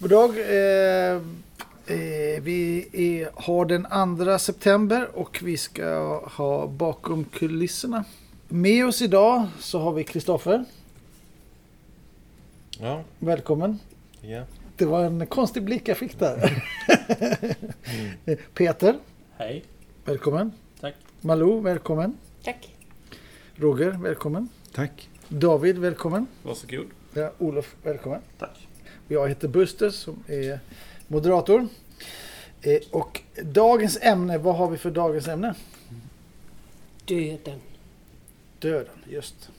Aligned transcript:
God 0.00 0.10
dag. 0.10 0.30
Eh, 0.38 1.14
eh, 1.86 2.40
vi 2.42 2.88
är, 2.92 3.30
har 3.34 3.64
den 3.64 3.86
2 4.26 4.38
september 4.38 5.08
och 5.14 5.40
vi 5.42 5.56
ska 5.56 6.18
ha 6.26 6.66
bakom 6.66 7.24
kulisserna. 7.24 8.04
Med 8.48 8.86
oss 8.86 9.02
idag 9.02 9.46
så 9.58 9.78
har 9.78 9.92
vi 9.92 10.04
Kristoffer. 10.04 10.64
Ja, 12.78 13.04
Välkommen. 13.18 13.78
ja. 14.20 14.42
Det 14.76 14.84
var 14.84 15.04
en 15.04 15.26
konstig 15.26 15.62
blick 15.62 15.88
jag 15.88 15.96
fick 15.96 16.18
där. 16.18 16.64
Peter, 18.54 18.98
Hej, 19.36 19.64
välkommen. 20.04 20.52
tack. 20.80 20.94
Malou, 21.20 21.60
välkommen. 21.60 22.16
Tack. 22.44 22.74
Roger, 23.56 23.90
välkommen. 23.90 24.48
Tack. 24.72 25.08
David, 25.28 25.78
välkommen. 25.78 26.26
Varsågod. 26.42 26.86
Ja, 27.14 27.32
Olof, 27.38 27.76
välkommen. 27.82 28.20
Tack. 28.38 28.68
Jag 29.12 29.28
heter 29.28 29.48
Buster 29.48 29.90
som 29.90 30.24
är 30.26 30.60
moderator. 31.08 31.68
Eh, 32.62 32.78
Och 32.90 33.20
dagens 33.42 33.98
ämne, 34.02 34.38
vad 34.38 34.56
har 34.56 34.70
vi 34.70 34.78
för 34.78 34.90
dagens 34.90 35.28
ämne? 35.28 35.54
Döden. 37.04 37.60
Döden, 38.58 38.94
just. 39.08 39.50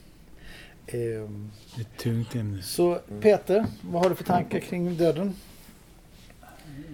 Ehm, 0.86 1.50
Det 1.74 1.80
är 1.80 1.84
ett 1.84 1.98
tungt 1.98 2.34
ämne. 2.34 2.62
Så 2.62 3.00
Peter, 3.20 3.66
vad 3.82 4.02
har 4.02 4.10
du 4.10 4.16
för 4.16 4.24
tankar 4.24 4.60
kring 4.60 4.96
döden? 4.96 5.34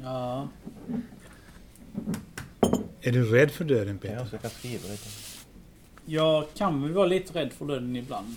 Ja, 0.02 0.48
Är 3.00 3.12
du 3.12 3.25
rädd 3.25 3.50
för 3.50 3.64
döden 3.64 3.98
ja 4.02 4.09
Peter? 4.09 4.28
jag 4.33 4.41
kan 4.42 4.50
skriva 4.50 4.88
lite. 4.88 5.09
jag 6.06 6.45
kan 6.55 6.83
väl 6.83 6.92
vara 6.92 7.06
lite 7.06 7.38
rädd 7.38 7.52
för 7.52 7.64
döden 7.64 7.97
ibland. 7.97 8.36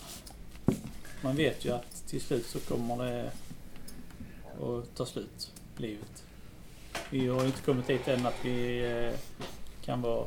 Man 1.22 1.36
vet 1.36 1.66
ju 1.66 1.72
att 1.74 2.04
till 2.08 2.22
slut 2.22 2.46
så 2.46 2.60
kommer 2.60 3.06
det 3.06 3.32
att 4.62 4.96
ta 4.96 5.06
slut, 5.06 5.52
livet. 5.78 6.24
Vi 7.10 7.28
har 7.28 7.46
inte 7.46 7.62
kommit 7.62 7.88
dit 7.88 8.08
än 8.08 8.26
att 8.26 8.46
vi 8.46 8.86
eh, 8.86 9.20
kan 9.82 10.02
vara 10.02 10.26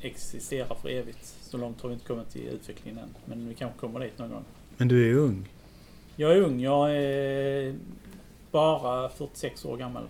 existera 0.00 0.74
för 0.74 0.88
evigt. 0.88 1.36
Så 1.42 1.56
långt 1.56 1.80
har 1.80 1.88
vi 1.88 1.92
inte 1.92 2.06
kommit 2.06 2.36
i 2.36 2.48
utvecklingen 2.48 2.98
än. 2.98 3.14
Men 3.24 3.48
vi 3.48 3.54
kanske 3.54 3.78
kommer 3.78 4.00
dit 4.00 4.18
någon 4.18 4.30
gång. 4.30 4.44
Men 4.76 4.88
du 4.88 5.02
är 5.02 5.06
ju 5.06 5.18
ung. 5.18 5.48
Jag 6.16 6.32
är 6.32 6.40
ung. 6.40 6.60
Jag 6.60 6.96
är 6.96 7.74
bara 8.50 9.08
46 9.08 9.64
år 9.64 9.76
gammal. 9.76 10.06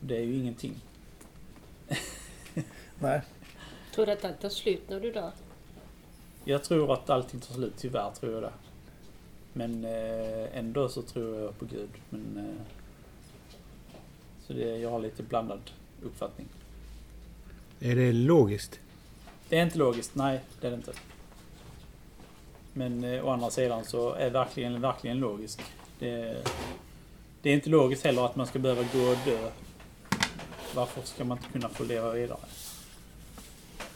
Det 0.00 0.16
är 0.16 0.22
ju 0.22 0.34
ingenting. 0.34 0.74
Nej. 2.98 3.22
Tror 3.94 4.06
du 4.06 4.12
att 4.12 4.24
allt 4.24 4.40
tar 4.40 4.48
slut 4.48 4.88
när 4.88 5.00
du 5.00 5.12
dör? 5.12 5.32
Jag 6.44 6.64
tror 6.64 6.92
att 6.92 7.10
allting 7.10 7.40
tar 7.40 7.54
slut, 7.54 7.74
tyvärr 7.76 8.10
tror 8.10 8.32
jag 8.32 8.42
det. 8.42 8.52
Men 9.58 9.84
eh, 9.84 10.58
ändå 10.58 10.88
så 10.88 11.02
tror 11.02 11.40
jag 11.40 11.58
på 11.58 11.64
Gud. 11.64 11.88
Men, 12.10 12.36
eh, 12.36 12.62
så 14.46 14.52
det, 14.52 14.78
jag 14.78 14.90
har 14.90 15.00
lite 15.00 15.22
blandad 15.22 15.60
uppfattning. 16.02 16.46
Är 17.80 17.96
det 17.96 18.12
logiskt? 18.12 18.80
Det 19.48 19.58
är 19.58 19.62
inte 19.62 19.78
logiskt, 19.78 20.14
nej 20.14 20.40
det 20.60 20.66
är 20.66 20.70
det 20.70 20.76
inte. 20.76 20.92
Men 22.72 23.04
eh, 23.04 23.26
å 23.26 23.30
andra 23.30 23.50
sidan 23.50 23.84
så 23.84 24.12
är 24.12 24.30
verkligen, 24.30 24.80
verkligen 24.80 25.18
logiskt. 25.18 25.62
Det, 25.98 26.46
det 27.42 27.50
är 27.50 27.54
inte 27.54 27.70
logiskt 27.70 28.04
heller 28.04 28.24
att 28.24 28.36
man 28.36 28.46
ska 28.46 28.58
behöva 28.58 28.82
gå 28.82 29.10
och 29.10 29.18
dö. 29.24 29.50
Varför 30.74 31.02
ska 31.02 31.24
man 31.24 31.38
inte 31.38 31.52
kunna 31.52 31.68
få 31.68 31.84
leva 31.84 32.12
vidare? 32.12 32.40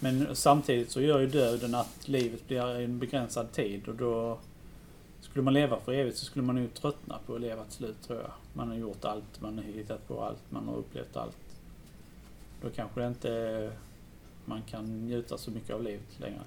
Men 0.01 0.37
samtidigt 0.37 0.91
så 0.91 1.01
gör 1.01 1.21
ju 1.21 1.27
döden 1.27 1.75
att 1.75 2.09
livet 2.09 2.49
blir 2.49 2.81
en 2.81 2.99
begränsad 2.99 3.53
tid 3.53 3.89
och 3.89 3.95
då 3.95 4.39
skulle 5.33 5.45
man 5.45 5.55
leva 5.55 5.81
för 5.81 5.93
evigt 5.93 6.19
så 6.19 6.25
skulle 6.25 6.45
man 6.45 6.57
ju 6.57 6.69
tröttna 6.69 7.19
på 7.27 7.35
att 7.35 7.41
leva 7.41 7.65
till 7.65 7.73
slut 7.73 7.97
tror 8.07 8.19
jag. 8.19 8.31
Man 8.53 8.69
har 8.69 8.77
gjort 8.77 9.05
allt, 9.05 9.41
man 9.41 9.59
har 9.59 9.65
hittat 9.65 10.09
på 10.09 10.25
allt, 10.25 10.43
man 10.51 10.69
har 10.69 10.77
upplevt 10.77 11.17
allt. 11.17 11.37
Då 12.63 12.69
kanske 12.71 13.01
det 13.01 13.07
inte 13.07 13.73
man 14.45 14.63
kan 14.63 15.07
njuta 15.07 15.39
så 15.39 15.51
mycket 15.51 15.75
av 15.75 15.83
livet 15.83 16.21
längre. 16.21 16.41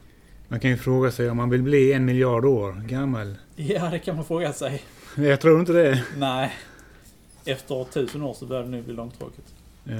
Man 0.47 0.59
kan 0.59 0.69
ju 0.69 0.77
fråga 0.77 1.11
sig 1.11 1.29
om 1.29 1.37
man 1.37 1.49
vill 1.49 1.63
bli 1.63 1.93
en 1.93 2.05
miljard 2.05 2.45
år 2.45 2.73
gammal. 2.87 3.35
Ja, 3.55 3.89
det 3.89 3.99
kan 3.99 4.15
man 4.15 4.25
fråga 4.25 4.53
sig. 4.53 4.83
Jag 5.17 5.41
tror 5.41 5.59
inte 5.59 5.73
det. 5.73 6.03
Nej. 6.17 6.53
Efter 7.45 7.83
tusen 7.83 8.21
år 8.21 8.33
så 8.33 8.45
börjar 8.45 8.63
det 8.63 8.69
nu 8.69 8.81
bli 8.81 8.93
långtråkigt. 8.93 9.55
Ja. 9.83 9.93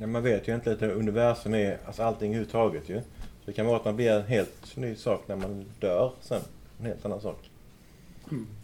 Ja, 0.00 0.06
man 0.06 0.22
vet 0.22 0.48
ju 0.48 0.54
inte 0.54 0.72
att 0.72 0.82
universum 0.82 1.54
är, 1.54 1.78
alltså 1.86 2.02
allting 2.02 2.28
överhuvudtaget 2.28 2.88
ju. 2.88 3.00
Så 3.00 3.46
det 3.46 3.52
kan 3.52 3.66
vara 3.66 3.76
att 3.76 3.84
man 3.84 3.96
blir 3.96 4.10
en 4.10 4.26
helt 4.26 4.76
ny 4.76 4.94
sak 4.94 5.22
när 5.26 5.36
man 5.36 5.64
dör 5.80 6.12
sen. 6.20 6.40
En 6.80 6.86
helt 6.86 7.04
annan 7.04 7.20
sak. 7.20 7.50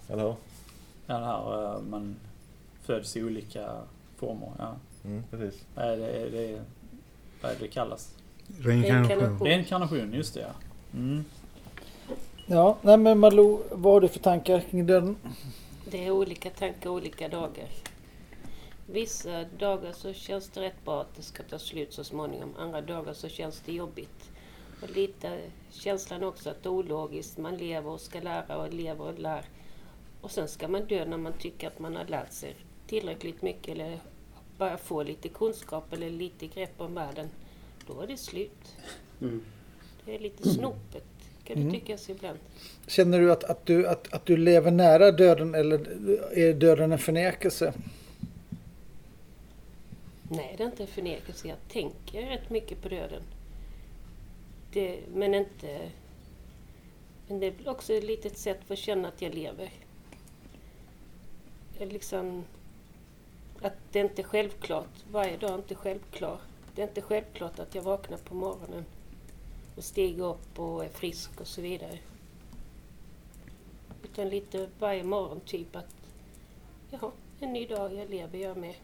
Eller 0.08 0.22
hur? 0.22 0.34
Ja, 1.06 1.18
det 1.18 1.24
här 1.24 1.74
eh, 1.74 1.80
man 1.80 2.16
föds 2.82 3.16
i 3.16 3.24
olika 3.24 3.80
former. 4.16 4.52
Ja. 4.58 4.76
Mm, 5.04 5.22
precis. 5.30 5.64
Vad 5.74 5.84
är 5.84 5.96
det, 5.96 6.30
det, 6.30 6.62
vad 7.42 7.50
är 7.50 7.54
det 7.54 7.64
det 7.64 7.68
kallas? 7.68 8.14
Reinkarnation. 8.60 9.08
Reinkarnation. 9.08 9.46
Reinkarnation, 9.46 10.12
just 10.12 10.34
det 10.34 10.40
ja. 10.40 10.52
Mm. 10.94 11.24
Ja, 12.46 12.76
nej 12.82 12.96
men 12.96 13.18
Malou, 13.18 13.62
vad 13.70 13.92
har 13.92 14.00
du 14.00 14.08
för 14.08 14.18
tankar 14.18 14.60
kring 14.60 14.86
döden? 14.86 15.16
Det 15.90 16.06
är 16.06 16.10
olika 16.10 16.50
tankar 16.50 16.90
olika 16.90 17.28
dagar. 17.28 17.68
Vissa 18.86 19.44
dagar 19.58 19.92
så 19.92 20.12
känns 20.12 20.48
det 20.48 20.60
rätt 20.60 20.84
bra 20.84 21.00
att 21.00 21.16
det 21.16 21.22
ska 21.22 21.42
ta 21.42 21.58
slut 21.58 21.92
så 21.92 22.04
småningom. 22.04 22.54
Andra 22.58 22.80
dagar 22.80 23.12
så 23.12 23.28
känns 23.28 23.62
det 23.66 23.72
jobbigt. 23.72 24.21
Och 24.82 24.96
lite 24.96 25.38
känslan 25.70 26.22
också 26.24 26.50
att 26.50 26.62
det 26.62 26.68
är 26.68 26.70
ologiskt. 26.70 27.38
Man 27.38 27.56
lever 27.56 27.90
och 27.90 28.00
ska 28.00 28.20
lära 28.20 28.56
och 28.58 28.72
lever 28.74 29.04
och 29.04 29.18
lär. 29.18 29.44
Och 30.20 30.30
sen 30.30 30.48
ska 30.48 30.68
man 30.68 30.84
dö 30.86 31.04
när 31.04 31.16
man 31.16 31.32
tycker 31.32 31.66
att 31.66 31.78
man 31.78 31.96
har 31.96 32.04
lärt 32.04 32.32
sig 32.32 32.54
tillräckligt 32.86 33.42
mycket 33.42 33.68
eller 33.68 33.98
bara 34.58 34.78
få 34.78 35.02
lite 35.02 35.28
kunskap 35.28 35.92
eller 35.92 36.10
lite 36.10 36.46
grepp 36.46 36.80
om 36.80 36.94
världen. 36.94 37.28
Då 37.86 38.00
är 38.00 38.06
det 38.06 38.16
slut. 38.16 38.76
Det 40.04 40.14
är 40.14 40.18
lite 40.18 40.48
snopet 40.48 41.04
kan 41.44 41.56
det 41.56 41.62
Mm. 41.62 41.72
tyckas 41.72 42.10
ibland. 42.10 42.38
Känner 42.86 43.20
du 43.20 43.32
att, 43.32 43.44
att, 43.44 43.66
du, 43.66 43.86
att, 43.88 44.12
att 44.14 44.26
du 44.26 44.36
lever 44.36 44.70
nära 44.70 45.12
döden 45.12 45.54
eller 45.54 45.78
är 46.38 46.54
döden 46.54 46.92
en 46.92 46.98
förnekelse? 46.98 47.72
Nej, 50.28 50.54
det 50.56 50.62
är 50.62 50.66
inte 50.66 50.82
en 50.82 50.88
förnekelse. 50.88 51.48
Jag 51.48 51.56
tänker 51.68 52.22
rätt 52.22 52.50
mycket 52.50 52.82
på 52.82 52.88
döden. 52.88 53.22
Det, 54.72 55.00
men 55.14 55.34
inte... 55.34 55.90
Men 57.28 57.40
det 57.40 57.46
är 57.46 57.50
väl 57.50 57.68
också 57.68 57.92
ett 57.92 58.04
litet 58.04 58.38
sätt 58.38 58.58
för 58.66 58.74
att 58.74 58.80
känna 58.80 59.08
att 59.08 59.22
jag 59.22 59.34
lever. 59.34 59.70
Jag 61.78 61.92
liksom... 61.92 62.44
Att 63.60 63.72
det 63.92 64.00
inte 64.00 64.22
är 64.22 64.24
självklart. 64.24 65.04
Varje 65.10 65.36
dag 65.36 65.50
är 65.50 65.54
inte 65.54 65.74
självklar. 65.74 66.38
Det 66.74 66.82
är 66.82 66.88
inte 66.88 67.02
självklart 67.02 67.58
att 67.58 67.74
jag 67.74 67.82
vaknar 67.82 68.18
på 68.18 68.34
morgonen 68.34 68.84
och 69.76 69.84
stiger 69.84 70.24
upp 70.24 70.58
och 70.58 70.84
är 70.84 70.88
frisk 70.88 71.40
och 71.40 71.46
så 71.46 71.60
vidare. 71.60 71.98
Utan 74.04 74.28
lite 74.28 74.68
varje 74.78 75.04
morgon 75.04 75.40
typ 75.40 75.76
att... 75.76 75.94
Jaha, 76.90 77.10
en 77.40 77.52
ny 77.52 77.66
dag, 77.66 77.94
jag 77.94 78.10
lever, 78.10 78.38
jag 78.38 78.56
med. 78.56 78.74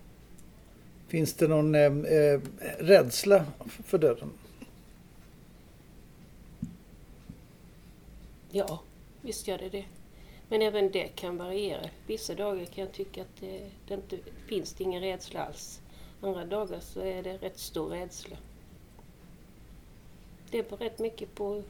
Finns 1.09 1.35
det 1.35 1.49
någon 1.49 1.75
eh, 1.75 1.83
eh 1.83 2.41
rädsla 2.79 3.45
för 3.67 3.99
döden? 3.99 4.31
Ja, 8.51 8.81
visst 9.23 9.49
gör 9.49 9.59
det 9.59 9.69
det. 9.69 9.85
Men 10.49 10.63
även 10.63 10.91
det 10.91 11.09
kan 11.09 11.37
variera. 11.37 11.91
Vissa 12.07 12.35
dagar 12.35 12.65
kan 12.65 12.85
jag 12.85 12.93
tycka 12.93 13.23
att 13.23 13.37
det, 13.41 13.71
det 13.89 13.95
inte 13.95 14.19
finns 14.47 14.73
det 14.73 14.85
ingen 14.85 15.01
rädsla 15.01 15.45
alls. 15.45 15.81
Andra 16.21 16.45
dagar 16.45 16.81
så 16.81 17.01
är 17.01 17.23
det 17.23 17.37
rätt 17.37 17.59
stor 17.59 17.89
rädsla. 17.89 18.37
Det 20.51 20.71
beror 20.71 20.79
rätt 20.79 20.99
mycket 20.99 21.35
på 21.35 21.63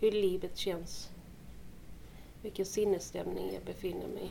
hur 0.00 0.12
livet 0.12 0.56
känns. 0.56 1.10
Vilken 2.42 2.66
sinnesstämning 2.66 3.50
jag 3.54 3.62
befinner 3.62 4.06
mig 4.06 4.24
i. 4.24 4.30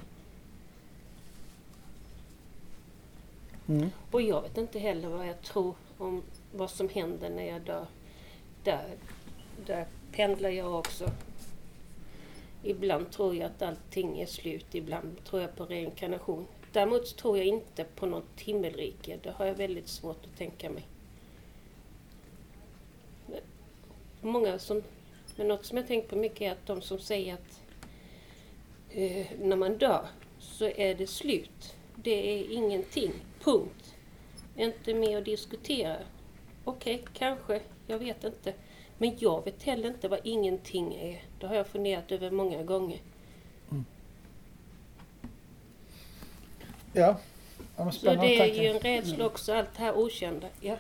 Mm. 3.72 3.90
Och 4.12 4.22
jag 4.22 4.42
vet 4.42 4.58
inte 4.58 4.80
heller 4.80 5.08
vad 5.08 5.28
jag 5.28 5.42
tror 5.42 5.76
om 5.98 6.24
vad 6.54 6.70
som 6.70 6.90
händer 6.90 7.30
när 7.30 7.44
jag 7.44 7.62
dör. 7.62 7.88
Där, 8.64 8.98
där 9.66 9.88
pendlar 10.12 10.50
jag 10.50 10.76
också. 10.76 11.12
Ibland 12.64 13.12
tror 13.12 13.36
jag 13.36 13.46
att 13.46 13.62
allting 13.62 14.20
är 14.20 14.26
slut, 14.26 14.76
ibland 14.76 15.24
tror 15.24 15.42
jag 15.42 15.56
på 15.56 15.66
reinkarnation. 15.66 16.48
Däremot 16.72 17.18
tror 17.18 17.38
jag 17.38 17.48
inte 17.48 17.84
på 17.84 18.06
något 18.06 18.40
himmelrike. 18.40 19.20
Det 19.24 19.32
har 19.32 19.46
jag 19.46 19.56
väldigt 19.56 19.88
svårt 19.88 20.26
att 20.26 20.38
tänka 20.38 20.70
mig. 20.70 20.88
Många 24.22 24.60
som, 24.60 24.84
men 25.36 25.48
något 25.48 25.66
som 25.66 25.78
jag 25.78 25.88
tänkt 25.88 26.10
på 26.10 26.16
mycket 26.16 26.42
är 26.42 26.52
att 26.52 26.66
de 26.66 26.82
som 26.82 27.00
säger 27.00 27.34
att 27.34 27.62
eh, 28.90 29.28
när 29.40 29.56
man 29.56 29.78
dör 29.78 30.08
så 30.40 30.66
är 30.66 30.96
det 30.96 31.08
slut. 31.08 31.76
Det 31.96 32.40
är 32.40 32.52
ingenting. 32.52 33.12
Punkt. 33.44 33.96
Inte 34.58 34.94
mer 34.94 35.18
att 35.18 35.26
diskutera. 35.26 35.98
Okej, 36.64 37.04
kanske. 37.14 37.62
Jag 37.88 38.00
vet 38.00 38.24
inte. 38.24 38.54
Men 38.98 39.16
jag 39.20 39.46
vet 39.46 39.64
heller 39.64 39.90
inte 39.90 40.08
vad 40.08 40.20
ingenting 40.24 40.96
är. 40.96 41.29
Det 41.40 41.48
har 41.48 41.56
jag 41.56 41.68
funderat 41.68 42.12
över 42.12 42.32
många 42.32 42.64
gånger. 42.64 43.00
Ja. 46.94 47.18
ja 47.78 47.84
men 47.84 47.94
Så 47.94 48.06
det 48.06 48.40
är 48.40 48.62
ju 48.64 48.68
en 48.68 48.80
rädsla 48.80 49.26
också, 49.26 49.54
allt 49.54 49.70
det 49.78 49.84
här 49.84 49.98
okända. 49.98 50.48
Ja. 50.62 50.78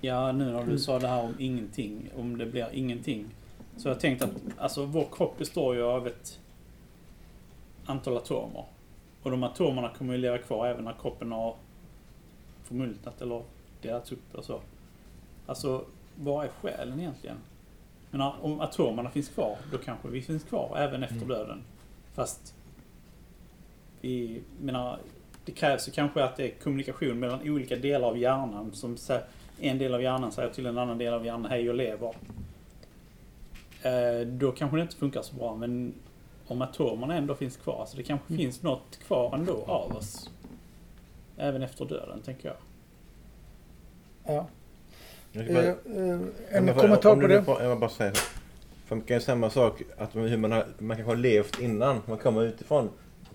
Ja, 0.00 0.32
nu 0.32 0.44
när 0.44 0.64
du 0.64 0.78
sa 0.78 0.98
det 0.98 1.08
här 1.08 1.22
om 1.22 1.34
ingenting, 1.38 2.10
om 2.16 2.38
det 2.38 2.46
blir 2.46 2.68
ingenting. 2.72 3.26
Så 3.76 3.88
jag 3.88 4.00
tänkte 4.00 4.24
att 4.24 4.32
alltså, 4.58 4.84
vår 4.84 5.06
kropp 5.12 5.38
består 5.38 5.74
ju 5.74 5.82
av 5.82 6.06
ett 6.06 6.40
antal 7.86 8.16
atomer. 8.16 8.64
Och 9.22 9.30
de 9.30 9.42
atomerna 9.42 9.90
kommer 9.98 10.14
ju 10.14 10.20
leva 10.20 10.38
kvar 10.38 10.66
även 10.66 10.84
när 10.84 10.94
kroppen 11.00 11.32
har 11.32 11.54
förmultnat 12.64 13.22
eller 13.22 13.42
delats 13.82 14.12
upp 14.12 14.34
och 14.34 14.44
så. 14.44 14.60
Alltså, 15.46 15.84
vad 16.16 16.44
är 16.44 16.48
själen 16.48 17.00
egentligen? 17.00 17.36
Men 18.10 18.20
om 18.20 18.60
atomerna 18.60 19.10
finns 19.10 19.28
kvar, 19.28 19.56
då 19.72 19.78
kanske 19.78 20.08
vi 20.08 20.22
finns 20.22 20.44
kvar 20.44 20.76
även 20.78 21.02
efter 21.02 21.16
Mm. 21.16 21.28
döden. 21.28 21.62
Fast 22.14 22.54
vi 24.00 24.42
menar, 24.60 24.98
det 25.44 25.52
krävs 25.52 25.88
ju 25.88 25.92
kanske 25.92 26.24
att 26.24 26.36
det 26.36 26.44
är 26.44 26.50
kommunikation 26.62 27.18
mellan 27.18 27.40
olika 27.50 27.76
delar 27.76 28.08
av 28.08 28.18
hjärnan 28.18 28.72
som 28.72 28.96
en 29.60 29.78
del 29.78 29.94
av 29.94 30.02
hjärnan 30.02 30.32
säger 30.32 30.50
till 30.50 30.66
en 30.66 30.78
annan 30.78 30.98
del 30.98 31.14
av 31.14 31.26
hjärnan 31.26 31.50
hej 31.50 31.68
och 31.68 31.74
lever. 31.74 32.14
Eh, 33.82 34.26
då 34.26 34.52
kanske 34.52 34.76
det 34.76 34.82
inte 34.82 34.96
funkar 34.96 35.22
så 35.22 35.34
bra 35.36 35.54
men 35.56 35.94
om 36.46 36.62
atomerna 36.62 37.16
ändå 37.16 37.34
finns 37.34 37.56
kvar, 37.56 37.86
så 37.88 37.96
det 37.96 38.02
kanske 38.02 38.32
Mm. 38.32 38.38
finns 38.44 38.62
något 38.62 38.98
kvar 39.06 39.34
ändå 39.34 39.64
av 39.66 39.96
oss. 39.96 40.30
Även 41.36 41.62
efter 41.62 41.84
döden, 41.84 42.20
tänker 42.22 42.48
jag. 42.48 42.56
Ja. 44.34 44.46
Eh, 45.40 45.54
bara- 45.54 45.64
eh, 45.64 45.74
en 46.50 46.64
men 46.64 46.74
kommentar 46.74 47.10
om 47.10 47.20
på 47.20 47.26
det? 47.26 47.42
får- 47.44 47.62
Jag 47.62 47.78
bara 47.80 47.90
säga 47.90 48.14
så. 48.14 48.20
För 48.86 48.96
man 48.96 49.04
kan 49.04 49.16
ju 49.16 49.20
samma 49.20 49.50
sak, 49.50 49.82
att 49.98 50.14
man- 50.14 50.28
hur 50.28 50.36
man, 50.36 50.52
har, 50.52 50.66
man 50.78 50.96
kanske 50.96 51.10
har 51.12 51.16
levt 51.16 51.60
innan. 51.60 52.00
Man 52.06 52.18
kommer 52.18 52.42
utifrån 52.44 52.90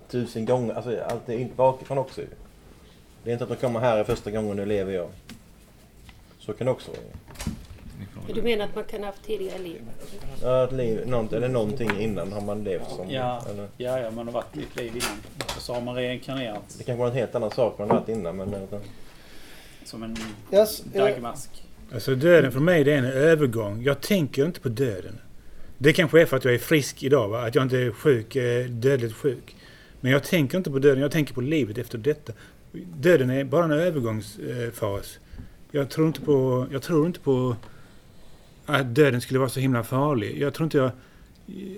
tusen 0.10 0.46
gånger. 0.46 0.74
Alltså 0.74 1.02
allt 1.10 1.30
är 1.30 1.34
inte 1.34 1.56
bakifrån 1.56 1.98
också. 1.98 2.22
Det 3.24 3.30
är 3.30 3.34
inte 3.34 3.44
att 3.44 3.50
man 3.50 3.58
kommer 3.58 3.80
här 3.80 3.98
är 3.98 4.04
första 4.04 4.32
gången 4.32 4.56
nu 4.58 4.66
lever 4.66 4.94
jag. 4.94 5.08
Så 6.40 6.54
kan 6.54 6.66
det 6.66 6.72
också 6.72 6.92
vara. 6.92 7.02
Du 8.36 8.42
menar 8.42 8.66
att 8.66 8.76
man 8.76 8.84
kan 8.84 9.00
ha 9.00 9.06
haft 9.06 9.24
tidigare 9.24 9.60
liv? 9.60 9.82
Ja, 10.42 10.64
ett 10.64 10.72
liv, 10.72 11.08
något, 11.08 11.34
eller 11.34 11.48
någonting 11.50 11.92
innan 12.00 12.34
har 12.34 12.42
man 12.42 12.64
levt 12.64 12.90
som. 12.90 13.10
Ja. 13.10 13.42
Eller, 13.50 13.68
Ja, 13.78 14.00
ja, 14.00 14.12
man 14.12 14.26
har 14.28 14.34
varit 14.34 14.58
i 14.58 14.64
ett 14.64 14.76
liv 14.76 14.96
innan. 14.96 15.18
Och 15.56 15.62
så 15.62 15.74
har 15.74 15.82
man 15.82 15.96
reinkarnerat 15.96 16.62
det 16.78 16.84
kanske 16.84 17.00
var 17.00 17.08
en 17.08 17.14
helt 17.16 17.36
annan 17.36 17.52
sak 17.52 17.78
man 17.80 17.90
har 17.90 17.98
varit 18.00 18.10
innan. 18.10 18.36
Men, 18.36 18.54
eh, 18.54 18.60
som 19.86 20.04
en 20.04 20.18
Yes, 20.54 20.84
eh, 20.94 21.04
dagmask. 21.04 21.64
Alltså 21.94 22.16
döden 22.16 22.52
för 22.52 22.60
mig 22.60 22.84
det 22.84 22.94
är 22.94 22.98
en 22.98 23.06
övergång. 23.06 23.84
Jag 23.84 24.02
tänker 24.02 24.46
inte 24.46 24.60
på 24.60 24.70
döden. 24.70 25.20
Det 25.78 25.94
kanske 25.94 26.22
är 26.22 26.26
för 26.26 26.38
att 26.38 26.46
jag 26.46 26.54
är 26.54 26.58
frisk 26.58 27.04
idag, 27.04 27.30
va? 27.30 27.46
att 27.48 27.56
jag 27.56 27.62
inte 27.62 27.78
är 27.78 27.92
sjuk, 27.92 28.36
eh, 28.36 28.66
dödligt 28.66 29.14
sjuk. 29.14 29.56
Men 30.02 30.12
jag 30.12 30.24
tänker 30.24 30.58
inte 30.58 30.72
på 30.72 30.80
döden, 30.80 31.02
jag 31.02 31.12
tänker 31.12 31.34
på 31.34 31.42
livet 31.42 31.78
efter 31.78 31.98
detta. 31.98 32.34
Döden 32.98 33.30
är 33.30 33.44
bara 33.44 33.66
en 33.66 33.72
övergångsfas. 33.72 35.20
Jag 35.72 35.90
tror 35.90 36.08
inte 36.08 36.22
på, 36.22 36.68
jag 36.72 36.82
tror 36.82 37.08
inte 37.08 37.20
på 37.20 37.56
att 38.66 38.96
döden 38.96 39.22
skulle 39.22 39.40
vara 39.40 39.50
så 39.50 39.60
himla 39.60 39.84
farlig. 39.84 40.42
Jag 40.42 40.54
tror 40.54 40.64
inte 40.64 40.78
jag... 40.78 40.92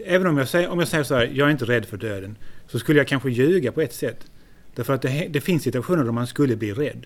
Även 0.05 0.27
om 0.27 0.37
jag 0.37 0.47
säger, 0.47 0.69
om 0.69 0.79
jag 0.79 0.87
säger 0.87 1.03
så 1.03 1.15
här, 1.15 1.31
jag 1.33 1.47
är 1.47 1.51
inte 1.51 1.65
rädd 1.65 1.85
för 1.85 1.97
döden. 1.97 2.37
Så 2.67 2.79
skulle 2.79 2.99
jag 2.99 3.07
kanske 3.07 3.29
ljuga 3.29 3.71
på 3.71 3.81
ett 3.81 3.93
sätt. 3.93 4.25
Därför 4.75 4.93
att 4.93 5.01
det, 5.01 5.27
det 5.29 5.41
finns 5.41 5.63
situationer 5.63 6.03
då 6.03 6.11
man 6.11 6.27
skulle 6.27 6.55
bli 6.55 6.73
rädd. 6.73 7.05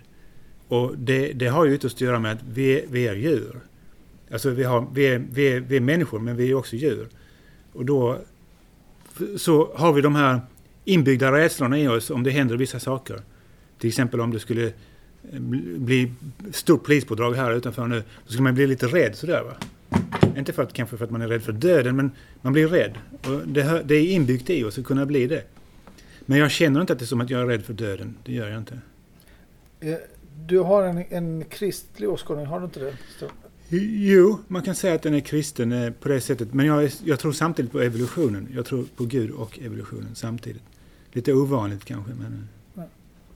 Och 0.67 0.97
det, 0.97 1.33
det 1.33 1.47
har 1.47 1.65
ju 1.65 1.73
ytterst 1.73 1.95
att 1.95 2.01
göra 2.01 2.19
med 2.19 2.31
att 2.31 2.43
vi, 2.49 2.85
vi 2.89 3.07
är 3.07 3.15
djur. 3.15 3.59
Alltså 4.31 4.49
vi, 4.49 4.63
har, 4.63 4.87
vi, 4.93 5.05
är, 5.05 5.25
vi, 5.31 5.47
är, 5.47 5.59
vi 5.59 5.77
är 5.77 5.81
människor 5.81 6.19
men 6.19 6.35
vi 6.35 6.49
är 6.51 6.53
också 6.53 6.75
djur. 6.75 7.07
Och 7.73 7.85
då 7.85 8.17
så 9.37 9.73
har 9.75 9.93
vi 9.93 10.01
de 10.01 10.15
här 10.15 10.41
inbyggda 10.85 11.31
rädslorna 11.31 11.79
i 11.79 11.87
oss 11.87 12.09
om 12.09 12.23
det 12.23 12.31
händer 12.31 12.57
vissa 12.57 12.79
saker. 12.79 13.21
Till 13.79 13.87
exempel 13.87 14.21
om 14.21 14.31
det 14.31 14.39
skulle 14.39 14.65
eh, 14.65 15.39
bli- 15.77 16.11
stort 16.51 16.83
polispådrag 16.83 17.33
här 17.33 17.53
utanför 17.53 17.87
nu. 17.87 18.03
Då 18.25 18.31
skulle 18.31 18.43
man 18.43 18.55
bli 18.55 18.67
lite 18.67 18.87
rädd 18.87 19.15
sådär 19.15 19.43
va. 19.43 19.53
Inte 20.37 20.53
för 20.53 20.63
att, 20.63 20.73
kanske 20.73 20.97
för 20.97 21.05
att 21.05 21.11
man 21.11 21.21
är 21.21 21.27
rädd 21.27 21.41
för 21.41 21.51
döden 21.51 21.95
men 21.95 22.11
man 22.41 22.53
blir 22.53 22.67
rädd. 22.67 22.93
Och 23.25 23.47
det, 23.47 23.81
det 23.85 23.95
är 23.95 24.11
inbyggt 24.11 24.49
i 24.49 24.63
oss 24.63 24.77
att 24.77 24.85
kunna 24.85 25.05
bli 25.05 25.27
det. 25.27 25.43
Men 26.25 26.37
jag 26.37 26.51
känner 26.51 26.81
inte 26.81 26.93
att 26.93 26.99
det 26.99 27.05
är 27.05 27.07
som 27.07 27.21
att 27.21 27.29
jag 27.29 27.41
är 27.41 27.45
rädd 27.45 27.65
för 27.65 27.73
döden. 27.73 28.15
Det 28.25 28.33
gör 28.33 28.49
jag 28.49 28.57
inte. 28.57 28.79
Eh, 29.79 29.95
eh, 30.37 30.45
Du 30.45 30.59
har 30.59 30.83
en, 30.83 31.03
en 31.09 31.43
kristlig 31.49 32.09
åskådning, 32.09 32.45
har 32.45 32.59
du 32.59 32.65
inte 32.65 32.79
det? 32.79 32.93
Jo, 33.69 34.39
man 34.47 34.61
kan 34.61 34.75
säga 34.75 34.93
att 34.95 35.01
den 35.01 35.13
är 35.13 35.19
kristen 35.19 35.71
eh, 35.71 35.91
på 35.91 36.09
det 36.09 36.21
sättet. 36.21 36.53
Men 36.53 36.65
jag, 36.65 36.91
jag 37.03 37.19
tror 37.19 37.31
samtidigt 37.31 37.71
på 37.71 37.79
evolutionen. 37.81 38.47
Jag 38.55 38.65
tror 38.65 38.85
på 38.95 39.05
Gud 39.05 39.31
och 39.31 39.59
evolutionen 39.59 40.15
samtidigt. 40.15 40.61
Lite 41.11 41.33
ovanligt 41.33 41.85
kanske. 41.85 42.11
Men, 42.13 42.47
Ja. 42.73 42.83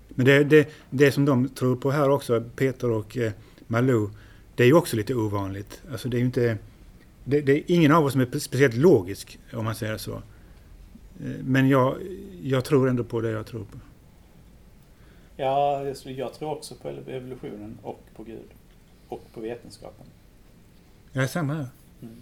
men 0.10 0.26
det, 0.26 0.44
det, 0.44 0.70
det 0.90 1.12
som 1.12 1.26
de 1.26 1.50
tror 1.50 1.76
på 1.76 1.92
här 1.92 2.10
också, 2.10 2.44
Peter 2.56 2.90
och 2.92 3.18
eh, 3.18 3.32
Malou, 3.68 4.10
det 4.56 4.64
är 4.64 4.68
ju 4.68 4.74
också 4.74 4.96
lite 4.96 5.16
ovanligt. 5.16 5.82
Alltså 5.92 6.10
det 6.10 6.18
är 6.18 6.20
ju 6.20 6.26
inte... 6.26 6.58
Det, 7.24 7.42
det 7.42 7.52
är 7.54 7.64
ingen 7.68 7.92
av 7.92 8.06
oss 8.06 8.12
som 8.12 8.22
är 8.22 8.40
speciellt 8.40 8.76
logisk, 8.76 9.40
om 9.54 9.66
man 9.66 9.76
säger 9.76 9.98
så. 9.98 10.12
Eh, 10.14 11.32
Men 11.44 11.70
jag, 11.70 11.96
jag 12.42 12.66
tror 12.66 12.90
ändå 12.90 13.04
på 13.04 13.22
det 13.22 13.30
jag 13.30 13.46
tror 13.46 13.64
på. 13.64 13.78
Ja, 15.42 15.86
jag 16.04 16.34
tror 16.34 16.52
också 16.52 16.76
på 16.76 16.90
evolutionen 16.90 17.78
och 17.82 18.04
på 18.16 18.24
Gud. 18.24 18.50
Och 19.08 19.34
på 19.34 19.42
vetenskapen. 19.42 20.06
Jag 21.12 21.24
är 21.24 21.28
samma 21.28 21.54
här. 21.54 21.68
Mm. 22.02 22.16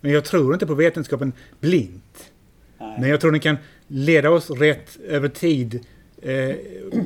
Men 0.00 0.12
jag 0.12 0.24
tror 0.24 0.52
inte 0.52 0.66
på 0.66 0.74
vetenskapen 0.74 1.32
blint. 1.60 2.32
Nej. 2.78 3.00
Men 3.00 3.10
jag 3.10 3.20
tror 3.20 3.30
den 3.30 3.40
kan 3.40 3.56
leda 3.86 4.30
oss 4.30 4.50
rätt 4.50 4.96
över 5.00 5.28
tid. 5.28 5.86
Eh, 6.22 6.56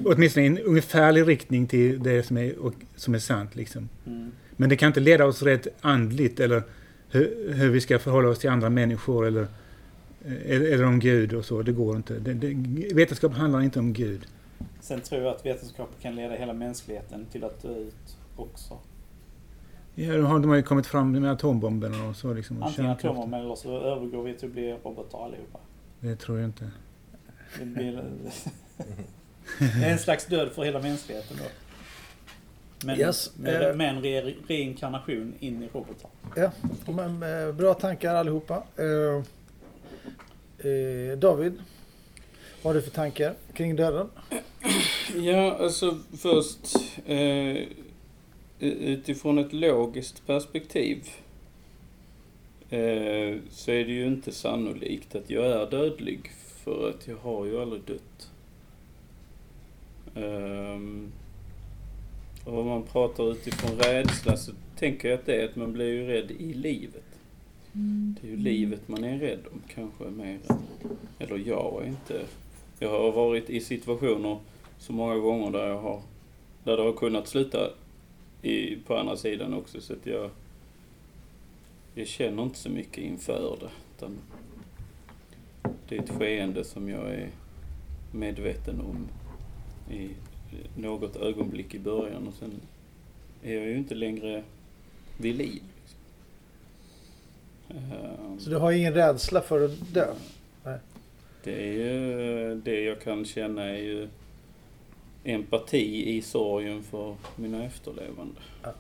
åtminstone 0.05 0.45
i 0.45 0.49
en 0.49 0.59
ungefärlig 0.59 1.29
riktning 1.29 1.67
till 1.67 2.03
det 2.03 2.23
som 2.23 2.37
är, 2.37 2.59
och, 2.59 2.75
som 2.97 3.15
är 3.15 3.19
sant. 3.19 3.57
Liksom. 3.57 3.89
Mm. 4.07 4.33
Men 4.51 4.69
det 4.69 4.77
kan 4.77 4.87
inte 4.87 5.01
leda 5.01 5.25
oss 5.25 5.43
rätt 5.43 5.67
andligt 5.81 6.41
eller 6.41 6.63
hur, 7.11 7.53
hur 7.55 7.71
vi 7.71 7.81
ska 7.81 7.99
förhålla 7.99 8.29
oss 8.29 8.39
till 8.39 8.51
andra 8.51 8.71
människor 8.71 9.27
eller, 9.27 9.47
eh, 10.25 10.33
eller, 10.47 10.73
eller 10.73 10.85
om 10.85 11.01
Gud 11.01 11.35
och 11.35 11.45
så. 11.45 11.63
Det 11.63 11.73
går 11.73 11.97
inte. 11.97 12.19
Det, 12.19 12.35
det, 12.35 12.95
vetenskap 12.95 13.33
handlar 13.33 13.63
inte 13.63 13.79
om 13.79 13.93
Gud. 13.93 14.27
Sen 14.81 15.01
tror 15.01 15.23
jag 15.23 15.35
att 15.35 15.47
vetenskapen 15.47 15.95
kan 16.01 16.15
leda 16.15 16.35
hela 16.35 16.53
mänskligheten 16.53 17.27
till 17.33 17.45
att 17.45 17.63
dö 17.63 17.75
ut 17.79 18.17
också. 18.37 18.79
Ja, 19.95 20.13
de, 20.13 20.27
har, 20.27 20.39
de 20.39 20.49
har 20.49 20.57
ju 20.57 20.63
kommit 20.63 20.87
fram 20.87 21.13
med 21.13 21.33
atombomben 21.33 22.09
och 22.09 22.17
så. 22.17 22.35
Liksom, 22.35 22.63
och 22.63 22.69
Antingen 22.69 22.91
atomer 22.91 23.41
eller 23.41 23.55
så 23.55 23.81
övergår 23.81 24.23
vi 24.23 24.35
till 24.35 24.49
att 24.49 24.53
bli 24.53 24.73
robotar 24.73 25.25
allihopa. 25.25 25.59
Det 26.01 26.17
tror 26.17 26.39
jag 26.39 26.49
inte. 26.49 26.71
Det 27.59 27.65
blir 27.65 28.05
en 29.85 29.99
slags 29.99 30.27
död 30.27 30.53
för 30.53 30.65
hela 30.65 30.81
mänskligheten 30.81 31.37
då. 31.37 31.45
Men 32.87 32.99
Yes, 32.99 33.37
med, 33.37 33.71
eh. 33.71 33.77
med 33.77 33.89
en 33.89 34.03
re, 34.03 34.35
reinkarnation 34.49 35.35
in 35.41 35.63
i 35.63 35.69
robotar. 35.69 36.11
Ja, 36.37 36.51
men, 36.87 37.23
eh, 37.23 37.53
bra 37.55 37.75
tankar 37.75 38.15
allihopa. 38.15 38.63
Eh, 38.77 39.23
David, 41.19 41.53
vad 42.63 42.75
har 42.75 42.81
du 42.81 42.83
för 42.83 42.91
tankar 42.91 43.35
kring 43.53 43.77
döden? 43.77 44.09
Ja, 45.19 45.57
alltså 45.57 45.99
först 46.19 46.77
eh, 47.07 47.57
utifrån 48.61 49.39
ett 49.39 49.53
logiskt 49.53 50.27
perspektiv 50.27 51.09
eh, 52.71 53.37
så 53.51 53.71
är 53.71 53.85
det 53.85 53.93
ju 53.93 54.07
inte 54.07 54.33
sannolikt 54.33 55.15
att 55.15 55.31
jag 55.31 55.47
är 55.47 55.71
dödlig 55.71 56.31
för 56.65 56.91
att 56.91 57.09
jag 57.09 57.17
har 57.17 57.47
ju 57.47 57.61
aldrig 57.61 57.83
dött. 57.83 58.31
Ehm, 60.15 61.13
och 62.45 62.59
om 62.59 62.67
man 62.67 62.83
pratar 62.83 63.33
utifrån 63.33 63.79
rädsla 63.79 64.37
så 64.37 64.53
tänker 64.79 65.09
jag 65.09 65.19
att 65.19 65.27
det 65.27 65.43
är 65.43 65.45
att 65.45 65.57
man 65.57 65.73
blir 65.73 65.93
ju 65.93 66.07
rädd 66.07 66.31
i 66.31 66.55
livet. 66.55 67.05
Det 67.73 68.29
är 68.29 68.31
ju 68.31 68.37
livet 68.37 68.89
man 68.89 69.05
är 69.05 69.19
rädd 69.19 69.41
om 69.53 69.63
kanske 69.75 70.05
mer 70.05 70.39
än, 70.49 70.61
eller 71.19 71.43
jag 71.49 71.83
är 71.83 71.89
inte. 71.89 72.21
Jag 72.79 72.91
har 72.91 73.13
varit 73.13 73.51
i 73.51 73.61
situationer 73.61 74.39
så 74.79 74.93
många 74.93 75.17
gånger 75.17 75.51
där 75.51 75.67
jag 75.69 75.81
har, 75.81 76.03
där 76.65 76.77
det 76.77 76.83
har 76.83 76.93
kunnat 76.93 77.29
sluta 77.29 77.71
i, 78.43 78.77
på 78.77 78.97
andra 78.97 79.17
sidan 79.17 79.55
också 79.55 79.81
så 79.81 79.93
att 79.93 80.07
jag, 80.07 80.31
jag 81.95 82.07
känner 82.07 82.43
inte 82.43 82.59
så 82.59 82.69
mycket 82.71 82.99
inför 83.05 83.57
det. 83.61 83.71
Utan 83.97 84.19
det 85.89 85.97
är 85.97 86.03
ett 86.03 86.11
skeende 86.11 86.65
som 86.65 86.89
jag 86.89 87.15
är 87.15 87.29
medveten 88.13 88.81
om 88.81 89.09
i 89.95 90.11
något 90.77 91.17
ögonblick 91.17 91.75
i 91.75 91.79
början 91.79 92.29
och 92.29 92.35
sen 92.35 92.61
är 93.43 93.55
jag 93.55 93.67
ju 93.67 93.77
inte 93.77 93.95
längre 93.95 94.43
vid 95.19 95.35
liv. 95.37 95.63
Liksom. 95.83 96.01
Ehm, 97.69 98.41
Så 98.41 98.51
du 98.51 98.57
har 98.57 98.73
ingen 98.73 98.95
rädsla 98.95 99.41
för 99.41 99.65
att 99.65 99.95
dö? 99.95 100.15
det 101.45 101.69
är 101.69 101.73
ju, 101.73 102.55
det 102.65 102.81
jag 102.81 103.01
kan 103.01 103.25
känna 103.25 103.65
är 103.65 103.77
ju 103.83 104.09
empati 105.27 106.17
i 106.17 106.23
sorgen 106.23 106.83
för 106.83 107.17
mina 107.37 107.65
efterlevande. 107.65 108.41
Ja. 108.63 108.73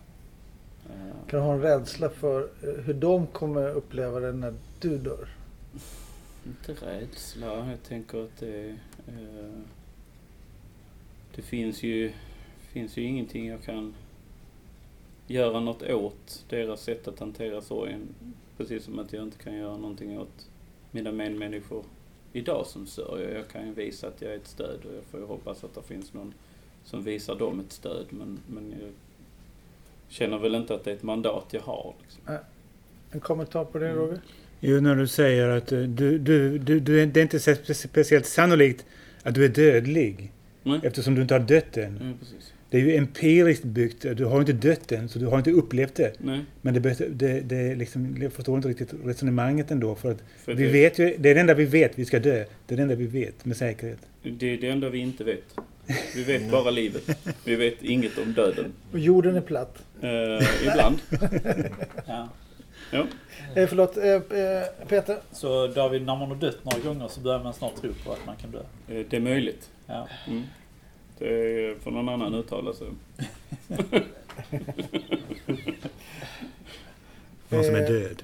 Kan 1.26 1.40
du 1.40 1.46
ha 1.46 1.52
en 1.52 1.60
rädsla 1.60 2.10
för 2.10 2.40
eh, 2.42 2.84
hur 2.84 2.94
de 2.94 3.26
kommer 3.26 3.68
uppleva 3.70 4.20
det 4.20 4.32
när 4.32 4.54
du 4.80 4.98
dör? 4.98 5.28
Inte 6.46 6.86
rädsla, 6.86 7.70
jag 7.70 7.82
tänker 7.88 8.24
att 8.24 8.36
det. 8.38 8.68
Eh, 9.08 9.60
det 11.34 11.42
finns 11.42 11.82
ju, 11.82 12.12
finns 12.72 12.96
ju 12.96 13.02
ingenting 13.02 13.48
jag 13.48 13.62
kan 13.62 13.94
göra 15.26 15.60
något 15.60 15.82
åt 15.82 16.44
deras 16.48 16.82
sätt 16.82 17.08
att 17.08 17.18
hantera 17.18 17.62
sorgen. 17.62 18.14
Precis 18.56 18.84
som 18.84 18.98
att 18.98 19.12
jag 19.12 19.22
inte 19.22 19.38
kan 19.38 19.54
göra 19.54 19.76
någonting 19.76 20.18
åt 20.18 20.48
mina 20.90 21.12
medmänniskor 21.12 21.84
idag 22.36 22.66
som 22.66 22.86
sörjer. 22.86 23.34
Jag 23.34 23.48
kan 23.48 23.66
ju 23.66 23.72
visa 23.72 24.08
att 24.08 24.22
jag 24.22 24.32
är 24.32 24.36
ett 24.36 24.46
stöd 24.46 24.78
och 24.84 24.94
jag 24.96 25.04
får 25.10 25.20
ju 25.20 25.26
hoppas 25.26 25.64
att 25.64 25.74
det 25.74 25.82
finns 25.82 26.12
någon 26.14 26.34
som 26.84 27.04
visar 27.04 27.34
dem 27.36 27.60
ett 27.60 27.72
stöd. 27.72 28.06
Men, 28.10 28.38
men 28.46 28.70
jag 28.80 28.90
känner 30.08 30.38
väl 30.38 30.54
inte 30.54 30.74
att 30.74 30.84
det 30.84 30.90
är 30.90 30.94
ett 30.94 31.02
mandat 31.02 31.46
jag 31.50 31.60
har. 31.60 31.94
Liksom. 32.02 32.36
En 33.10 33.20
kommentar 33.20 33.64
på 33.64 33.78
det 33.78 33.86
Mm. 33.88 33.98
Roger? 33.98 34.20
Jo, 34.60 34.80
när 34.80 34.96
du 34.96 35.06
säger 35.06 35.48
att 35.48 35.72
eh, 35.72 35.78
du, 35.80 36.18
du, 36.18 36.58
du, 36.58 36.80
du, 36.80 37.02
är- 37.02 37.06
det 37.06 37.20
är 37.20 37.22
inte 37.22 37.38
spe- 37.38 37.72
speciellt 37.74 38.26
sannolikt 38.26 38.84
att 39.22 39.34
du 39.34 39.44
är 39.44 39.48
dödlig 39.48 40.32
Nej, 40.62 40.80
eftersom 40.82 41.14
du 41.14 41.22
inte 41.22 41.34
har 41.34 41.40
dött 41.40 41.76
än. 41.76 41.98
ja, 42.02 42.18
precis. 42.20 42.52
Det 42.76 42.80
är 42.80 42.84
ju 42.84 42.96
empiriskt 42.96 43.64
byggt. 43.64 44.06
Du 44.16 44.24
har 44.24 44.40
inte 44.40 44.52
dött 44.52 44.92
än, 44.92 45.08
så 45.08 45.18
du 45.18 45.26
har 45.26 45.38
inte 45.38 45.50
upplevt 45.50 45.94
det. 45.94 46.12
Nej, 46.18 46.40
Men 46.62 46.74
det, 46.74 47.18
det, 47.18 47.40
det 47.40 47.74
liksom, 47.74 48.22
jag 48.22 48.32
förstår 48.32 48.56
inte 48.56 48.68
riktigt 48.68 48.94
resonemanget 49.04 49.70
ändå. 49.70 49.94
För 49.94 50.10
att 50.10 50.22
för 50.44 50.54
vi 50.54 50.64
det, 50.64 50.72
vet 50.72 50.98
ju, 50.98 51.16
det 51.18 51.30
är 51.30 51.34
det 51.34 51.40
enda 51.40 51.54
vi 51.54 51.64
vet, 51.64 51.98
vi 51.98 52.04
ska 52.04 52.18
dö. 52.18 52.44
Det 52.66 52.74
är 52.74 52.76
det 52.76 52.82
enda 52.82 52.94
vi 52.94 53.06
vet 53.06 53.44
med 53.44 53.56
säkerhet. 53.56 53.98
det 54.22 54.52
är 54.52 54.58
det 54.58 54.68
enda 54.68 54.88
vi 54.88 54.98
inte 54.98 55.24
vet. 55.24 55.44
Vi 56.14 56.22
vet 56.24 56.50
bara 56.50 56.70
livet. 56.70 57.02
Vi 57.44 57.56
vet 57.56 57.82
inget 57.82 58.18
om 58.18 58.32
döden. 58.32 58.72
Och 58.92 58.98
jorden 58.98 59.36
är 59.36 59.40
platt. 59.40 59.82
Eh, 60.00 60.68
ibland. 60.68 60.98
Ja. 62.92 63.06
Eh, 63.54 63.66
förlåt, 63.68 63.96
eh, 63.96 64.04
eh, 64.04 64.62
Peter? 64.88 65.16
Så 65.32 65.66
David, 65.66 66.02
när 66.02 66.16
man 66.16 66.28
har 66.28 66.36
dött 66.36 66.64
några 66.64 66.78
gånger 66.78 67.08
så 67.08 67.20
börjar 67.20 67.42
man 67.42 67.54
snart 67.54 67.76
tro 67.80 67.90
på 68.04 68.12
att 68.12 68.26
man 68.26 68.36
kan 68.36 68.50
dö. 68.50 68.58
Eh, 68.88 69.06
det 69.10 69.16
är 69.16 69.20
möjligt. 69.20 69.70
Ja. 69.86 70.08
Mm. 70.26 70.42
Det 71.18 71.28
är 71.28 71.74
för 71.74 71.90
någon 71.90 72.08
annan 72.08 72.34
uttala 72.34 72.72
sig. 72.72 72.88
Någon 77.48 77.64
som 77.64 77.74
är 77.74 77.80
Eh, 77.82 77.86
död. 77.88 78.22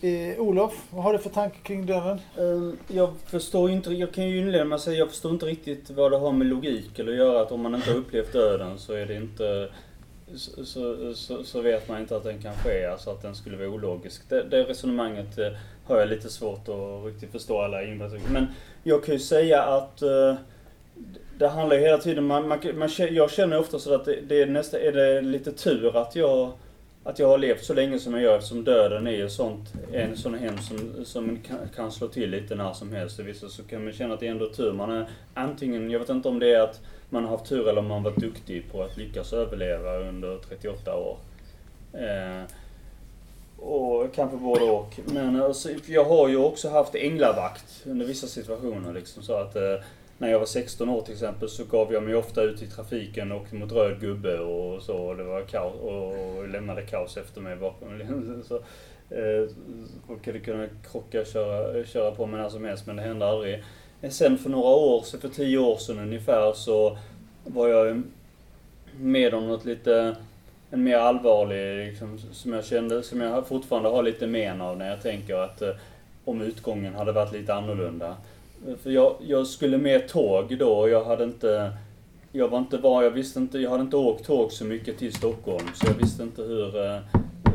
Eh, 0.00 0.40
Olof, 0.40 0.86
vad 0.90 1.02
har 1.04 1.12
du 1.12 1.18
för 1.18 1.30
tankar 1.30 1.60
kring 1.62 1.86
döden? 1.86 2.20
Eh, 2.36 2.72
Jag 2.96 3.14
förstår 3.26 3.70
inte, 3.70 3.90
jag 3.90 4.12
kan 4.12 4.28
ju 4.28 4.38
inleda 4.38 4.64
med 4.64 4.76
att 4.76 4.82
säga, 4.82 4.98
jag 4.98 5.08
förstår 5.08 5.32
inte 5.32 5.46
riktigt 5.46 5.90
vad 5.90 6.12
det 6.12 6.16
har 6.18 6.32
med 6.32 6.46
logik 6.46 6.98
eller 6.98 7.12
att 7.12 7.18
göra. 7.18 7.40
Att 7.42 7.52
om 7.52 7.60
man 7.62 7.74
inte 7.74 7.90
har 7.90 7.98
upplevt 7.98 8.32
döden 8.32 8.78
så 8.78 8.92
är 8.92 9.06
det 9.06 9.14
inte, 9.14 9.68
så, 10.34 10.64
så, 10.64 11.14
så, 11.14 11.44
så 11.44 11.60
vet 11.60 11.88
man 11.88 12.00
inte 12.00 12.16
att 12.16 12.24
den 12.24 12.42
kan 12.42 12.54
ske, 12.54 12.84
alltså 12.86 13.10
att 13.10 13.22
den 13.22 13.34
skulle 13.34 13.56
vara 13.56 13.68
ologisk. 13.68 14.22
Det, 14.28 14.42
det 14.42 14.64
resonemanget 14.64 15.38
eh, 15.38 15.52
har 15.84 15.98
jag 15.98 16.08
lite 16.08 16.28
svårt 16.30 16.68
att 16.68 17.04
riktigt 17.06 17.32
förstå 17.32 17.60
alla 17.62 17.84
invändningar. 17.84 18.30
Men 18.30 18.46
jag 18.82 19.04
kan 19.04 19.14
ju 19.14 19.20
säga 19.20 19.62
att 19.62 20.02
eh, 20.02 20.34
det 21.38 21.48
handlar 21.48 21.76
ju 21.76 21.82
hela 21.82 21.98
tiden, 21.98 22.24
man, 22.24 22.48
man, 22.48 22.58
man, 22.74 22.88
jag 23.10 23.30
känner 23.30 23.58
ofta 23.58 23.78
så 23.78 23.94
att 23.94 24.04
det, 24.04 24.20
det 24.20 24.42
är 24.42 24.46
nästan, 24.46 24.80
är 24.80 24.92
det 24.92 25.20
lite 25.20 25.52
tur 25.52 25.96
att 25.96 26.16
jag 26.16 26.52
att 27.08 27.18
jag 27.18 27.28
har 27.28 27.38
levt 27.38 27.64
så 27.64 27.74
länge 27.74 27.98
som 27.98 28.12
jag 28.12 28.22
gör 28.22 28.36
eftersom 28.36 28.64
döden 28.64 29.06
är 29.06 29.10
ju 29.10 29.28
sånt, 29.28 29.72
en 29.92 30.16
sån 30.16 30.34
hem 30.34 30.58
som, 30.58 31.04
som 31.04 31.38
kan, 31.38 31.58
kan 31.76 31.92
slå 31.92 32.08
till 32.08 32.30
lite 32.30 32.54
när 32.54 32.72
som 32.72 32.92
helst. 32.92 33.18
Vissa 33.18 33.48
så 33.48 33.62
kan 33.62 33.84
man 33.84 33.92
känna 33.92 34.14
att 34.14 34.20
det 34.20 34.26
är 34.26 34.30
ändå 34.30 34.48
tur. 34.48 34.72
Man 34.72 34.90
är 34.90 35.08
antingen, 35.34 35.90
jag 35.90 35.98
vet 35.98 36.08
inte 36.08 36.28
om 36.28 36.38
det 36.38 36.54
är 36.54 36.60
att 36.60 36.80
man 37.10 37.24
har 37.24 37.30
haft 37.30 37.48
tur 37.48 37.68
eller 37.68 37.78
om 37.78 37.86
man 37.86 38.02
varit 38.02 38.16
duktig 38.16 38.72
på 38.72 38.82
att 38.82 38.96
lyckas 38.96 39.32
överleva 39.32 39.98
under 39.98 40.38
38 40.48 40.96
år. 40.96 41.18
Eh, 41.92 42.42
och 43.58 44.14
kanske 44.14 44.36
både 44.36 44.64
och. 44.64 45.00
Men 45.04 45.42
alltså, 45.42 45.68
jag 45.86 46.04
har 46.04 46.28
ju 46.28 46.36
också 46.36 46.68
haft 46.68 46.94
änglavakt 46.94 47.82
under 47.86 48.06
vissa 48.06 48.26
situationer. 48.26 48.92
Liksom, 48.92 49.22
så 49.22 49.32
att 49.32 49.56
eh, 49.56 49.74
när 50.18 50.28
jag 50.28 50.38
var 50.38 50.46
16 50.46 50.88
år 50.88 51.00
till 51.00 51.12
exempel 51.12 51.48
så 51.48 51.64
gav 51.64 51.92
jag 51.92 52.02
mig 52.02 52.14
ofta 52.14 52.42
ut 52.42 52.62
i 52.62 52.66
trafiken 52.66 53.32
och 53.32 53.54
mot 53.54 53.72
röd 53.72 54.00
gubbe 54.00 54.38
och 54.38 54.82
så. 54.82 54.96
Och 54.96 55.16
det 55.16 55.24
var 55.24 55.42
kaos 55.42 55.74
och 55.74 56.48
lämnade 56.48 56.82
kaos 56.82 57.16
efter 57.16 57.40
mig 57.40 57.56
bakom. 57.56 57.88
Så, 58.48 58.56
eh, 59.14 59.48
och 60.06 60.22
hade 60.22 60.68
krocka 60.90 61.20
och 61.20 61.26
köra, 61.26 61.84
köra 61.84 62.10
på 62.10 62.26
mig 62.26 62.40
när 62.40 62.48
som 62.48 62.64
helst 62.64 62.86
men 62.86 62.96
det 62.96 63.02
hände 63.02 63.26
aldrig. 63.26 63.64
Eh, 64.00 64.10
sen 64.10 64.38
för 64.38 64.50
några 64.50 64.68
år, 64.68 65.02
så 65.02 65.18
för 65.18 65.28
tio 65.28 65.58
år 65.58 65.76
sedan 65.76 65.98
ungefär 65.98 66.52
så 66.52 66.98
var 67.44 67.68
jag 67.68 68.02
med 69.00 69.34
om 69.34 69.48
något 69.48 69.64
lite 69.64 70.16
en 70.70 70.84
mer 70.84 70.96
allvarlig, 70.96 71.86
liksom, 71.86 72.18
som 72.18 72.52
jag 72.52 72.64
kände, 72.64 73.02
som 73.02 73.20
jag 73.20 73.46
fortfarande 73.46 73.88
har 73.88 74.02
lite 74.02 74.26
men 74.26 74.60
av 74.60 74.78
när 74.78 74.90
jag 74.90 75.02
tänker 75.02 75.34
att 75.34 75.62
eh, 75.62 75.74
om 76.24 76.42
utgången 76.42 76.94
hade 76.94 77.12
varit 77.12 77.32
lite 77.32 77.54
annorlunda. 77.54 78.16
För 78.82 78.90
jag, 78.90 79.16
jag 79.20 79.46
skulle 79.46 79.78
med 79.78 80.08
tåg 80.08 80.58
då 80.58 80.72
och 80.72 80.90
jag 80.90 81.04
hade 81.04 81.24
inte, 81.24 81.72
jag 82.32 82.48
var 82.48 82.58
inte 82.58 82.76
var, 82.76 83.02
jag 83.02 83.10
visste 83.10 83.38
inte, 83.38 83.58
jag 83.58 83.70
hade 83.70 83.82
inte 83.82 83.96
åkt 83.96 84.24
tåg 84.24 84.52
så 84.52 84.64
mycket 84.64 84.98
till 84.98 85.12
Stockholm 85.12 85.66
så 85.74 85.86
jag 85.86 85.94
visste 85.94 86.22
inte 86.22 86.42
hur, 86.42 86.86
eh, 86.86 86.98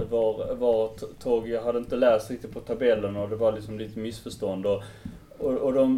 var, 0.10 0.56
var 0.56 0.92
tåg, 1.20 1.50
jag 1.50 1.64
hade 1.64 1.80
inte 1.80 1.96
läst 1.96 2.32
riktigt 2.32 2.54
på 2.54 2.60
tabellen 2.60 3.16
och 3.16 3.30
det 3.30 3.36
var 3.36 3.52
liksom 3.52 3.80
lite 3.80 4.00
missförstånd 4.00 4.66
och 4.66 4.84
och, 5.44 5.54
och 5.54 5.74
de, 5.74 5.96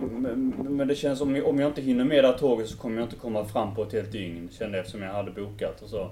men 0.69 0.87
det 0.87 0.95
känns 0.95 1.19
som 1.19 1.43
om 1.45 1.59
jag 1.59 1.69
inte 1.69 1.81
hinner 1.81 2.05
med 2.05 2.23
det 2.23 2.27
här 2.27 2.37
tåget 2.37 2.69
så 2.69 2.77
kommer 2.77 2.97
jag 2.97 3.05
inte 3.05 3.15
komma 3.15 3.45
fram 3.45 3.75
på 3.75 3.83
ett 3.83 3.93
helt 3.93 4.11
dygn, 4.11 4.49
kände 4.51 4.77
jag 4.77 4.83
eftersom 4.83 5.01
jag 5.01 5.13
hade 5.13 5.31
bokat 5.31 5.81
och 5.81 5.89
så. 5.89 6.11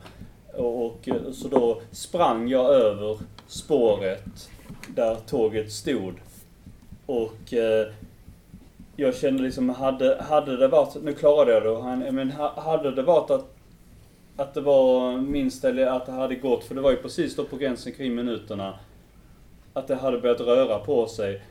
Och, 0.53 0.85
och 0.85 1.09
eh, 1.09 1.31
så 1.31 1.47
då 1.47 1.81
sprang 1.91 2.47
jag 2.47 2.73
över 2.73 3.19
spåret 3.47 4.49
där 4.87 5.15
tåget 5.15 5.71
stod. 5.71 6.13
Och 7.05 7.53
eh, 7.53 7.87
jag 9.03 9.15
kände 9.15 9.43
liksom, 9.43 9.69
hade, 9.69 10.21
hade 10.21 10.57
det 10.57 10.67
varit, 10.67 11.03
nu 11.03 11.13
klarade 11.13 11.51
jag 11.51 11.99
det, 11.99 12.11
men 12.11 12.31
hade 12.55 12.91
det 12.91 13.03
varit 13.03 13.31
att, 13.31 13.55
att 14.37 14.53
det 14.53 14.61
var 14.61 15.17
minst, 15.17 15.63
eller 15.63 15.85
att 15.85 16.05
det 16.05 16.11
hade 16.11 16.35
gått, 16.35 16.63
för 16.63 16.75
det 16.75 16.81
var 16.81 16.91
ju 16.91 16.97
precis 16.97 17.35
då 17.35 17.43
på 17.43 17.55
gränsen 17.55 17.91
kring 17.91 18.15
minuterna, 18.15 18.79
att 19.73 19.87
det 19.87 19.95
hade 19.95 20.19
börjat 20.19 20.39
röra 20.39 20.79
på 20.79 21.07
sig. 21.07 21.41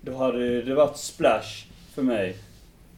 Då 0.00 0.16
hade 0.16 0.62
det 0.62 0.74
varit 0.74 0.96
splash 0.96 1.66
för 1.94 2.02
mig. 2.02 2.36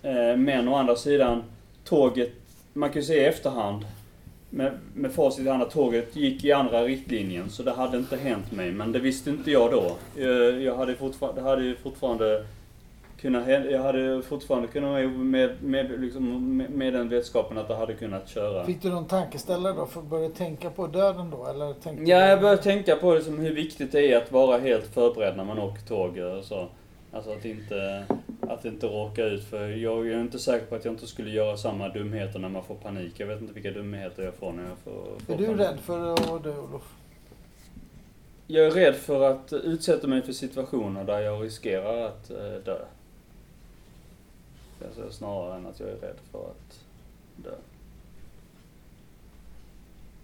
Eh, 0.02 0.36
men 0.36 0.68
å 0.68 0.74
andra 0.74 0.96
sidan, 0.96 1.42
tåget, 1.84 2.32
man 2.72 2.90
kan 2.90 3.02
ju 3.02 3.06
se 3.06 3.20
i 3.20 3.24
efterhand, 3.24 3.84
med, 4.50 4.72
med 4.94 5.12
facit 5.12 5.46
i 5.46 5.48
hand 5.48 5.62
att 5.62 5.70
tåget 5.70 6.16
gick 6.16 6.44
i 6.44 6.52
andra 6.52 6.84
riktlinjen, 6.84 7.50
så 7.50 7.62
det 7.62 7.72
hade 7.72 7.96
inte 7.96 8.16
hänt 8.16 8.52
mig. 8.52 8.72
Men 8.72 8.92
det 8.92 8.98
visste 8.98 9.30
inte 9.30 9.50
jag 9.50 9.70
då. 9.70 9.96
Jag, 10.22 10.62
jag 10.62 10.76
hade 10.76 10.94
fortfarande, 10.94 11.40
det 11.40 11.48
hade 11.48 11.64
ju 11.64 11.76
fortfarande 11.76 12.44
hända, 13.22 13.70
jag 13.70 13.82
hade 13.82 14.22
fortfarande 14.22 14.68
kunnat 14.68 14.90
vara 14.90 15.08
med, 15.08 15.62
med, 15.62 16.00
liksom, 16.00 16.56
med, 16.56 16.70
med 16.70 16.92
den 16.92 17.08
vetskapen 17.08 17.58
att 17.58 17.68
det 17.68 17.74
hade 17.76 17.94
kunnat 17.94 18.28
köra. 18.28 18.64
Fick 18.64 18.82
du 18.82 18.90
någon 18.90 19.06
tankeställare 19.06 19.72
då 19.72 19.86
för 19.86 20.00
att 20.00 20.06
börja 20.06 20.28
tänka 20.28 20.70
på 20.70 20.86
döden 20.86 21.30
då? 21.30 21.46
Eller 21.46 21.72
tänkte 21.72 22.04
Ja, 22.10 22.26
jag 22.26 22.40
började 22.40 22.62
tänka 22.62 22.96
på 22.96 23.14
liksom 23.14 23.38
hur 23.38 23.54
viktigt 23.54 23.92
det 23.92 24.12
är 24.12 24.16
att 24.16 24.32
vara 24.32 24.58
helt 24.58 24.86
förberedd 24.86 25.36
när 25.36 25.44
man 25.44 25.58
åker 25.58 25.82
tåg 25.82 26.18
och 26.18 26.44
så. 26.44 26.68
Alltså 27.12 27.32
att 27.32 27.44
inte, 27.44 28.04
att 28.40 28.64
inte 28.64 28.86
råka 28.86 29.24
ut 29.24 29.44
för 29.44 29.68
jag 29.68 30.08
är 30.08 30.20
inte 30.20 30.38
säker 30.38 30.66
på 30.66 30.74
att 30.74 30.84
jag 30.84 30.94
inte 30.94 31.06
skulle 31.06 31.30
göra 31.30 31.56
samma 31.56 31.88
dumheter 31.88 32.38
när 32.38 32.48
man 32.48 32.64
får 32.64 32.74
panik. 32.74 33.12
Jag 33.16 33.26
vet 33.26 33.40
inte 33.40 33.52
vilka 33.52 33.70
dumheter 33.70 34.22
jag 34.22 34.34
får 34.34 34.52
när 34.52 34.62
jag 34.68 34.78
får, 34.84 35.20
får 35.26 35.34
Är 35.34 35.38
du 35.38 35.46
panik. 35.46 35.60
rädd 35.60 35.78
för 35.80 36.12
att 36.12 36.44
dö 36.44 36.50
Olof? 36.58 36.94
Jag 38.46 38.66
är 38.66 38.70
rädd 38.70 38.94
för 38.94 39.30
att 39.30 39.52
utsätta 39.52 40.06
mig 40.06 40.22
för 40.22 40.32
situationer 40.32 41.04
där 41.04 41.20
jag 41.20 41.44
riskerar 41.44 42.06
att 42.06 42.30
eh, 42.30 42.36
dö. 42.64 42.78
Alltså 44.86 45.10
snarare 45.12 45.56
än 45.56 45.66
att 45.66 45.80
jag 45.80 45.88
är 45.88 45.96
rädd 45.96 46.16
för 46.32 46.38
att 46.38 46.84
dö. 47.36 47.54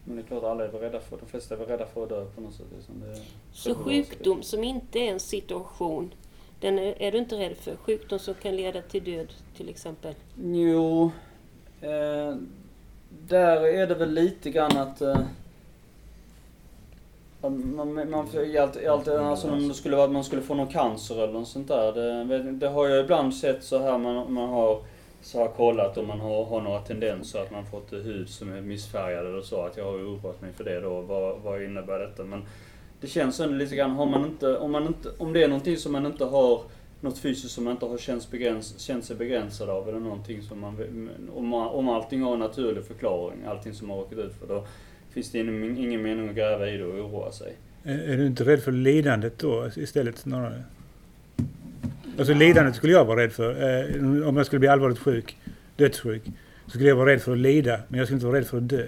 Men 0.04 0.16
det 0.16 0.22
är 0.22 0.26
klart 0.26 0.44
alla 0.44 0.64
är 0.64 0.68
väl 0.68 0.80
rädda 0.80 1.00
för, 1.00 1.16
de 1.16 1.26
flesta 1.26 1.54
är 1.54 1.58
väl 1.58 1.68
rädda 1.68 1.86
för 1.86 2.02
att 2.02 2.08
dö 2.08 2.24
på 2.24 2.40
något 2.40 2.54
sätt. 2.54 2.66
Liksom 2.76 3.00
det, 3.00 3.20
Så 3.52 3.74
sjukdom 3.74 4.42
som 4.42 4.64
inte 4.64 4.98
är 4.98 5.12
en 5.12 5.20
situation, 5.20 6.14
den 6.60 6.78
är, 6.78 7.02
är 7.02 7.12
du 7.12 7.18
inte 7.18 7.38
rädd 7.38 7.56
för? 7.56 7.76
Sjukdom 7.76 8.18
som 8.18 8.34
kan 8.34 8.56
leda 8.56 8.82
till 8.82 9.04
död 9.04 9.32
till 9.56 9.68
exempel? 9.68 10.14
Jo, 10.42 11.10
eh, 11.80 12.36
där 13.10 13.66
är 13.66 13.86
det 13.86 13.94
väl 13.94 14.10
lite 14.10 14.50
grann 14.50 14.76
att 14.76 15.00
eh, 15.00 15.10
att 15.12 15.43
man, 17.50 17.94
man, 17.94 18.10
man, 18.10 18.26
i 18.44 18.58
allt, 18.58 18.76
i 18.76 18.86
allt, 18.86 19.08
alltså 19.08 19.50
om 19.50 19.68
det 19.68 19.74
skulle 19.74 19.96
vara 19.96 20.06
att 20.06 20.12
man 20.12 20.24
skulle 20.24 20.42
få 20.42 20.54
någon 20.54 20.66
cancer 20.66 21.22
eller 21.22 21.32
något 21.32 21.48
sånt 21.48 21.68
där. 21.68 21.92
Det, 21.92 22.52
det 22.52 22.68
har 22.68 22.88
jag 22.88 23.04
ibland 23.04 23.34
sett 23.34 23.64
så 23.64 23.78
här 23.78 23.98
man, 23.98 24.32
man 24.32 24.48
har 24.48 24.82
så 25.22 25.38
har 25.38 25.48
kollat 25.48 25.98
om 25.98 26.06
man 26.06 26.20
har, 26.20 26.44
har 26.44 26.60
några 26.60 26.80
tendenser 26.80 27.42
att 27.42 27.50
man 27.50 27.66
fått 27.66 27.92
hud 27.92 28.28
som 28.28 28.52
är 28.52 28.60
missfärgad 28.60 29.26
eller 29.26 29.42
så. 29.42 29.60
Att 29.66 29.76
jag 29.76 29.84
har 29.84 29.92
oroat 29.92 30.40
mig 30.42 30.52
för 30.52 30.64
det 30.64 30.80
då. 30.80 31.00
Vad, 31.00 31.40
vad 31.40 31.62
innebär 31.62 31.98
detta? 31.98 32.24
Men 32.24 32.42
det 33.00 33.06
känns 33.06 33.40
ändå 33.40 33.54
lite 33.54 33.76
grann, 33.76 33.90
har 33.90 34.06
man 34.06 34.24
inte, 34.24 34.56
om, 34.58 34.72
man 34.72 34.86
inte, 34.86 35.08
om 35.18 35.32
det 35.32 35.42
är 35.42 35.48
någonting 35.48 35.76
som 35.76 35.92
man 35.92 36.06
inte 36.06 36.24
har 36.24 36.60
något 37.00 37.18
fysiskt 37.18 37.54
som 37.54 37.64
man 37.64 37.72
inte 37.72 37.86
har 37.86 37.98
känt, 37.98 38.30
begräns, 38.30 38.78
känt 38.80 39.04
sig 39.04 39.16
begränsad 39.16 39.70
av 39.70 39.88
eller 39.88 40.00
någonting 40.00 40.42
som 40.42 40.60
man, 40.60 41.08
om, 41.34 41.48
man- 41.48 41.68
om 41.68 41.88
allting 41.88 42.22
har 42.22 42.32
en 42.32 42.38
naturlig 42.38 42.84
förklaring, 42.84 43.38
allting 43.48 43.74
som 43.74 43.88
man 43.88 43.96
råkat 43.96 44.18
ut 44.18 44.34
för, 44.40 44.46
då 44.46 44.64
finns 45.14 45.30
det 45.30 45.38
ingen, 45.38 46.02
mening 46.02 46.28
att 46.28 46.34
gräva 46.34 46.68
i 46.68 46.76
det 46.76 46.84
och 46.84 46.94
oroa 46.94 47.32
sig. 47.32 47.52
Är, 47.84 48.16
du 48.16 48.26
inte 48.26 48.44
rädd 48.44 48.62
för 48.62 48.72
lidandet 48.72 49.38
då 49.38 49.70
istället 49.76 50.18
snarare? 50.18 50.62
Alltså 52.18 52.34
lidandet 52.34 52.76
skulle 52.76 52.92
jag 52.92 53.04
vara 53.04 53.20
rädd 53.20 53.32
för. 53.32 53.50
Eh, 53.50 54.28
om 54.28 54.36
jag 54.36 54.46
skulle 54.46 54.60
bli 54.60 54.68
allvarligt 54.68 54.98
sjuk. 54.98 55.36
dödssjuk 55.76 56.22
så 56.64 56.70
skulle 56.70 56.88
jag 56.88 56.96
vara 56.96 57.10
rädd 57.12 57.22
för 57.22 57.32
att 57.32 57.38
lida, 57.38 57.80
men 57.88 57.98
jag 57.98 58.06
skulle 58.06 58.16
inte 58.16 58.26
vara 58.26 58.38
rädd 58.38 58.46
för 58.46 58.56
att 58.56 58.68
dö. 58.68 58.86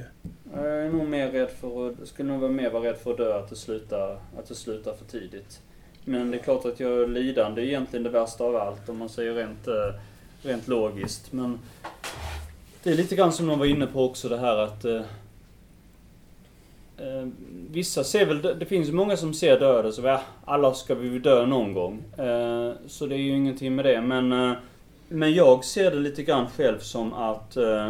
Jag 0.54 0.66
är 0.66 0.90
nog 0.90 1.09
mer 1.09 1.30
rädd 1.30 1.50
för 1.61 1.88
att, 1.88 2.09
skulle 2.09 2.28
nog 2.28 2.40
vara 2.40 2.52
mer 2.52 2.71
vara 2.71 2.85
rädd 2.85 2.97
för 2.97 3.11
att 3.11 3.16
dö, 3.16 3.38
att 3.38 3.50
det 3.50 3.56
slutar, 3.56 4.18
att 4.38 4.49
det 4.49 4.54
slutar 4.54 4.95
för 4.95 5.04
tidigt. 5.04 5.61
Men 6.04 6.30
det 6.30 6.37
är 6.37 6.42
klart 6.42 6.64
att 6.64 6.80
jag 6.80 7.02
är 7.02 7.06
lidande 7.06 7.62
är 7.62 7.66
egentligen 7.66 8.02
det 8.02 8.11
värsta 8.11 8.45
av 8.45 8.56
allt 8.56 8.88
om 8.88 8.99
man 8.99 9.09
säger 9.09 9.35
rent, 9.35 9.68
eh, 9.68 10.00
rent 10.42 10.68
logiskt. 10.68 11.33
Men 11.33 11.59
det 12.83 12.90
är 12.90 12.95
lite 12.95 13.16
grann 13.16 13.33
som 13.33 13.47
någon 13.47 13.59
var 13.59 13.66
inne 13.66 13.87
på 13.87 14.04
också 14.04 14.28
det 14.28 14.38
här 14.38 14.56
att 14.56 14.85
eh, 16.99 17.29
Vissa 17.71 18.05
ser 18.05 18.26
väl, 18.26 18.43
det 18.43 18.67
finns 18.67 18.91
många 18.91 19.17
som 19.17 19.35
ser 19.35 19.61
döden 19.61 19.93
så 19.93 20.03
ja, 20.03 20.21
alla 20.45 20.75
ska 20.75 20.95
vi 20.95 21.09
väl 21.09 21.23
dö 21.23 21.47
någon 21.47 21.75
gång. 21.75 22.05
Eh, 22.19 22.73
så 22.87 23.07
det 23.07 23.15
är 23.15 23.19
ju 23.19 23.37
ingenting 23.37 23.75
med 23.75 23.85
det. 23.85 24.00
Men, 24.00 24.33
eh, 24.33 24.53
men 25.09 25.35
jag 25.35 25.65
ser 25.65 25.91
det 25.91 25.97
lite 25.97 26.23
grann 26.23 26.47
själv 26.57 26.79
som 26.79 27.12
att 27.12 27.57
eh, 27.57 27.88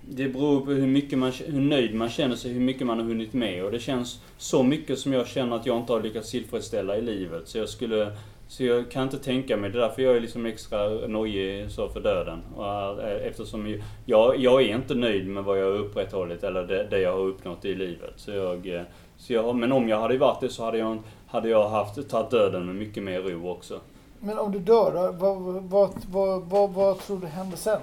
det 0.00 0.28
beror 0.28 0.60
på 0.60 0.70
hur, 0.70 0.86
mycket 0.86 1.18
man, 1.18 1.32
hur 1.32 1.60
nöjd 1.60 1.94
man 1.94 2.08
känner 2.08 2.36
sig, 2.36 2.52
hur 2.52 2.60
mycket 2.60 2.86
man 2.86 2.98
har 2.98 3.06
hunnit 3.06 3.32
med. 3.32 3.64
Och 3.64 3.70
det 3.70 3.78
känns 3.78 4.20
så 4.38 4.62
mycket 4.62 4.98
som 4.98 5.12
jag 5.12 5.26
känner 5.26 5.56
att 5.56 5.66
jag 5.66 5.76
inte 5.76 5.92
har 5.92 6.02
lyckats 6.02 6.30
tillfredsställa 6.30 6.96
i 6.96 7.02
livet. 7.02 7.48
Så 7.48 7.58
jag 7.58 7.68
skulle... 7.68 8.12
Så 8.48 8.64
jag 8.64 8.90
kan 8.90 9.02
inte 9.02 9.18
tänka 9.18 9.56
mig, 9.56 9.70
det 9.70 9.78
är 9.78 9.80
därför 9.80 10.02
jag 10.02 10.16
är 10.16 10.20
liksom 10.20 10.46
extra 10.46 10.88
nojig 10.88 11.70
så 11.70 11.88
för 11.88 12.00
döden. 12.00 12.42
Och, 12.56 13.02
eh, 13.02 13.26
eftersom 13.26 13.78
jag, 14.06 14.38
jag 14.38 14.62
är 14.62 14.74
inte 14.74 14.94
nöjd 14.94 15.26
med 15.26 15.44
vad 15.44 15.60
jag 15.60 15.64
har 15.64 15.78
upprätthållit 15.78 16.44
eller 16.44 16.62
det, 16.62 16.86
det 16.90 17.00
jag 17.00 17.12
har 17.12 17.20
uppnått 17.20 17.64
i 17.64 17.74
livet. 17.74 18.12
Så 18.16 18.30
jag, 18.30 18.74
eh, 18.74 18.82
så 19.16 19.32
jag, 19.32 19.56
men 19.56 19.72
om 19.72 19.88
jag 19.88 20.00
hade 20.00 20.18
varit 20.18 20.40
det 20.40 20.48
så 20.48 20.64
hade 20.64 20.78
jag, 20.78 20.98
hade 21.26 21.48
jag 21.48 21.68
haft, 21.68 22.08
tagit 22.08 22.30
döden 22.30 22.66
med 22.66 22.74
mycket 22.74 23.02
mer 23.02 23.20
ro 23.20 23.50
också. 23.50 23.80
Men 24.20 24.38
om 24.38 24.52
du 24.52 24.58
dör 24.58 25.12
vad, 25.12 25.42
vad, 25.70 25.92
vad, 26.10 26.42
vad, 26.42 26.70
vad 26.70 26.98
tror 26.98 27.20
du 27.20 27.26
händer 27.26 27.56
sen? 27.56 27.80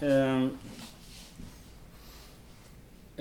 Eh, 0.00 0.48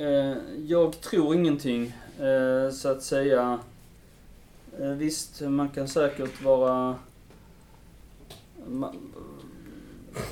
Eh, 0.01 0.38
jag 0.67 1.01
tror 1.01 1.36
ingenting, 1.36 1.93
eh, 2.20 2.72
så 2.72 2.89
att 2.89 3.03
säga. 3.03 3.60
Eh, 4.79 4.91
visst, 4.91 5.41
man 5.41 5.70
kan 5.70 5.88
säkert 5.88 6.41
vara... 6.43 6.96
Man, 8.67 8.96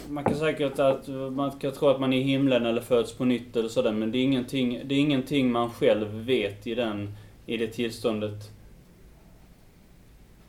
man 0.10 0.24
kan 0.24 0.36
säkert 0.36 0.80
att 0.80 1.08
man 1.32 1.52
kan 1.52 1.72
tro 1.72 1.88
att 1.88 2.00
man 2.00 2.14
är 2.14 2.18
i 2.18 2.22
himlen 2.22 2.66
eller 2.66 2.82
föds 2.82 3.14
på 3.14 3.26
nytt 3.26 3.56
eller 3.56 3.70
sådär, 3.70 3.92
men 3.92 4.12
det 4.12 4.18
är 4.18 4.24
ingenting, 4.24 4.82
det 4.86 4.96
är 4.96 5.00
ingenting 5.00 5.52
man 5.52 5.70
själv 5.70 6.08
vet 6.08 6.68
i, 6.68 6.76
den, 6.76 7.16
i 7.46 7.58
det 7.58 7.68
tillståndet 7.68 8.52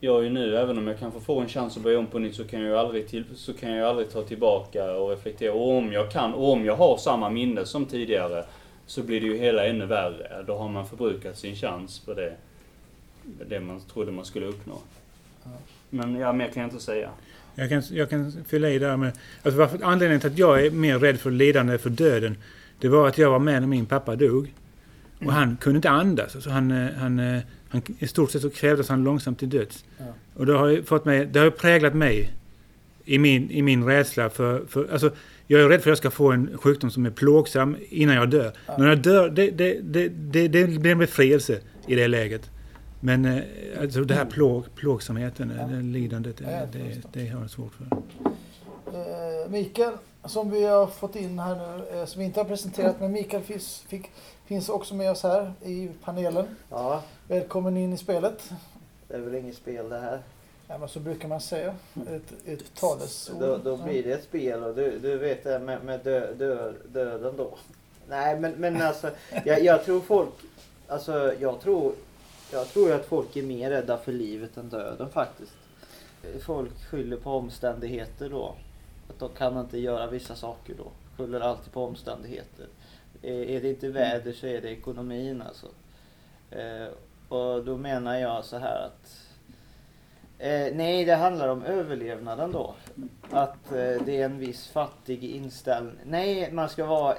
jag 0.00 0.18
är 0.18 0.22
ju 0.22 0.30
nu, 0.30 0.56
även 0.56 0.78
om 0.78 0.86
jag 0.86 0.98
kanske 0.98 1.20
får 1.20 1.42
en 1.42 1.48
chans 1.48 1.76
att 1.76 1.82
börja 1.82 1.98
om 1.98 2.06
på 2.06 2.18
nytt, 2.18 2.34
så 2.34 2.44
kan 2.44 2.60
jag 2.60 2.68
ju 2.68 2.76
aldrig, 2.76 3.08
till, 3.08 3.24
så 3.34 3.52
kan 3.52 3.70
jag 3.70 3.78
ju 3.78 3.84
aldrig 3.84 4.10
ta 4.10 4.22
tillbaka 4.22 4.92
och 4.92 5.10
reflektera. 5.10 5.52
Och 5.52 5.76
om 5.76 5.92
jag 5.92 6.10
kan, 6.10 6.34
och 6.34 6.52
om 6.52 6.64
jag 6.64 6.76
har 6.76 6.96
samma 6.96 7.30
minne 7.30 7.64
som 7.64 7.86
tidigare, 7.86 8.44
så 8.90 9.02
blir 9.02 9.20
det 9.20 9.26
ju 9.26 9.36
hela 9.36 9.66
ännu 9.66 9.86
värre. 9.86 10.44
Då 10.46 10.56
har 10.56 10.68
man 10.68 10.88
förbrukat 10.88 11.38
sin 11.38 11.56
chans 11.56 11.98
på 11.98 12.14
det, 12.14 12.32
det 13.48 13.60
man 13.60 13.80
trodde 13.80 14.12
man 14.12 14.24
skulle 14.24 14.46
uppnå. 14.46 14.78
Men 15.90 16.14
ja, 16.14 16.32
mer 16.32 16.48
kan 16.48 16.62
jag 16.62 16.70
inte 16.70 16.84
säga. 16.84 17.10
Jag 17.54 17.68
kan, 17.68 17.82
jag 17.90 18.10
kan 18.10 18.32
fylla 18.48 18.70
i 18.70 18.78
där 18.78 18.96
med... 18.96 19.12
Alltså 19.42 19.60
varför, 19.60 19.78
anledningen 19.82 20.20
till 20.20 20.30
att 20.30 20.38
jag 20.38 20.66
är 20.66 20.70
mer 20.70 20.98
rädd 20.98 21.20
för 21.20 21.30
lidande 21.30 21.78
för 21.78 21.90
döden, 21.90 22.36
det 22.78 22.88
var 22.88 23.08
att 23.08 23.18
jag 23.18 23.30
var 23.30 23.38
med 23.38 23.62
när 23.62 23.68
min 23.68 23.86
pappa 23.86 24.16
dog. 24.16 24.54
Och 25.18 25.32
han 25.32 25.56
kunde 25.56 25.76
inte 25.76 25.90
andas. 25.90 26.34
Alltså 26.34 26.50
han, 26.50 26.70
eh, 26.70 26.92
han, 26.92 27.18
eh, 27.18 27.42
han, 27.68 27.82
I 27.98 28.06
stort 28.06 28.30
sett 28.30 28.42
så 28.42 28.50
krävdes 28.50 28.88
han 28.88 29.04
långsamt 29.04 29.38
till 29.38 29.50
döds. 29.50 29.84
Ja. 29.98 30.04
Och 30.34 30.46
det 30.46 30.52
har, 30.52 30.82
fått 30.82 31.04
mig, 31.04 31.26
det 31.26 31.38
har 31.38 31.50
präglat 31.50 31.94
mig 31.94 32.32
i 33.04 33.18
min, 33.18 33.50
i 33.50 33.62
min 33.62 33.84
rädsla 33.84 34.30
för, 34.30 34.62
för... 34.68 34.92
Alltså, 34.92 35.10
jag 35.58 35.60
är 35.60 35.68
rädd 35.68 35.82
för 35.82 35.90
att 35.90 35.92
jag 35.92 35.98
ska 35.98 36.10
få 36.10 36.32
en 36.32 36.58
sjukdom 36.58 36.90
som 36.90 37.06
är 37.06 37.10
plågsam 37.10 37.76
innan 37.88 38.14
jag 38.16 38.30
dör. 38.30 38.52
Ja. 38.66 38.76
När 38.78 38.88
jag 38.88 38.98
dör, 38.98 39.28
det, 39.30 39.50
det, 39.50 39.80
det, 39.82 40.08
det, 40.08 40.48
det 40.48 40.66
blir 40.66 40.92
en 40.92 40.98
befrielse 40.98 41.60
i 41.86 41.94
det 41.94 42.08
läget. 42.08 42.50
Men 43.00 43.24
eh, 43.24 43.42
alltså 43.80 44.00
det 44.04 44.14
här 44.14 44.24
plåg, 44.24 44.64
plågsamheten, 44.74 45.52
Ja. 45.58 45.66
det 45.66 45.82
lidandet, 45.82 46.36
det, 46.36 46.44
jag 46.44 46.68
det, 46.72 47.20
det 47.20 47.28
har 47.28 47.40
jag 47.40 47.50
svårt 47.50 47.72
för. 47.74 47.84
Eh, 48.86 49.50
Mikael, 49.50 49.92
som 50.24 50.50
vi 50.50 50.64
har 50.66 50.86
fått 50.86 51.16
in 51.16 51.38
här 51.38 51.56
nu, 51.56 51.98
eh, 51.98 52.04
som 52.06 52.18
vi 52.20 52.24
inte 52.26 52.40
har 52.40 52.44
presenterat, 52.44 53.00
men 53.00 53.12
Mikael 53.12 53.42
finns, 53.42 53.84
fick, 53.88 54.10
finns 54.46 54.68
också 54.68 54.94
med 54.94 55.10
oss 55.10 55.22
här 55.22 55.52
i 55.64 55.90
panelen. 56.04 56.46
Ja, 56.70 57.02
Välkommen 57.28 57.76
in 57.76 57.92
i 57.92 57.96
spelet. 57.96 58.50
det 59.08 59.14
är 59.14 59.20
väl 59.20 59.34
inget 59.34 59.56
spel 59.56 59.88
det 59.88 59.98
här. 59.98 60.20
Ja, 60.70 60.78
men 60.78 60.88
så 60.88 61.00
brukar 61.00 61.28
man 61.28 61.40
säga. 61.40 61.74
Ett, 62.08 62.48
ett 62.48 62.74
talesord. 62.74 63.40
Då, 63.40 63.56
då 63.56 63.76
blir 63.76 64.02
det 64.02 64.12
ett 64.12 64.24
spel 64.24 64.62
och 64.62 64.74
du, 64.74 64.98
du 64.98 65.18
vet 65.18 65.44
det 65.44 65.58
med, 65.58 65.84
med 65.84 66.00
dö, 66.00 66.34
dö, 66.34 66.72
döden 66.88 67.36
då. 67.36 67.58
Nej 68.08 68.40
men, 68.40 68.52
men 68.52 68.82
alltså, 68.82 69.10
jag, 69.44 69.64
jag 69.64 69.84
tror 69.84 70.00
folk, 70.00 70.34
alltså 70.88 71.34
jag 71.40 71.60
tror, 71.60 71.94
jag 72.52 72.68
tror 72.68 72.92
att 72.92 73.06
folk 73.06 73.36
är 73.36 73.42
mer 73.42 73.70
rädda 73.70 73.98
för 73.98 74.12
livet 74.12 74.56
än 74.56 74.68
döden 74.68 75.10
faktiskt. 75.10 75.52
Folk 76.40 76.84
skyller 76.90 77.16
på 77.16 77.30
omständigheter 77.30 78.28
då. 78.28 78.54
Att 79.08 79.18
de 79.18 79.28
kan 79.28 79.60
inte 79.60 79.78
göra 79.78 80.06
vissa 80.06 80.34
saker 80.34 80.74
då. 80.78 80.90
Skyller 81.16 81.40
alltid 81.40 81.72
på 81.72 81.84
omständigheter. 81.84 82.66
Är, 83.22 83.60
det 83.60 83.68
inte 83.68 83.88
väder 83.88 84.32
så 84.32 84.46
är 84.46 84.60
det 84.60 84.70
ekonomin 84.70 85.42
alltså. 85.42 85.66
Eh, 86.50 86.88
och 87.28 87.64
då 87.64 87.76
menar 87.76 88.18
jag 88.18 88.44
så 88.44 88.58
här 88.58 88.86
att 88.86 89.29
Eh, 90.42 90.74
nej, 90.74 91.04
det 91.04 91.14
handlar 91.14 91.48
om 91.48 91.62
överlevnaden 91.62 92.52
då. 92.52 92.74
Att 93.30 93.72
eh, 93.72 94.02
det 94.04 94.20
är 94.20 94.24
en 94.24 94.38
viss 94.38 94.68
fattig 94.68 95.24
inställning. 95.24 95.96
Nej, 96.04 96.52
man 96.52 96.68
ska 96.68 96.86
vara 96.86 97.16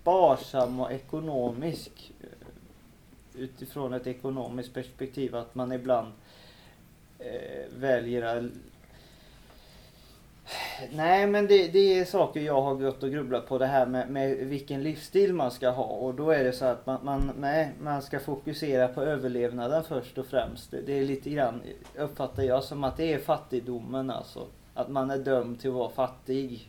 sparsam 0.00 0.80
och 0.80 0.92
ekonomisk. 0.92 2.12
Eh, 2.20 3.40
utifrån 3.42 3.92
ett 3.92 4.06
ekonomiskt 4.06 4.74
perspektiv. 4.74 5.36
Att 5.36 5.54
man 5.54 5.72
ibland 5.72 6.12
eh, 7.18 7.76
väljer 7.78 8.22
att... 8.22 8.44
Nej, 10.92 11.26
men 11.26 11.46
det, 11.46 11.68
det 11.68 11.98
är 11.98 12.04
saker 12.04 12.40
jag 12.40 12.62
har 12.62 12.74
gått 12.74 13.02
och 13.02 13.10
grubblat 13.10 13.48
på. 13.48 13.58
Det 13.58 13.66
här 13.66 13.86
med, 13.86 14.10
med 14.10 14.36
vilken 14.36 14.82
livsstil 14.82 15.34
man 15.34 15.50
ska 15.50 15.68
ha. 15.70 15.84
Och 15.84 16.14
då 16.14 16.30
är 16.30 16.44
det 16.44 16.52
så 16.52 16.64
att 16.64 16.86
man, 16.86 16.98
man, 17.02 17.32
nej, 17.38 17.68
man 17.82 18.02
ska 18.02 18.18
fokusera 18.20 18.88
på 18.88 19.02
överlevnaden 19.02 19.84
först 19.84 20.18
och 20.18 20.26
främst. 20.26 20.70
Det, 20.70 20.80
det 20.80 20.98
är 20.98 21.04
lite 21.04 21.30
grann, 21.30 21.62
uppfattar 21.96 22.42
jag 22.42 22.64
som 22.64 22.84
att 22.84 22.96
det 22.96 23.12
är 23.12 23.18
fattigdomen 23.18 24.10
alltså. 24.10 24.46
Att 24.74 24.88
man 24.88 25.10
är 25.10 25.18
dömd 25.18 25.60
till 25.60 25.70
att 25.70 25.76
vara 25.76 25.90
fattig. 25.90 26.68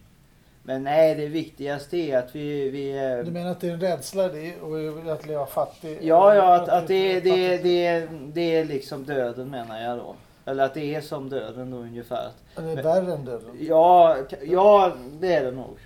Men 0.64 0.84
nej, 0.84 1.16
det 1.16 1.28
viktigaste 1.28 1.98
är 1.98 2.18
att 2.18 2.36
vi... 2.36 2.70
vi 2.70 2.92
Du 3.26 3.32
menar 3.32 3.52
att 3.52 3.62
det 3.62 3.68
är 3.68 3.74
en 3.74 3.80
rädsla 3.80 4.28
det 4.28 4.56
och 4.62 5.12
att 5.14 5.26
leva 5.28 5.46
fattig? 5.46 5.98
Ja, 6.02 6.36
ja, 6.36 6.56
att, 6.56 6.70
att 6.70 6.88
det, 6.88 7.20
det, 7.20 7.30
fattigt- 7.30 7.64
det, 7.64 8.08
det 8.34 8.56
är 8.56 8.66
liksom 8.66 9.04
döden 9.04 9.50
menar 9.50 9.82
jag 9.82 9.98
då. 9.98 10.16
Eller 10.46 10.64
att 10.64 10.74
det 10.74 10.96
är 10.96 11.02
som 11.02 11.30
döden 11.30 11.72
då 11.72 11.78
ungefär. 11.78 12.32
Eller 12.58 12.84
värre 12.84 13.14
än 13.14 13.26
döden? 13.26 13.58
Ja, 13.60 14.18
ja 14.46 14.94
det 15.20 15.34
är 15.34 15.44
det 15.44 15.52
nog. 15.52 15.78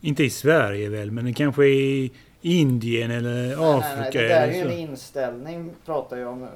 Inte 0.00 0.24
i 0.24 0.30
Sverige 0.30 0.88
väl, 0.88 1.10
men 1.10 1.34
kanske 1.34 1.66
i 1.66 2.12
Indien 2.40 3.10
eller 3.10 3.34
Nej, 3.34 3.56
nej, 3.56 3.56
nej, 3.56 3.78
Afrika 3.78 4.20
det 4.20 4.28
där 4.28 4.48
är 4.48 4.52
ju 4.52 4.60
en 4.60 4.72
inställning 4.72 5.70
pratar 5.84 6.16
jag 6.16 6.32
om 6.32 6.40
nu. 6.40 6.48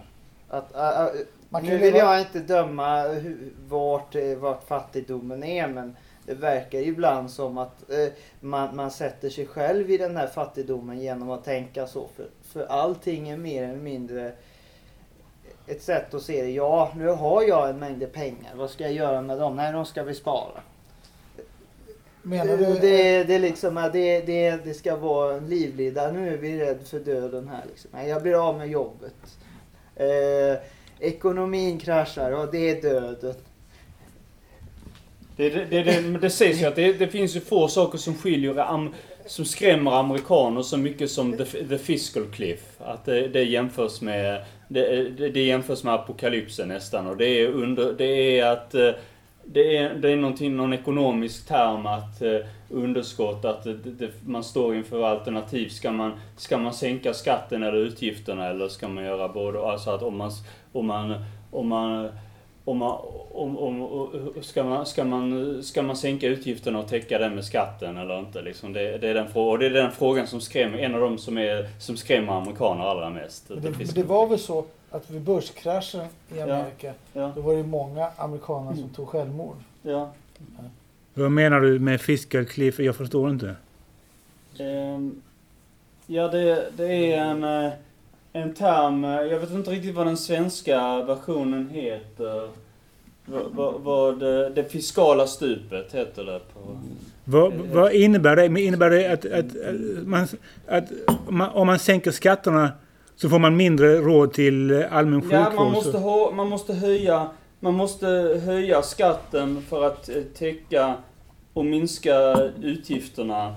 Att, 0.48 0.74
ä, 0.74 0.78
ä, 0.78 1.10
Man 1.48 1.62
kan 1.62 1.70
nu 1.70 1.78
vill 1.78 1.94
jag 1.94 2.20
inte 2.20 2.40
döma 2.40 3.02
hur, 3.02 3.52
vart, 3.68 4.14
eh, 4.14 4.36
vart 4.38 4.68
fattigdomen 4.68 5.44
är 5.44 5.68
men 5.68 5.96
det 6.26 6.34
verkar 6.34 6.78
ju 6.78 6.84
ibland 6.84 7.30
som 7.30 7.58
att 7.58 7.90
eh, 7.90 8.12
man, 8.40 8.76
man 8.76 8.90
sätter 8.90 9.30
sig 9.30 9.46
själv 9.46 9.90
i 9.90 9.98
den 9.98 10.16
här 10.16 10.26
fattigdomen 10.26 11.00
genom 11.00 11.30
att 11.30 11.44
tänka 11.44 11.86
så. 11.86 12.08
För, 12.16 12.26
för 12.42 12.66
allting 12.66 13.28
är 13.28 13.36
mer 13.36 13.62
eller 13.62 13.80
mindre 13.80 14.32
ett 15.66 15.82
sätt 15.82 16.14
att 16.14 16.22
se 16.22 16.42
det. 16.42 16.50
Ja, 16.50 16.92
nu 16.96 17.08
har 17.08 17.42
jag 17.42 17.70
en 17.70 17.78
mängd 17.78 18.12
pengar. 18.12 18.52
Vad 18.54 18.70
ska 18.70 18.84
jag 18.84 18.92
göra 18.92 19.22
med 19.22 19.38
dem? 19.38 19.56
Nej, 19.56 19.72
de 19.72 19.86
ska 19.86 20.02
vi 20.02 20.14
spara. 20.14 20.60
Menar 22.22 22.56
det, 22.56 22.56
du? 22.56 22.78
det, 22.78 23.24
det, 23.24 23.38
liksom, 23.38 23.90
det, 23.92 24.20
det, 24.20 24.64
det 24.64 24.74
ska 24.74 24.96
vara 24.96 25.34
en 25.34 25.46
livlida. 25.46 26.12
Nu 26.12 26.34
är 26.34 26.36
vi 26.36 26.58
rädda 26.58 26.84
för 26.84 27.00
döden 27.00 27.48
här. 27.48 27.64
Liksom. 27.68 28.08
Jag 28.08 28.22
blir 28.22 28.48
av 28.48 28.58
med 28.58 28.68
jobbet. 28.68 29.14
Eh, 29.96 30.58
ekonomin 30.98 31.78
kraschar 31.78 32.32
och 32.32 32.52
det 32.52 32.70
är 32.70 32.82
döden. 32.82 33.34
Det, 35.36 35.50
det, 35.50 35.64
det, 35.64 35.82
det, 35.82 36.18
det 36.18 36.30
sägs 36.30 36.62
ju 36.62 36.66
att 36.66 36.76
det, 36.76 36.92
det 36.92 37.08
finns 37.08 37.36
ju 37.36 37.40
få 37.40 37.68
saker 37.68 37.98
som 37.98 38.14
skiljer 38.14 38.58
am, 38.58 38.94
som 39.26 39.44
skrämmer 39.44 39.92
amerikaner 39.92 40.62
så 40.62 40.76
mycket 40.76 41.10
som 41.10 41.36
the, 41.36 41.44
the 41.44 41.78
fiscal 41.78 42.26
cliff. 42.26 42.60
Att 42.78 43.04
det, 43.04 43.28
det 43.28 43.44
jämförs 43.44 44.00
med 44.00 44.44
det, 44.68 45.08
det, 45.28 45.40
jämförs 45.40 45.84
med 45.84 45.94
apokalypsen 45.94 46.68
nästan 46.68 47.06
och 47.06 47.16
det 47.16 47.26
är 47.26 47.48
under, 47.48 47.92
det 47.92 48.38
är 48.38 48.52
att 48.52 48.74
eh, 48.74 48.90
det 49.44 49.76
är, 49.76 49.94
det 49.94 50.10
är 50.10 50.16
någonting, 50.16 50.56
någon 50.56 50.72
ekonomisk 50.72 51.48
term 51.48 51.86
att 51.86 52.22
eh, 52.22 52.38
underskott, 52.70 53.44
att 53.44 53.64
det, 53.64 53.74
det, 53.74 54.10
man 54.26 54.44
står 54.44 54.76
inför 54.76 55.04
alternativ. 55.04 55.68
Ska 55.68 55.92
man, 55.92 56.12
ska 56.36 56.58
man 56.58 56.74
sänka 56.74 57.14
skatten 57.14 57.62
eller 57.62 57.78
utgifterna 57.78 58.48
eller 58.48 58.68
ska 58.68 58.88
man 58.88 59.04
göra 59.04 59.28
både 59.28 59.70
Alltså 59.70 59.90
att 59.90 60.02
om 60.02 60.16
man, 60.16 60.30
om 60.72 60.86
man, 60.86 61.24
om 61.50 61.68
man 61.68 62.08
om 62.64 62.78
man, 62.78 62.98
om, 63.32 63.58
om, 63.58 63.98
ska, 64.42 64.64
man, 64.64 64.86
ska, 64.86 65.04
man, 65.04 65.62
ska 65.62 65.82
man 65.82 65.96
sänka 65.96 66.26
utgifterna 66.26 66.78
och 66.78 66.88
täcka 66.88 67.18
den 67.18 67.34
med 67.34 67.44
skatten 67.44 67.96
eller 67.96 68.18
inte? 68.18 68.42
Liksom 68.42 68.72
det, 68.72 68.98
det, 68.98 69.08
är 69.08 69.14
den, 69.14 69.28
frå- 69.28 69.50
och 69.50 69.58
det 69.58 69.66
är 69.66 69.70
den 69.70 69.90
frågan 69.92 70.26
som 70.26 70.40
skrämmer, 70.40 70.78
en 70.78 70.94
av 70.94 71.00
de 71.00 71.18
som, 71.18 71.38
är, 71.38 71.68
som 71.80 71.96
skrämmer 71.96 72.32
amerikaner 72.32 72.84
allra 72.84 73.10
mest. 73.10 73.48
Men 73.48 73.62
det, 73.62 73.70
men 73.70 73.86
det 73.94 74.02
var 74.02 74.26
väl 74.26 74.38
så 74.38 74.64
att 74.90 75.10
vid 75.10 75.22
börskraschen 75.22 76.06
i 76.36 76.40
Amerika, 76.40 76.92
Ja, 77.12 77.32
då 77.34 77.40
var 77.40 77.54
det 77.56 77.62
många 77.62 78.08
amerikaner 78.16 78.74
som 78.76 78.88
tog 78.88 79.08
självmord. 79.08 79.56
ja. 79.82 80.10
Vad 81.14 81.30
menar 81.30 81.60
du 81.60 81.78
med 81.78 82.00
fiscal 82.00 82.44
cliff? 82.44 82.78
Jag 82.78 82.96
förstår 82.96 83.30
inte. 83.30 83.54
Ehm, 84.58 85.22
ja, 86.06 86.28
det, 86.28 86.70
det 86.76 87.12
är 87.12 87.18
en, 87.24 87.44
eh, 87.44 87.72
en 88.32 88.54
term, 88.54 89.04
eh, 89.04 89.10
jag 89.10 89.38
vet 89.38 89.50
inte 89.50 89.70
riktigt 89.70 89.94
vad 89.94 90.06
den 90.06 90.16
svenska 90.16 91.02
versionen 91.02 91.68
heter. 91.68 92.48
Vad, 93.26 93.74
vad, 93.80 94.22
eh, 94.22 94.50
det 94.50 94.72
fiskala 94.72 95.26
stupet 95.26 95.94
heter 95.94 96.24
det 96.24 96.40
på... 96.54 96.78
Vad, 97.24 97.52
vad 97.52 97.92
innebär 97.92 98.36
det? 98.36 98.60
Innebär 98.60 98.90
det 98.90 99.12
att, 99.12 99.24
att, 99.24 99.34
att, 99.34 100.06
man, 100.06 100.26
att 100.68 100.84
man, 101.28 101.50
om 101.50 101.66
man 101.66 101.78
sänker 101.78 102.10
skatterna 102.10 102.72
så 103.16 103.28
får 103.28 103.38
man 103.38 103.56
mindre 103.56 103.96
råd 103.96 104.32
till 104.32 104.84
allmän 104.90 105.22
sjukvård? 105.22 105.40
Ja, 105.40 105.52
man 105.56 105.72
måste, 105.72 105.98
ha, 105.98 106.30
man 106.30 106.48
måste 106.48 106.74
höja 106.74 107.30
man 107.64 107.74
måste 107.74 108.06
höja 108.44 108.82
skatten 108.82 109.62
för 109.68 109.86
att 109.86 110.08
eh, 110.08 110.22
täcka 110.38 110.94
och 111.52 111.64
minska 111.64 112.36
utgifterna. 112.62 113.56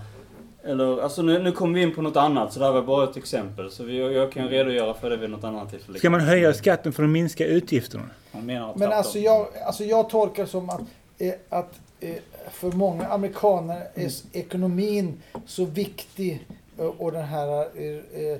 Eller, 0.65 1.01
alltså 1.01 1.21
nu, 1.21 1.39
nu 1.39 1.51
kommer 1.51 1.75
vi 1.75 1.81
in 1.81 1.95
på 1.95 2.01
något 2.01 2.15
annat, 2.15 2.53
så 2.53 2.59
det 2.59 2.65
här 2.65 2.71
var 2.73 2.81
bara 2.81 3.03
ett 3.09 3.17
exempel. 3.17 3.71
Så 3.71 3.83
vi, 3.83 3.97
jag 4.15 4.31
kan 4.31 4.47
redogöra 4.49 4.93
för 4.93 5.09
det 5.09 5.17
vid 5.17 5.29
något 5.29 5.43
annat 5.43 5.69
tillfälle. 5.69 5.99
Ska 5.99 6.09
man 6.09 6.19
höja 6.21 6.53
skatten 6.53 6.93
för 6.93 7.03
att 7.03 7.09
minska 7.09 7.45
utgifterna? 7.45 8.03
Man 8.31 8.45
menar 8.45 8.73
Men 8.75 8.91
alltså 8.91 9.19
jag, 9.19 9.47
alltså 9.65 9.83
jag 9.83 10.09
tolkar 10.09 10.45
som 10.45 10.69
att, 10.69 10.81
eh, 11.17 11.33
att 11.49 11.79
eh, 11.99 12.15
för 12.51 12.71
många 12.71 13.07
amerikaner 13.07 13.87
är 13.93 14.11
ekonomin 14.31 15.21
så 15.45 15.65
viktig 15.65 16.47
eh, 16.79 16.85
och 16.85 17.11
den 17.11 17.25
här 17.25 17.59
eh, 17.59 18.37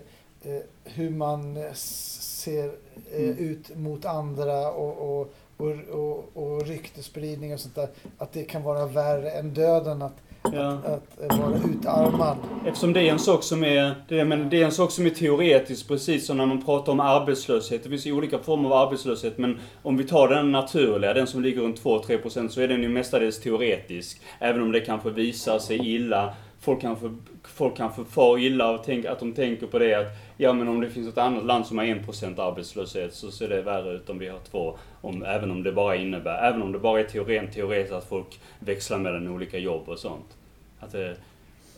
hur 0.84 1.10
man 1.10 1.58
ser 1.74 2.72
Mm. 3.16 3.38
ut 3.38 3.78
mot 3.78 4.06
andra 4.06 4.72
och, 4.72 5.20
och, 5.20 5.34
och, 5.58 5.76
och, 5.92 6.30
och 6.34 6.66
ryktespridning 6.66 7.54
och 7.54 7.60
sånt 7.60 7.76
där. 7.76 7.90
Att 8.18 8.34
det 8.34 8.44
kan 8.44 8.64
vara 8.64 8.86
värre 8.86 9.32
än 9.32 9.54
döden 9.54 10.02
att, 10.02 10.16
Ja. 10.54 10.68
att 10.86 11.32
eh, 11.32 11.40
vara 11.40 11.56
utarmad. 11.58 12.38
Eftersom 12.66 12.94
det 12.94 13.02
är 13.02 13.12
en 13.12 13.20
sak 13.20 13.44
som 13.44 13.64
är, 13.64 13.96
det, 14.08 14.20
är- 14.20 14.26
men 14.26 14.50
det 14.50 14.62
är 14.62 14.66
en 14.66 14.72
sak 14.72 14.92
som 14.92 15.06
är 15.06 15.10
teoretisk, 15.10 15.88
precis 15.88 16.26
som 16.28 16.38
när 16.38 16.46
man 16.46 16.66
pratar 16.66 16.92
om 16.92 17.00
arbetslöshet. 17.00 17.84
Det 17.84 17.90
finns 17.90 18.06
ju 18.08 18.12
olika 18.14 18.40
former 18.40 18.70
av 18.70 18.74
arbetslöshet, 18.88 19.38
men 19.38 19.60
om 19.84 19.98
vi 19.98 20.04
tar 20.04 20.28
den 20.28 20.52
naturliga, 20.52 21.14
den 21.14 21.28
som 21.28 21.42
ligger 21.44 21.62
runt 21.62 21.84
2-3% 21.84 22.48
så 22.50 22.62
är 22.62 22.68
den 22.68 22.82
ju 22.84 22.90
mestadels 22.90 23.40
teoretisk. 23.40 24.22
Även 24.40 24.62
om 24.62 24.72
det 24.72 24.80
kanske 24.80 25.10
visar 25.10 25.60
sig 25.60 25.96
illa. 25.96 26.34
Folk 26.66 26.82
kanske, 26.82 27.16
folk 27.44 27.78
kanske 27.78 28.06
far 28.06 28.38
illa 28.38 28.72
och 28.72 28.84
tänk, 28.86 29.06
att 29.06 29.20
de 29.20 29.34
tänker 29.34 29.68
på 29.68 29.80
det 29.80 29.94
att 29.94 30.08
ja 30.38 30.54
men 30.54 30.68
om 30.68 30.82
det 30.82 30.90
finns 30.90 31.08
ett 31.08 31.18
annat 31.18 31.46
land 31.46 31.66
som 31.66 31.78
har 31.78 31.86
1% 31.86 32.42
arbetslöshet 32.42 33.14
så 33.14 33.32
ser 33.32 33.50
det 33.50 33.62
värre 33.62 33.94
ut 33.94 34.10
om 34.10 34.20
vi 34.20 34.28
har 34.28 34.40
två. 34.52 34.78
Om, 35.02 35.24
även 35.24 35.52
om 35.52 35.64
det 35.64 35.72
bara 35.72 35.96
innebär, 35.96 36.48
även 36.50 36.62
om 36.62 36.72
det 36.72 36.80
bara 36.80 37.00
är 37.00 37.04
teoren, 37.04 37.52
teoretiskt 37.52 37.94
att 37.94 38.10
folk 38.10 38.40
växlar 38.60 38.98
mellan 38.98 39.28
olika 39.28 39.58
jobb 39.58 39.90
och 39.90 40.00
sånt. 40.00 40.38
Att 40.80 40.92
det, 40.92 41.18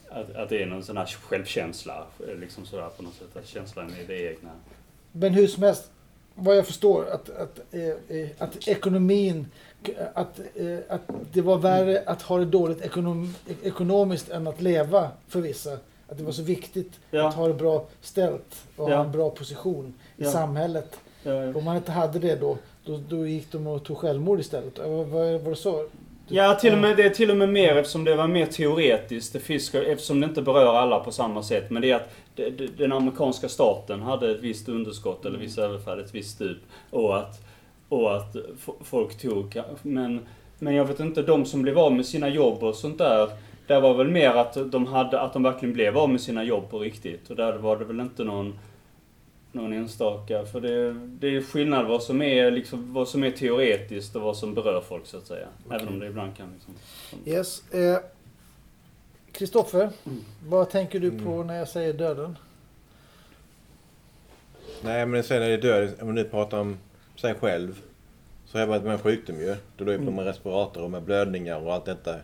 att, 0.10 0.36
att 0.36 0.50
det 0.50 0.64
är 0.64 0.66
någon 0.66 0.84
sån 0.84 0.98
här 0.98 1.06
självkänsla, 1.06 2.04
liksom 2.40 2.66
sådär 2.66 2.90
på 2.98 3.04
något 3.04 3.14
sätt. 3.14 3.38
Att 3.38 3.48
känslan 3.48 3.94
är 4.02 4.08
det 4.08 4.32
egna. 4.32 4.50
Men 5.12 5.34
hur 5.34 5.48
som 5.48 5.64
helst, 5.64 5.92
vad 6.36 6.58
jag 6.58 6.66
förstår, 6.66 7.06
att, 7.06 7.30
att, 7.30 7.60
att, 7.60 8.42
att 8.42 8.68
ekonomin, 8.68 9.48
att, 10.14 10.40
eh, 10.56 10.78
att 10.90 11.02
det 11.34 11.42
var 11.42 11.58
värre 11.58 12.04
att 12.06 12.22
ha 12.22 12.38
det 12.38 12.46
dåligt 12.46 12.82
ekonom, 12.82 13.34
ekonomiskt 13.64 14.30
än 14.30 14.48
att 14.48 14.62
leva 14.62 15.10
för 15.28 15.42
vissa. 15.42 15.72
Att 16.10 16.18
det 16.18 16.24
var 16.24 16.32
så 16.32 16.44
viktigt 16.44 16.88
att 16.88 16.98
Ja, 17.12 17.28
ha 17.30 17.48
det 17.48 17.54
bra 17.54 17.86
ställt 18.02 18.66
och 18.76 18.92
Ja. 18.92 18.96
ha 18.98 19.04
en 19.04 19.12
bra 19.12 19.30
position 19.30 19.94
i 20.18 20.24
Ja. 20.24 20.32
samhället. 20.32 21.00
Om 21.56 21.64
man 21.64 21.76
inte 21.76 21.92
hade 21.92 22.20
det 22.20 22.36
då, 22.36 22.58
då, 22.86 23.00
då 23.10 23.28
gick 23.28 23.52
de 23.52 23.68
och 23.68 23.84
tog 23.84 23.98
självmord 23.98 24.40
istället. 24.40 24.80
Vad 24.80 25.08
var 25.08 25.50
det 25.50 25.56
så? 25.56 25.88
ja 26.28 26.56
till 26.56 26.74
och 26.74 26.80
med, 26.80 26.98
det 26.98 27.04
är 27.04 27.10
till 27.10 27.32
och 27.32 27.38
med 27.38 27.50
mer 27.50 27.76
eftersom 27.78 28.04
det 28.04 28.16
var 28.16 28.28
mer 28.28 28.46
teoretiskt. 28.46 29.34
Det 29.34 29.40
fiskar, 29.40 29.82
eftersom 29.82 30.20
det 30.20 30.26
inte 30.28 30.42
berör 30.42 30.76
alla 30.76 31.00
på 31.00 31.12
samma 31.12 31.44
sätt. 31.44 31.70
Men 31.72 31.82
det 31.82 31.92
är 31.92 31.96
att 31.96 32.10
den 32.78 32.92
amerikanska 32.94 33.50
staten 33.50 34.02
hade 34.02 34.32
ett 34.32 34.40
visst 34.42 34.70
underskott, 34.70 35.26
eller 35.26 35.40
vissa 35.40 35.62
i 35.62 35.66
alla 35.66 35.80
fall 35.80 36.00
ett 36.00 36.16
visst 36.16 36.36
stup. 36.36 36.58
Och 36.90 37.18
att, 37.18 37.40
och 37.90 38.16
att 38.18 38.36
folk 38.82 39.18
tog, 39.18 39.62
men, 39.82 40.20
men 40.60 40.76
jag 40.76 40.86
vet 40.86 41.00
inte, 41.00 41.22
de 41.22 41.46
som 41.46 41.62
blev 41.62 41.80
av 41.80 41.94
med 41.94 42.06
sina 42.06 42.30
jobb 42.30 42.64
och 42.64 42.76
sånt 42.76 42.98
där. 42.98 43.30
Där 43.68 43.82
var 43.82 43.94
väl 43.94 44.08
mer 44.08 44.30
att 44.30 44.72
de, 44.72 44.86
hade, 44.86 45.22
att 45.22 45.34
de 45.34 45.44
verkligen 45.44 45.74
blev 45.74 45.98
av 45.98 46.10
med 46.10 46.22
sina 46.22 46.44
jobb 46.44 46.70
på 46.70 46.80
riktigt. 46.80 47.30
Och 47.30 47.36
där 47.36 47.54
var 47.58 47.78
det 47.78 47.86
väl 47.86 48.00
inte 48.00 48.24
någon, 48.24 48.60
någon 49.52 49.74
enstaka. 49.74 50.46
För 50.46 50.62
det, 50.62 50.94
det 50.94 51.36
är 51.36 51.42
skillnad 51.42 51.86
vad 51.88 52.04
som 52.04 52.22
är, 52.22 52.52
liksom, 52.52 52.94
vad 52.94 53.08
som 53.08 53.24
är 53.24 53.32
teoretiskt 53.32 54.16
och 54.16 54.22
vad 54.22 54.38
som 54.38 54.54
berör 54.54 54.82
folk 54.82 55.06
så 55.06 55.18
att 55.18 55.28
säga. 55.28 55.48
Även 55.72 55.88
om 55.88 56.00
det 56.00 56.08
ibland 56.08 56.38
kan 56.38 56.48
liksom... 56.54 56.74
Yes. 57.26 57.74
eh, 57.74 57.98
Kristoffer, 59.32 59.90
Mm. 60.06 60.20
vad 60.48 60.70
tänker 60.70 61.00
du 61.00 61.12
på 61.12 61.32
Mm. 61.34 61.48
när 61.48 61.56
jag 61.56 61.68
säger 61.68 61.94
döden? 61.94 62.38
Nej 64.84 65.06
men 65.06 65.24
sen 65.24 65.42
är 65.44 65.50
det 65.50 65.58
död, 65.58 65.90
om 66.02 66.06
man 66.08 66.16
nu 66.16 66.24
pratar 66.24 66.60
om 66.60 66.78
sig 67.20 67.34
själv. 67.36 67.82
Så 68.46 68.58
har 68.58 68.60
jag 68.60 68.68
varit 68.68 68.84
med 68.84 68.94
en 68.94 69.00
sjukdom 69.00 69.40
ju. 69.40 69.56
Då 69.78 69.86
låg 69.86 69.94
jag 69.94 70.06
på 70.06 70.12
med 70.12 70.26
respirator 70.26 70.84
och 70.84 70.92
med 70.92 71.04
blödningar 71.04 71.60
och 71.60 71.74
allt 71.74 71.86
detta 71.86 72.16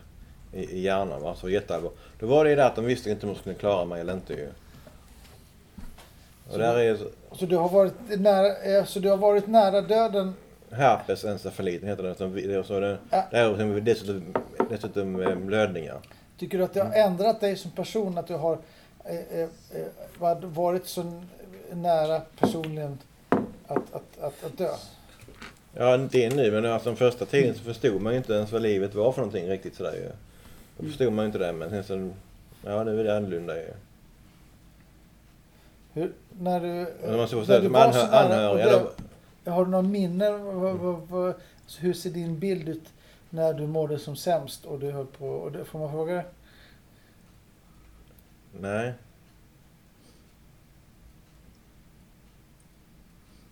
i, 0.54 0.64
i 0.64 0.82
hjärnan. 0.82 1.22
Va? 1.22 1.36
Så 1.36 1.50
jätteallvar. 1.50 1.92
Då 2.20 2.28
var 2.28 2.44
det 2.44 2.50
ju 2.50 2.56
det 2.56 2.66
att 2.66 2.76
de 2.76 2.86
visste 2.86 3.10
inte 3.10 3.26
om 3.26 3.34
de 3.34 3.40
skulle 3.40 3.56
klara 3.56 3.86
mig 3.86 4.02
eller 4.02 4.14
inte 4.14 4.34
ju. 4.34 4.48
Och 6.48 6.52
Så 6.52 6.58
där 6.58 6.80
är 6.80 6.98
Så 7.32 7.46
du 7.46 7.58
har 7.58 7.70
varit 7.70 7.94
nära, 8.20 8.78
eh, 8.78 8.86
så 8.86 9.00
du 9.00 9.10
har 9.10 9.18
varit 9.18 9.48
nära 9.48 9.82
döden? 9.82 10.34
herpes 10.74 11.24
encefalit 11.26 11.84
heter 11.84 12.04
det. 12.04 12.16
Som, 12.16 12.36
det 12.36 12.64
så 12.68 12.80
det, 12.80 12.98
det 13.32 13.38
är 13.38 13.82
dessutom, 13.82 14.34
dessutom 14.70 15.22
eh, 15.22 15.36
blödningar. 15.36 16.00
Tycker 16.38 16.58
du 16.58 16.64
att 16.64 16.74
det 16.74 16.82
har 16.84 16.94
ändrat 16.94 17.42
dig 17.42 17.56
som 17.56 17.72
person 17.72 18.18
att 18.18 18.28
du 18.28 18.36
har 18.36 18.58
eh, 19.06 19.40
eh, 19.40 19.50
eh, 20.22 20.38
varit 20.42 20.88
så 20.88 21.22
nära 21.72 22.22
personligen 22.40 22.98
att, 23.68 23.94
att, 23.94 24.20
att, 24.20 24.44
att 24.44 24.58
dö? 24.58 24.70
Ja, 25.74 25.96
inte 25.96 26.30
nu 26.30 26.52
men 26.52 26.66
alltså 26.66 26.90
den 26.90 26.96
första 26.98 27.26
tiden 27.26 27.56
så 27.56 27.64
förstod 27.64 28.02
man 28.02 28.14
ju 28.14 28.18
inte 28.18 28.34
ens 28.34 28.52
vad 28.52 28.62
livet 28.62 28.96
var 28.96 29.12
för 29.12 29.22
någonting 29.22 29.50
riktigt 29.50 29.76
sådär 29.76 29.94
ju. 29.94 30.10
Då 30.78 30.84
förstod 30.84 31.14
man 31.14 31.26
ju 31.26 31.28
inte 31.28 31.38
det 31.38 31.54
men 31.54 31.70
sen 31.70 31.84
så, 31.84 32.10
ja 32.66 32.84
nu 32.84 33.00
är 33.00 33.04
det 33.04 33.18
annorlunda 33.18 33.56
ju. 33.58 33.74
Hur, 35.94 36.12
när 36.40 36.60
du, 36.60 36.94
Men 37.08 37.18
man 37.18 37.28
ska 37.28 37.36
få 37.36 37.40
när 37.40 37.46
säga 37.46 37.60
du 37.60 37.66
som 37.66 37.74
var 37.74 37.92
så 37.92 38.00
anhö- 38.00 38.12
nära 38.12 38.50
anhöriga. 38.50 38.84
Då, 39.44 39.52
Har 39.52 39.66
du 39.66 39.72
någon 39.72 39.92
minne? 39.92 40.32
Vad, 40.32 40.76
vad, 40.78 40.96
vad, 41.08 41.34
så 41.68 41.82
hur 41.82 41.94
ser 41.94 42.10
din 42.10 42.40
bild 42.40 42.70
ut 42.70 42.94
när 43.30 43.54
du 43.54 43.68
mådde 43.68 44.00
som 44.00 44.16
sämst 44.16 44.66
och 44.66 44.80
du 44.80 44.92
höll 44.92 45.06
på? 45.06 45.28
Och 45.28 45.52
det, 45.52 45.66
får 45.66 45.80
man 45.80 45.92
fråga 45.92 46.14
det? 46.14 46.26
nej. 48.60 48.94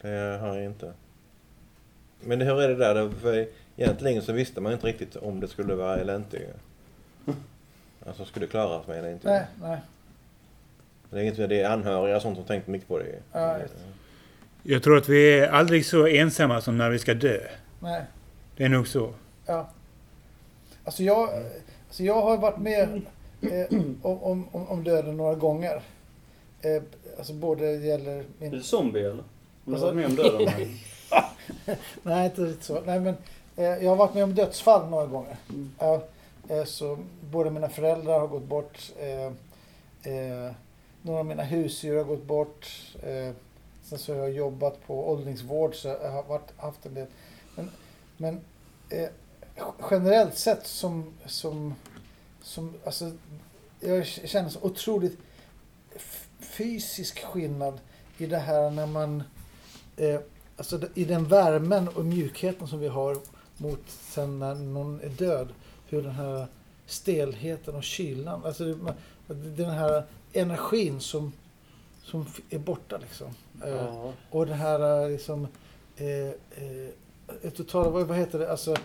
Det 0.02 0.38
har 0.42 0.56
jag 0.56 0.66
inte. 0.66 0.94
Men 2.20 2.42
hur 2.42 2.62
är 2.62 2.68
det 2.68 2.76
där? 2.76 3.10
För 3.22 3.48
egentligen 3.78 4.22
så 4.22 4.34
visste 4.34 4.62
man 4.62 4.74
inte 4.74 4.88
riktigt 4.88 5.16
om 5.16 5.40
det 5.40 5.48
skulle 5.48 5.76
vara 5.76 5.98
eller 5.98 6.16
inte. 6.16 6.40
Alltså 8.06 8.26
skulle 8.26 8.46
det 8.46 8.50
klaras 8.52 8.88
med 8.88 8.98
eller 9.00 9.12
inte. 9.12 9.28
Nej, 9.30 9.46
nej. 9.62 9.80
Det 11.10 11.18
är, 11.18 11.22
inget, 11.22 11.36
det 11.50 11.62
är 11.62 11.70
anhöriga 11.70 12.16
och 12.16 12.22
sånt 12.22 12.38
som 12.38 12.46
tänkte 12.46 12.72
mycket 12.72 12.88
på 12.88 13.00
det. 13.00 13.06
Ja, 13.32 13.60
just 13.60 13.74
Jag 14.64 14.84
tror 14.84 14.98
att 14.98 15.10
vi 15.10 15.40
är 15.40 15.48
aldrig 15.50 15.86
så 15.86 16.08
ensamma 16.08 16.62
som 16.62 16.78
när 16.78 16.90
vi 16.90 17.00
ska 17.00 17.14
dö. 17.14 17.40
nej. 17.80 18.04
Det 18.58 18.64
är 18.66 18.70
nog 18.70 18.88
så. 18.88 19.14
Ja. 19.46 19.70
Alltså 20.86 21.04
jag, 21.04 21.30
alltså 21.88 22.04
jag 22.04 22.22
har 22.22 22.38
varit 22.38 22.58
med 22.58 23.02
eh, 23.42 23.80
om, 24.02 24.48
om, 24.52 24.68
om- 24.68 24.84
döden 24.84 25.18
några 25.18 25.36
gånger. 25.36 25.82
Eh, 26.62 26.84
alltså 27.18 27.34
både 27.34 27.78
det 27.78 27.86
gäller 27.86 28.18
Är 28.18 28.24
min... 28.40 28.52
du 28.52 28.62
zombie 28.62 29.00
eller? 29.06 29.24
Har 29.66 29.72
du 29.72 29.74
Alltså- 29.74 29.86
varit 29.86 29.96
med 29.96 30.06
om 30.06 30.16
döden? 30.16 30.78
Nej, 32.04 32.26
inte 32.26 32.42
riktigt 32.42 32.64
så. 32.64 32.82
Nej, 32.86 33.00
men 33.00 33.16
eh, 33.56 33.66
jag 33.66 33.90
har 33.90 33.96
varit 33.96 34.14
med 34.14 34.24
om 34.24 34.36
dödsfall 34.36 34.90
några 34.90 35.06
gånger. 35.06 35.38
Mm. 35.50 35.72
Ja, 35.80 36.04
eh, 36.50 36.64
så 36.64 36.98
båda 37.32 37.50
mina 37.50 37.70
föräldrar 37.70 38.20
har 38.20 38.28
gått 38.28 38.44
bort. 38.44 38.92
Eh, 39.00 39.26
eh, 40.14 40.52
några 41.02 41.20
av 41.20 41.26
mina 41.26 41.44
husdjur 41.44 41.98
har 41.98 42.04
gått 42.04 42.24
bort. 42.24 42.68
Eh, 43.04 43.34
sen 43.84 44.00
så 44.00 44.14
har 44.14 44.20
jag 44.20 44.32
jobbat 44.32 44.88
på 44.88 45.10
åldringsvård 45.12 45.76
så 45.76 45.88
jag 45.88 46.12
har 46.12 46.24
varit, 46.24 46.52
haft 46.58 46.86
en 46.86 46.94
del. 46.94 47.08
Men, 47.56 47.72
men 48.18 48.40
eh, 48.90 49.10
generellt 49.92 50.38
sett 50.38 50.68
som, 50.68 51.14
som, 51.26 51.76
som 52.42 52.74
alltså, 52.86 53.12
jag 53.80 54.06
känner 54.06 54.50
så 54.50 54.60
otroligt 54.62 55.18
fysisk 56.40 57.24
skillnad 57.24 57.80
i 58.18 58.26
det 58.26 58.38
här 58.38 58.70
när 58.70 58.86
man 58.86 59.24
eh, 59.98 60.20
alltså 60.58 60.80
i 60.94 61.06
den 61.06 61.26
värmen 61.26 61.88
och 61.88 62.06
mjukheten 62.06 62.68
som 62.68 62.80
vi 62.80 62.88
har 62.88 63.18
mot 63.58 63.80
sen 63.88 64.40
när 64.40 64.56
någon 64.56 65.02
är 65.02 65.10
död, 65.10 65.48
hur 65.90 66.02
den 66.02 66.12
här 66.12 66.48
stelheten 66.86 67.76
och 67.76 67.84
kylan, 67.84 68.46
alltså 68.46 68.64
den 69.28 69.70
här 69.70 70.04
energin 70.34 71.00
som, 71.00 71.32
som 72.04 72.26
är 72.50 72.60
borta 72.60 72.98
liksom. 72.98 73.28
Eh, 73.64 73.70
Ja. 73.70 74.14
och 74.30 74.46
det 74.46 74.54
här 74.54 75.04
eh, 75.04 75.10
liksom, 75.12 75.48
eh, 75.98 76.28
eh, 77.44 77.52
totala, 77.56 77.90
vad, 77.90 78.18
heter 78.18 78.40
det, 78.40 78.52
alltså 78.52 78.76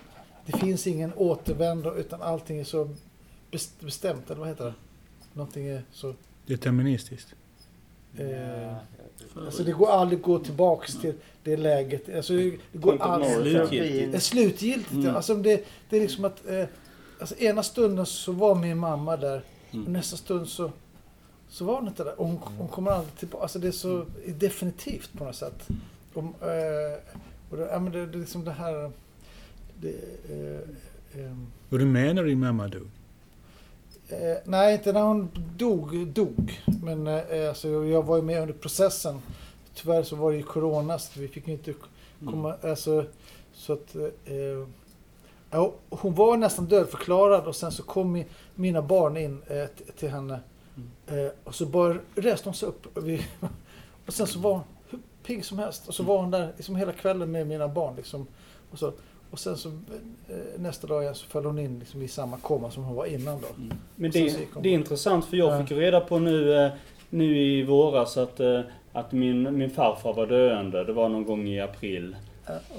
det 0.47 0.59
finns 0.59 0.87
ingen 0.87 1.13
återvändo 1.17 1.95
utan 1.95 2.23
allting 2.23 2.59
är 2.59 2.65
så 2.65 2.91
bes- 3.51 3.85
bestämt, 3.85 4.31
eller 4.31 4.41
vad 4.41 4.49
heter 4.49 4.65
det? 4.65 4.75
Någonting 5.33 5.67
är 5.67 5.83
så, 5.93 6.15
Deterministiskt. 6.47 7.35
eh, 8.19 8.75
alltså 9.37 9.63
det 9.65 9.73
går 9.73 9.89
aldrig 9.91 10.19
att 10.19 10.25
gå 10.25 10.39
tillbaks 10.39 11.01
till 11.01 11.15
det 11.43 11.57
läget, 11.57 12.17
alltså 12.17 12.33
det 12.33 12.59
går 12.73 13.03
aldrig. 13.03 13.53
Slutgiltigt. 13.53 14.11
Det 14.13 14.17
är 14.17 14.21
slutgiltigt, 14.21 14.93
Mm. 14.93 15.17
Alltså 15.17 15.35
det, 15.35 15.65
det 15.91 15.97
är 15.97 16.01
liksom 16.01 16.25
att, 16.25 16.47
eh, 16.49 16.65
alltså 17.21 17.35
ena 17.39 17.63
stunden 17.63 18.07
så 18.07 18.33
var 18.33 18.55
min 18.55 18.79
mamma 18.79 19.17
där 19.17 19.43
och 19.69 19.75
Mm. 19.75 19.93
nästa 19.93 20.17
stund 20.17 20.49
så, 20.49 20.71
så 21.49 21.65
var 21.65 21.75
hon 21.75 21.89
inte 21.89 22.05
där. 22.05 22.21
Och 22.21 22.27
hon, 22.27 22.39
hon 22.59 22.69
kommer 22.69 22.91
aldrig 22.91 23.17
tillbaka. 23.17 23.43
Alltså 23.43 23.59
det 23.59 23.69
är 23.69 23.73
så 23.73 24.07
definitivt 24.27 25.13
på 25.19 25.25
något 25.25 25.37
sätt. 25.37 25.69
Och, 26.15 26.23
eh, 26.49 26.99
och 27.51 27.57
det, 27.57 27.69
ja, 27.73 27.79
men 27.79 27.93
det, 27.93 28.07
det 28.07 28.17
är 28.19 28.21
liksom 28.21 28.45
det 28.45 28.51
här... 28.53 28.91
Det, 29.81 29.89
eh, 30.31 31.21
ehm, 31.25 31.47
Och 31.71 31.79
du 31.79 31.85
menar 31.85 32.25
din 32.25 32.41
mamma 32.41 32.69
dog? 32.69 32.87
Eh, 34.09 34.37
nej, 34.45 34.75
inte 34.75 34.93
när 34.93 35.03
hon 35.03 35.29
dog, 35.57 36.07
dog. 36.07 36.63
Men 36.83 37.07
eh, 37.07 37.49
alltså, 37.49 37.69
jag, 37.69 38.03
var 38.03 38.17
ju 38.17 38.23
med 38.23 38.43
under 38.43 38.55
processen. 38.55 39.23
Tyvärr 39.75 40.03
så 40.03 40.17
var 40.17 40.31
det 40.31 40.37
ju 40.37 40.43
corona 40.43 40.99
så 40.99 41.21
vi 41.21 41.29
fick 41.29 41.49
inte 41.49 41.75
komma... 42.25 42.55
Alltså, 42.63 43.05
så 43.53 43.73
att... 43.73 43.97
Eh, 44.25 44.69
ja, 45.51 45.75
hon 45.91 46.15
var 46.15 46.37
nästan 46.37 46.67
dödförklarad 46.67 47.47
och 47.47 47.57
sen 47.57 47.73
så 47.73 47.83
kom 47.83 48.13
mi, 48.13 48.27
mina 48.55 48.83
barn 48.83 49.17
in 49.17 49.43
eh, 49.47 49.67
till 49.99 50.11
henne. 50.11 50.41
Eh, 51.07 51.29
och 51.45 51.55
så 51.55 51.67
bara 51.67 51.99
reste 52.15 52.49
hon 52.49 52.55
sig 52.55 52.69
upp. 52.69 52.97
Och, 52.97 53.09
vi, 53.09 53.27
och 54.07 54.13
sen 54.13 54.27
så 54.27 54.39
var 54.39 54.53
hon 54.53 54.63
hur 54.91 54.99
pigg 55.23 55.45
som 55.45 55.59
helst. 55.59 55.89
Och 55.89 55.95
så 55.95 56.03
var 56.03 56.19
hon 56.19 56.31
där 56.31 56.53
liksom 56.57 56.77
hela 56.77 56.93
kvällen 56.93 57.31
med 57.31 57.47
mina 57.47 57.69
barn. 57.69 57.97
Liksom, 57.97 58.27
och, 58.71 58.79
så, 58.79 58.93
och 59.31 59.39
sen 59.39 59.57
så 59.57 59.69
eh, 59.69 59.75
nästa 60.59 60.87
dag 60.87 61.17
så 61.17 61.27
föll 61.27 61.45
hon 61.45 61.59
in 61.59 61.79
liksom, 61.79 62.03
i 62.03 62.09
samma 62.09 62.37
koma 62.37 62.71
som 62.71 62.85
hon 62.85 62.97
var 62.97 63.07
innan 63.07 63.41
då. 63.41 63.47
Mm. 63.63 63.77
Men 63.97 64.11
det, 64.11 64.37
det 64.63 64.69
är 64.69 64.73
intressant 64.73 65.25
för 65.25 65.37
jag 65.37 65.55
Ja. 65.55 65.61
fick 65.61 65.71
ju 65.71 65.81
reda 65.81 66.01
på 66.01 66.19
nu, 66.19 66.55
eh, 66.65 66.71
nu 67.11 67.39
i 67.39 67.63
våras 67.65 68.17
att, 68.17 68.41
eh, 68.41 68.61
att 68.93 69.13
min, 69.13 69.59
min 69.59 69.71
farfar 69.71 70.13
var 70.15 70.27
döende. 70.27 70.85
Det 70.85 70.93
var 70.93 71.09
någon 71.09 71.25
gång 71.25 71.49
i 71.49 71.61
april. 71.61 72.17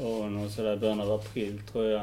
Och 0.03 0.31
någon 0.31 0.49
sådär 0.49 0.77
början 0.77 1.01
av 1.01 1.11
april 1.11 1.61
tror 1.71 1.85
jag. 1.85 2.01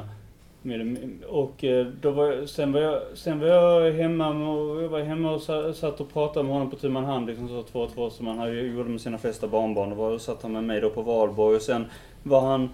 Och 1.29 1.65
då 2.01 2.11
var 2.11 2.47
sen, 2.47 2.73
var 2.73 2.81
jag, 2.81 3.01
sen 3.15 3.41
var 3.41 3.47
jag 3.47 3.93
hemma 3.93 4.29
och, 4.29 4.83
jag 4.83 4.89
var 4.89 5.01
hemma 5.01 5.31
och 5.33 5.43
sa- 5.43 5.73
satt 5.73 6.01
och 6.01 6.13
pratade 6.13 6.43
med 6.45 6.53
honom 6.53 6.71
på 6.71 6.77
tu 6.77 6.89
man 6.89 7.05
hand 7.05 7.27
liksom 7.27 7.49
så 7.49 7.63
två 7.63 7.81
och 7.81 7.95
två 7.95 8.11
som 8.11 8.27
han 8.27 8.57
gjorde 8.75 8.89
med 8.91 9.01
sina 9.01 9.19
flesta 9.19 9.47
barnbarn. 9.49 9.93
Och 9.93 9.99
var, 9.99 10.19
satt 10.19 10.43
han 10.43 10.53
med 10.53 10.65
mig 10.65 10.81
då 10.81 10.91
på 10.91 11.03
valborg 11.03 11.57
och 11.57 11.63
sen 11.63 11.85
var 12.23 12.41
han 12.41 12.69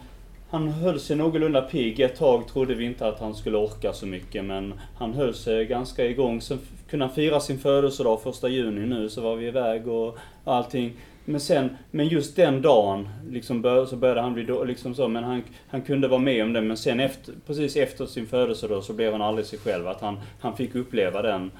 han 0.51 0.69
höll 0.69 1.01
sig 1.01 1.17
någorlunda 1.17 1.63
pigg. 1.63 2.01
Ett 2.01 2.17
tag 2.17 2.49
trodde 2.49 2.75
vi 2.75 2.85
inte 2.85 3.07
att 3.07 3.21
han 3.21 3.35
skulle 3.35 3.59
orka 3.59 3.93
så 3.93 4.07
mycket 4.07 4.45
men 4.45 4.75
han 4.99 5.15
höll 5.15 5.35
sig 5.35 5.67
ganska 5.67 6.07
igång. 6.07 6.41
Sen 6.41 6.59
kunde 6.91 7.05
han 7.05 7.15
fira 7.15 7.41
sin 7.41 7.59
födelsedag 7.59 8.23
första 8.23 8.49
juni 8.49 8.87
nu 8.87 9.09
så 9.09 9.21
var 9.21 9.37
vi 9.37 9.47
iväg 9.47 9.89
och 9.89 10.19
allting. 10.45 10.93
Men 11.25 11.41
sen, 11.41 11.77
men 11.91 12.09
just 12.09 12.37
den 12.37 12.63
dagen 12.63 13.09
liksom 13.29 13.63
bör, 13.63 13.87
så 13.87 13.97
började 13.97 14.21
han 14.21 14.35
bli 14.35 14.45
då, 14.45 14.65
liksom 14.65 14.95
så, 14.95 15.09
men 15.09 15.25
han, 15.25 15.43
han 15.69 15.83
kunde 15.83 16.09
vara 16.09 16.21
med 16.21 16.43
om 16.43 16.53
det. 16.53 16.61
Men 16.61 16.77
sen 16.77 17.01
efter, 17.01 17.35
precis 17.47 17.77
efter 17.77 18.07
sin 18.07 18.27
födelsedag 18.27 18.85
så 18.85 18.93
blev 18.93 19.13
han 19.13 19.23
aldrig 19.23 19.47
sig 19.47 19.59
själv. 19.59 19.89
Att 19.89 20.01
han, 20.01 20.21
han 20.41 20.57
fick 20.57 20.75
uppleva 20.75 21.23
den, 21.23 21.51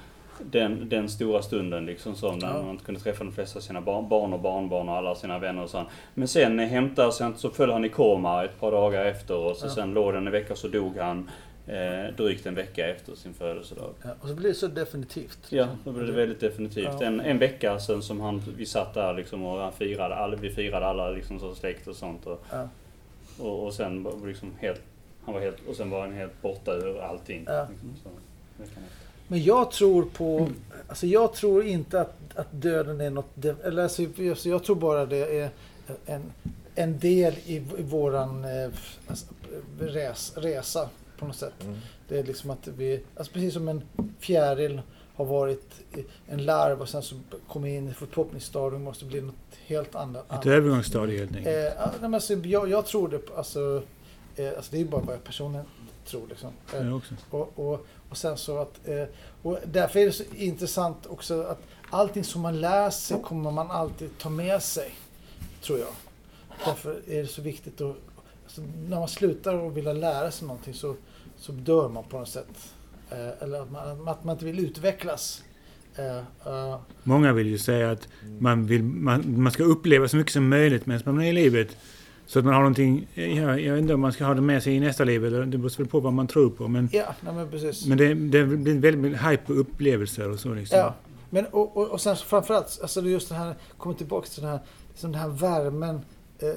den, 0.51 0.89
den 0.89 1.09
stora 1.09 1.41
stunden 1.41 1.85
liksom 1.85 2.15
så, 2.15 2.31
när 2.35 2.47
Ja. 2.47 2.61
man 2.63 2.77
kunde 2.77 2.99
träffa 3.01 3.23
de 3.23 3.33
flesta 3.33 3.59
av 3.59 3.61
sina 3.61 3.81
barn, 3.81 4.09
barn 4.09 4.33
och 4.33 4.39
barnbarn 4.39 4.89
och 4.89 4.95
alla 4.95 5.15
sina 5.15 5.39
vänner 5.39 5.63
och 5.63 5.69
så. 5.69 5.83
Men 6.13 6.27
sen 6.27 6.59
eh, 6.59 6.67
hämtades 6.67 7.19
han, 7.19 7.37
så 7.37 7.49
föll 7.49 7.71
han 7.71 7.85
i 7.85 7.89
koma 7.89 8.43
ett 8.45 8.59
par 8.59 8.71
dagar 8.71 9.05
efter 9.05 9.35
och 9.37 9.57
så 9.57 9.65
Ja. 9.65 9.69
sen 9.71 9.93
låg 9.93 10.13
den 10.13 10.27
en 10.27 10.31
vecka 10.33 10.55
så 10.55 10.67
dog 10.67 10.97
han 10.97 11.29
eh, 11.67 12.15
drygt 12.17 12.45
en 12.45 12.55
vecka 12.55 12.87
efter 12.87 13.15
sin 13.15 13.33
födelsedag. 13.33 13.89
Ja, 14.03 14.09
och 14.21 14.27
så 14.27 14.35
blir 14.35 14.49
det 14.49 14.55
så 14.55 14.67
definitivt. 14.67 15.39
Ja, 15.49 15.67
då 15.83 15.91
blev 15.91 16.05
det 16.07 16.13
väldigt 16.13 16.39
definitivt. 16.39 16.87
Ja. 16.99 17.03
En, 17.03 17.19
en 17.19 17.37
vecka 17.37 17.79
sen 17.79 18.01
som 18.01 18.21
han, 18.21 18.41
vi 18.57 18.65
satt 18.65 18.93
där 18.93 19.13
liksom 19.13 19.45
och 19.45 19.59
han 19.61 19.71
firade, 19.73 20.15
alla, 20.15 20.35
vi 20.35 20.49
firade 20.49 20.85
alla 20.85 21.09
liksom 21.09 21.39
så 21.39 21.55
släkt 21.55 21.87
och 21.87 21.95
sånt. 21.95 22.25
Och, 22.27 22.43
Ja. 22.51 22.67
och, 23.39 23.65
och 23.65 23.73
sen 23.73 24.07
liksom 24.25 24.51
helt, 24.59 24.81
han 25.25 25.33
var 25.33 25.41
helt, 25.41 25.67
och 25.69 25.75
sen 25.75 25.89
var 25.89 26.01
han 26.01 26.13
helt 26.13 26.41
borta 26.41 26.71
ur 26.73 27.01
allting. 27.01 27.43
Ja. 27.47 27.67
Liksom, 27.71 27.93
så. 28.03 28.09
Men 29.31 29.43
jag 29.43 29.71
tror 29.71 30.03
på, 30.03 30.49
alltså 30.87 31.07
jag 31.07 31.33
tror 31.33 31.63
inte 31.63 32.01
att, 32.01 32.17
att 32.35 32.47
döden 32.51 33.01
är 33.01 33.09
något, 33.09 33.45
eller 33.63 33.83
alltså, 33.83 34.03
alltså 34.29 34.49
jag 34.49 34.63
tror 34.63 34.75
bara 34.75 35.05
det 35.05 35.39
är 35.39 35.49
en, 36.05 36.21
en 36.75 36.99
del 36.99 37.33
i, 37.45 37.55
i 37.55 37.83
våran 37.83 38.45
eh, 38.45 38.69
alltså, 39.07 39.25
res, 39.79 40.33
resa 40.37 40.89
på 41.19 41.25
något 41.25 41.35
sätt. 41.35 41.53
Mm. 41.63 41.77
Det 42.07 42.19
är 42.19 42.23
liksom 42.23 42.49
att 42.49 42.67
vi, 42.67 43.03
alltså 43.15 43.33
precis 43.33 43.53
som 43.53 43.67
en 43.67 43.81
fjäril 44.19 44.81
har 45.15 45.25
varit 45.25 45.71
en 46.27 46.45
larv 46.45 46.81
och 46.81 46.89
sen 46.89 47.01
så 47.01 47.15
kommer 47.47 47.67
in 47.67 47.89
i 47.89 47.93
förpoppningsstadium 47.93 48.83
måste 48.83 49.05
bli 49.05 49.21
något 49.21 49.35
helt 49.65 49.95
annat. 49.95 50.31
Ett 50.31 50.45
övergångsstadie 50.45 51.19
helt 51.19 51.35
enkelt. 51.35 51.57
Eh, 52.01 52.13
alltså, 52.13 52.33
jag, 52.33 52.69
jag 52.69 52.85
tror 52.85 53.07
det, 53.07 53.21
alltså, 53.37 53.83
eh, 54.35 54.47
alltså 54.57 54.71
det 54.71 54.81
är 54.81 54.85
bara 54.85 55.01
vad 55.01 55.15
jag 55.15 55.23
personligen 55.23 55.65
tror 56.05 56.27
liksom. 56.27 56.49
Eh, 56.73 56.99
och, 57.29 57.59
och, 57.59 57.85
och 58.09 58.17
sen 58.17 58.37
så 58.37 58.57
att, 58.57 58.87
eh, 58.87 59.03
och 59.41 59.57
därför 59.65 59.99
är 59.99 60.05
det 60.05 60.11
så 60.11 60.23
intressant 60.35 61.05
också 61.05 61.41
att 61.41 61.61
allting 61.89 62.23
som 62.23 62.41
man 62.41 62.61
lär 62.61 62.89
sig 62.89 63.21
kommer 63.21 63.51
man 63.51 63.71
alltid 63.71 64.17
ta 64.17 64.29
med 64.29 64.63
sig, 64.63 64.91
tror 65.61 65.79
jag. 65.79 65.93
Därför 66.65 67.01
är 67.07 67.21
det 67.21 67.27
så 67.27 67.41
viktigt 67.41 67.81
att, 67.81 67.95
alltså, 68.43 68.61
när 68.61 68.99
man 68.99 69.07
slutar 69.07 69.67
att 69.67 69.73
vilja 69.73 69.93
lära 69.93 70.31
sig 70.31 70.47
någonting 70.47 70.73
så, 70.73 70.95
så 71.37 71.51
dör 71.51 71.89
man 71.89 72.03
på 72.03 72.19
något 72.19 72.29
sätt. 72.29 72.73
Eh, 73.09 73.43
eller 73.43 73.61
att 73.61 73.71
man, 73.71 74.07
att 74.07 74.23
man 74.23 74.35
inte 74.35 74.45
vill 74.45 74.59
utvecklas. 74.59 75.43
Många 77.03 77.33
vill 77.33 77.47
ju 77.47 77.57
säga 77.57 77.91
att 77.91 78.07
man, 78.39 78.65
vill, 78.65 78.83
man, 78.83 79.41
man 79.41 79.51
ska 79.51 79.63
uppleva 79.63 80.07
så 80.07 80.17
mycket 80.17 80.33
som 80.33 80.49
möjligt 80.49 80.85
medan 80.85 81.15
man 81.15 81.23
är 81.23 81.29
i 81.29 81.33
livet. 81.33 81.77
Så 82.31 82.39
att 82.39 82.45
man 82.45 82.53
har 82.53 82.61
någonting, 82.61 83.07
ja, 83.13 83.59
jag 83.59 83.73
vet 83.73 83.81
inte 83.81 83.93
om 83.93 84.01
man 84.01 84.13
ska 84.13 84.25
ha 84.25 84.33
det 84.33 84.41
med 84.41 84.63
sig 84.63 84.75
i 84.75 84.79
nästa 84.79 85.03
liv, 85.03 85.25
eller 85.25 85.45
det 85.45 85.57
beror 85.57 85.77
väl 85.77 85.87
på 85.87 85.99
vad 85.99 86.13
man 86.13 86.27
tror 86.27 86.49
på. 86.49 86.67
Men, 86.67 86.89
ja, 86.91 87.15
nej, 87.21 87.33
men 87.33 87.49
precis. 87.49 87.85
men 87.85 87.97
det, 87.97 88.13
det 88.13 88.45
blir 88.45 88.79
väldigt 88.79 89.21
hype 89.21 89.45
på 89.45 89.53
upplevelser 89.53 90.29
och 90.29 90.39
så 90.39 90.53
liksom. 90.53 90.79
Ja, 90.79 90.95
men 91.29 91.45
och, 91.45 91.77
och, 91.77 91.87
och 91.87 92.01
sen 92.01 92.15
framförallt, 92.15 92.79
alltså 92.81 93.01
just 93.01 93.29
det 93.29 93.35
här, 93.35 93.55
kommer 93.77 93.95
tillbaka 93.95 94.27
till 94.27 94.41
den 94.41 94.51
här, 94.51 94.59
liksom 94.89 95.11
den 95.11 95.21
här 95.21 95.29
värmen, 95.29 96.01
eh, 96.39 96.49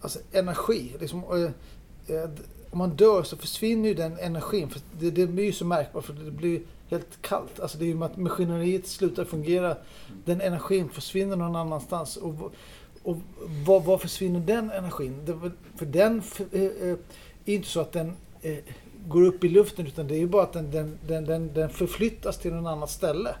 alltså 0.00 0.18
energi. 0.32 0.92
Liksom, 1.00 1.18
eh, 1.18 2.16
eh, 2.16 2.30
om 2.70 2.78
man 2.78 2.90
dör 2.90 3.22
så 3.22 3.36
försvinner 3.36 3.88
ju 3.88 3.94
den 3.94 4.18
energin. 4.18 4.68
För 4.68 4.80
det, 5.00 5.10
det 5.10 5.26
blir 5.26 5.44
ju 5.44 5.52
så 5.52 5.64
märkbart 5.64 6.04
för 6.04 6.12
det 6.12 6.30
blir 6.30 6.60
helt 6.88 7.22
kallt. 7.22 7.60
Alltså 7.60 7.78
det 7.78 7.84
är 7.84 7.88
ju 7.88 7.94
med 7.94 8.06
att 8.06 8.16
maskineriet 8.16 8.86
slutar 8.86 9.24
fungera. 9.24 9.76
Den 10.24 10.40
energin 10.40 10.88
försvinner 10.88 11.36
någon 11.36 11.56
annanstans. 11.56 12.16
Och, 12.16 12.52
och 13.02 13.16
var, 13.64 13.80
var 13.80 13.98
försvinner 13.98 14.40
den 14.40 14.70
energin? 14.70 15.40
För 15.76 15.86
den 15.86 16.22
eh, 16.52 16.62
eh, 16.62 16.96
är 17.44 17.54
inte 17.54 17.68
så 17.68 17.80
att 17.80 17.92
den 17.92 18.16
eh, 18.42 18.58
går 19.06 19.22
upp 19.22 19.44
i 19.44 19.48
luften 19.48 19.86
utan 19.86 20.08
det 20.08 20.14
är 20.14 20.18
ju 20.18 20.26
bara 20.26 20.42
att 20.42 20.52
den, 20.52 20.70
den, 21.06 21.24
den, 21.24 21.54
den, 21.54 21.70
förflyttas 21.70 22.38
till 22.38 22.54
någon 22.54 22.66
annat 22.66 22.90
ställe. 22.90 23.34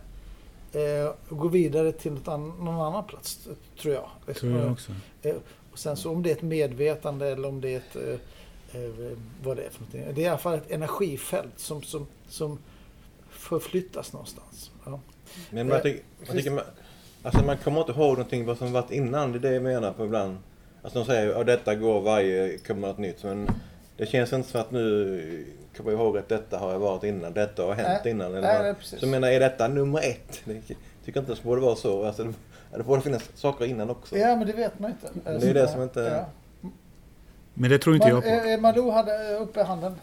Och 1.28 1.38
går 1.38 1.48
vidare 1.48 1.92
till 1.92 2.12
något 2.12 2.26
någon 2.26 2.68
annan 2.68 3.04
plats, 3.04 3.48
tror 3.80 3.94
jag. 3.94 4.36
Tror 4.36 4.58
jag 4.58 4.72
också. 4.72 4.92
Och 5.72 5.78
sen 5.78 5.96
så 5.96 6.10
om 6.10 6.22
det 6.22 6.30
är 6.30 6.34
ett 6.34 6.42
medvetande 6.42 7.28
eller 7.28 7.48
om 7.48 7.60
det 7.60 7.74
är 7.74 7.76
ett... 7.76 8.20
Vad 9.42 9.56
det 9.56 9.62
är 9.62 9.70
för 9.70 9.80
någonting. 9.80 10.14
Det 10.14 10.20
är 10.20 10.24
i 10.24 10.28
alla 10.28 10.38
fall 10.38 10.54
ett 10.54 10.70
energifält 10.70 11.58
som, 11.58 11.82
som, 11.82 12.06
som 12.28 12.58
förflyttas 13.30 14.12
någonstans. 14.12 14.70
Ja. 14.84 15.00
Men 15.50 15.68
man 15.68 15.82
tycker, 15.82 16.02
man, 16.26 16.36
tycker 16.36 16.50
man, 16.50 16.64
alltså 17.22 17.44
man 17.44 17.56
kommer 17.56 17.80
inte 17.80 17.92
ihåg 17.92 18.12
någonting 18.18 18.44
vad 18.46 18.58
som 18.58 18.72
varit 18.72 18.90
innan. 18.90 19.32
Det 19.32 19.38
är 19.38 19.40
det 19.40 19.52
jag 19.52 19.62
menar 19.62 19.92
på 19.92 20.04
ibland. 20.04 20.38
Alltså 20.82 20.98
de 20.98 21.04
säger 21.04 21.40
att 21.40 21.46
detta 21.46 21.74
går 21.74 22.00
varje, 22.00 22.58
kommer 22.58 22.88
något 22.88 22.98
nytt. 22.98 23.24
Men 23.24 23.48
det 23.96 24.06
känns 24.06 24.32
inte 24.32 24.48
som 24.48 24.60
att 24.60 24.70
nu 24.70 25.46
kommer 25.76 25.90
jag 25.90 26.00
ihåg 26.00 26.18
att 26.18 26.28
detta 26.28 26.58
har 26.58 26.72
jag 26.72 26.78
varit 26.78 27.04
innan. 27.04 27.32
Detta 27.32 27.62
har 27.62 27.74
hänt 27.74 28.00
Nej, 28.04 28.10
innan. 28.12 28.30
Eller 28.30 28.40
nej, 28.40 28.56
vad. 28.56 28.64
nej, 28.64 28.74
precis. 28.74 28.98
så 29.00 29.04
jag 29.06 29.10
menar, 29.10 29.28
är 29.28 29.40
detta 29.40 29.68
nummer 29.68 29.98
ett? 29.98 30.40
Det 30.44 30.60
tycker 31.04 31.20
inte 31.20 31.34
det 31.34 31.42
borde 31.42 31.60
vara 31.60 31.76
så. 31.76 32.04
Alltså, 32.06 32.24
det, 32.24 32.32
det 32.76 32.82
borde 32.82 33.02
finnas 33.02 33.30
saker 33.34 33.64
innan 33.64 33.90
också. 33.90 34.16
ja, 34.18 34.36
men 34.36 34.46
det 34.46 34.52
vet 34.52 34.78
man 34.78 34.90
inte. 34.90 35.38
Det 35.38 35.48
är 35.50 35.54
det 35.54 35.68
som 35.68 35.82
inte- 35.82 36.00
Ja. 36.00 36.26
Men 37.54 37.70
det 37.70 37.78
tror 37.78 37.94
inte 37.96 38.08
jag 38.08 38.14
Man, 38.14 38.22
på. 38.42 38.48
eh, 38.48 38.60
Malou 38.60 38.90
hade 38.90 39.34
uppe 39.36 39.62
handen. 39.62 39.94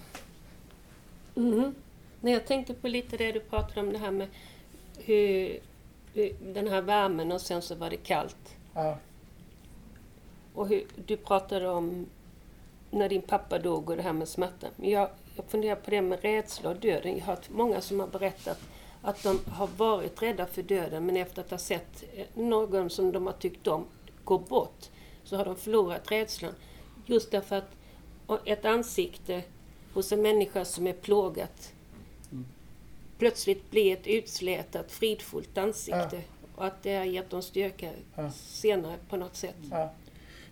Mhm. 1.35 1.75
Nej, 2.21 2.33
jag 2.33 2.45
tänkte 2.47 2.73
på 2.73 2.87
lite 2.87 3.17
det 3.17 3.31
du 3.31 3.39
pratade 3.39 3.79
om 3.79 3.93
det 3.93 3.99
här 3.99 4.11
med 4.11 4.27
hur 4.97 5.59
den 6.39 6.67
här 6.67 6.81
värmen 6.81 7.31
och 7.31 7.41
sen 7.41 7.61
så 7.61 7.75
var 7.75 7.89
det 7.89 7.97
kallt. 7.97 8.55
Ja. 8.73 8.97
Och 10.53 10.67
hur, 10.67 10.85
du 11.05 11.17
pratade 11.17 11.69
om 11.69 12.05
när 12.91 13.09
din 13.09 13.21
pappa 13.21 13.59
dog 13.59 13.89
och 13.89 13.97
det 13.97 14.03
här 14.03 14.13
med 14.13 14.27
smärta. 14.27 14.67
Men 14.75 14.89
jag, 14.89 15.09
jag 15.35 15.45
funderar 15.45 15.75
på 15.75 15.91
det 15.91 16.01
med 16.01 16.21
rädsla 16.21 16.69
och 16.69 16.75
döden. 16.75 17.17
Jag 17.17 17.25
har 17.25 17.35
hört 17.35 17.49
många 17.49 17.81
som 17.81 17.99
har 17.99 18.07
berättat 18.07 18.59
att 19.01 19.23
de 19.23 19.39
har 19.51 19.67
varit 19.67 20.21
rädda 20.21 20.45
för 20.45 20.63
döden 20.63 21.05
men 21.05 21.17
efter 21.17 21.41
att 21.41 21.51
ha 21.51 21.57
sett 21.57 22.03
eh, 22.13 22.25
någon 22.33 22.89
som 22.89 23.11
de 23.11 23.25
har 23.25 23.33
tyckt 23.33 23.67
om 23.67 23.85
gå 24.23 24.37
bort 24.37 24.89
så 25.23 25.37
har 25.37 25.45
de 25.45 25.55
förlorat 25.55 26.11
rädslan. 26.11 26.53
Just 27.05 27.31
därför 27.31 27.55
att 27.55 27.71
ett 28.45 28.65
ansikte 28.65 29.43
hos 29.93 30.11
en 30.11 30.21
människa 30.21 30.65
som 30.65 30.87
är 30.87 30.93
plågat 30.93 31.73
plötsligt 33.19 33.71
blir 33.71 33.93
ett 33.93 34.07
utslätat, 34.07 34.91
fridfullt 34.91 35.57
ansikte. 35.57 36.21
Och 36.55 36.65
att 36.65 36.83
det 36.83 36.95
har 36.95 37.05
gett 37.05 37.29
dem 37.29 37.41
styrka 37.41 37.89
Ja. 38.15 38.31
senare 38.31 38.95
på 39.09 39.17
något 39.17 39.35
sätt. 39.35 39.55
Ja. 39.71 39.93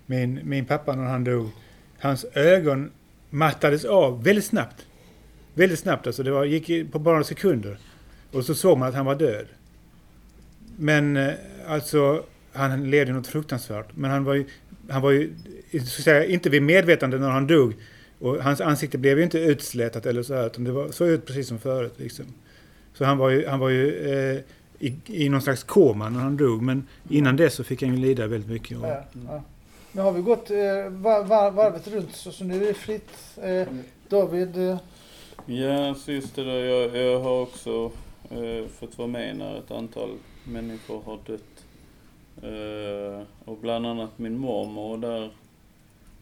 Min, 0.05 0.39
min 0.43 0.65
pappa 0.65 0.95
när 0.95 1.03
han 1.03 1.23
dog, 1.23 1.49
hans 1.99 2.25
ögon 2.33 2.91
mattades 3.29 3.85
av 3.85 4.23
väldigt 4.23 4.45
snabbt. 4.45 4.85
Väldigt 5.53 5.79
snabbt 5.79 6.07
alltså. 6.07 6.23
Det 6.23 6.31
var, 6.31 6.45
gick 6.45 6.91
på 6.91 6.99
bara 6.99 7.11
några 7.13 7.23
sekunder. 7.23 7.77
Och 8.31 8.45
så 8.45 8.55
såg 8.55 8.77
man 8.77 8.89
att 8.89 8.95
han 8.95 9.05
var 9.05 9.15
död. 9.15 9.45
Men 10.77 11.17
eh, 11.17 11.33
alltså, 11.67 12.23
han 12.53 12.89
levde 12.89 13.13
något 13.13 13.27
fruktansvärt. 13.27 13.87
Men 13.95 14.11
han 14.11 14.23
var 14.23 14.33
ju, 14.33 14.45
han 14.89 15.01
var 15.01 15.11
ju 15.11 15.33
så 15.71 15.77
att 15.79 15.89
säga, 15.89 16.25
inte 16.25 16.49
vid 16.49 16.61
medvetande 16.61 17.17
när 17.19 17.29
han 17.29 17.47
dog. 17.47 17.73
Och 18.19 18.43
hans 18.43 18.61
ansikte 18.61 18.97
blev 18.97 19.17
ju 19.17 19.23
inte 19.23 19.39
utslätat 19.39 20.05
eller 20.05 20.23
så 20.23 20.33
här, 20.35 20.45
utan 20.45 20.63
det 20.63 20.71
var, 20.71 20.91
såg 20.91 21.07
ut 21.07 21.25
precis 21.25 21.47
som 21.47 21.59
förut. 21.59 21.93
Liksom. 21.97 22.25
Så 22.97 23.05
han 23.05 23.17
var 23.17 23.29
ju, 23.29 23.47
han 23.47 23.59
var 23.59 23.69
ju 23.69 24.11
eh, 24.11 24.41
i, 24.79 24.95
i 25.05 25.29
någon 25.29 25.41
slags 25.41 25.63
koma 25.63 26.09
när 26.09 26.19
han 26.19 26.37
dog. 26.37 26.61
Men 26.61 26.87
innan 27.09 27.35
dess 27.35 27.53
så 27.53 27.63
fick 27.63 27.81
han 27.83 27.91
ju 27.91 27.97
lida 27.97 28.27
väldigt 28.27 28.49
mycket. 28.49 28.77
Och, 28.77 28.85
Ja, 28.85 29.03
ja. 29.27 29.43
Nu 29.91 30.01
har 30.01 30.11
vi 30.11 30.21
gått 30.21 30.51
eh, 30.51 30.57
var, 30.89 31.23
var, 31.23 31.51
varvet 31.51 31.87
runt 31.87 32.15
så, 32.15 32.31
så 32.31 32.43
nu 32.43 32.55
är 32.63 32.67
det 32.67 32.73
fritt. 32.73 33.37
Eh, 33.43 33.67
David, 34.09 34.57
eh, 34.57 34.77
Ja, 35.45 35.95
sist 35.95 36.35
det 36.35 36.43
där. 36.43 36.65
Jag, 36.65 36.95
jag 36.95 37.19
har 37.19 37.41
också 37.41 37.91
eh, 38.29 38.67
fått 38.79 38.97
vara 38.97 39.07
med 39.07 39.37
när 39.37 39.57
ett 39.57 39.71
antal 39.71 40.09
människor 40.43 41.01
har 41.05 41.19
dött. 41.27 41.65
Eh, 42.43 43.27
och 43.45 43.57
bland 43.57 43.87
annat 43.87 44.19
min 44.19 44.37
mormor 44.37 44.91
och 44.91 44.99
där 44.99 45.29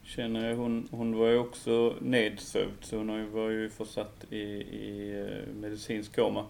känner 0.03 0.49
jag, 0.49 0.55
hon, 0.55 0.87
hon 0.91 1.17
var 1.17 1.27
ju 1.27 1.37
också 1.37 1.93
nedsövd 2.01 2.77
så 2.81 2.97
hon 2.97 3.31
var 3.31 3.49
ju 3.49 3.69
försatt 3.69 4.25
i, 4.29 4.37
i 4.37 5.19
eh, 5.19 5.53
medicinsk 5.61 6.15
koma. 6.15 6.45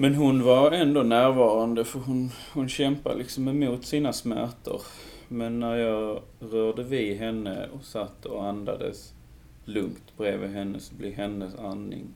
Men 0.00 0.14
hon 0.14 0.42
var 0.42 0.72
ändå 0.72 1.02
närvarande 1.02 1.84
för 1.84 1.98
hon, 1.98 2.30
hon 2.52 2.68
kämpade 2.68 3.18
liksom 3.18 3.48
emot 3.48 3.84
sina 3.84 4.12
smärtor. 4.12 4.82
Men 5.28 5.60
när 5.60 5.76
jag 5.76 6.22
rörde 6.40 6.82
vid 6.82 7.18
henne 7.18 7.68
och 7.68 7.84
satt 7.84 8.26
och 8.26 8.46
andades 8.46 9.12
lugnt 9.64 10.16
bredvid 10.16 10.50
henne 10.50 10.80
så 10.80 10.94
blir 10.94 11.12
hennes 11.12 11.54
andning 11.54 12.06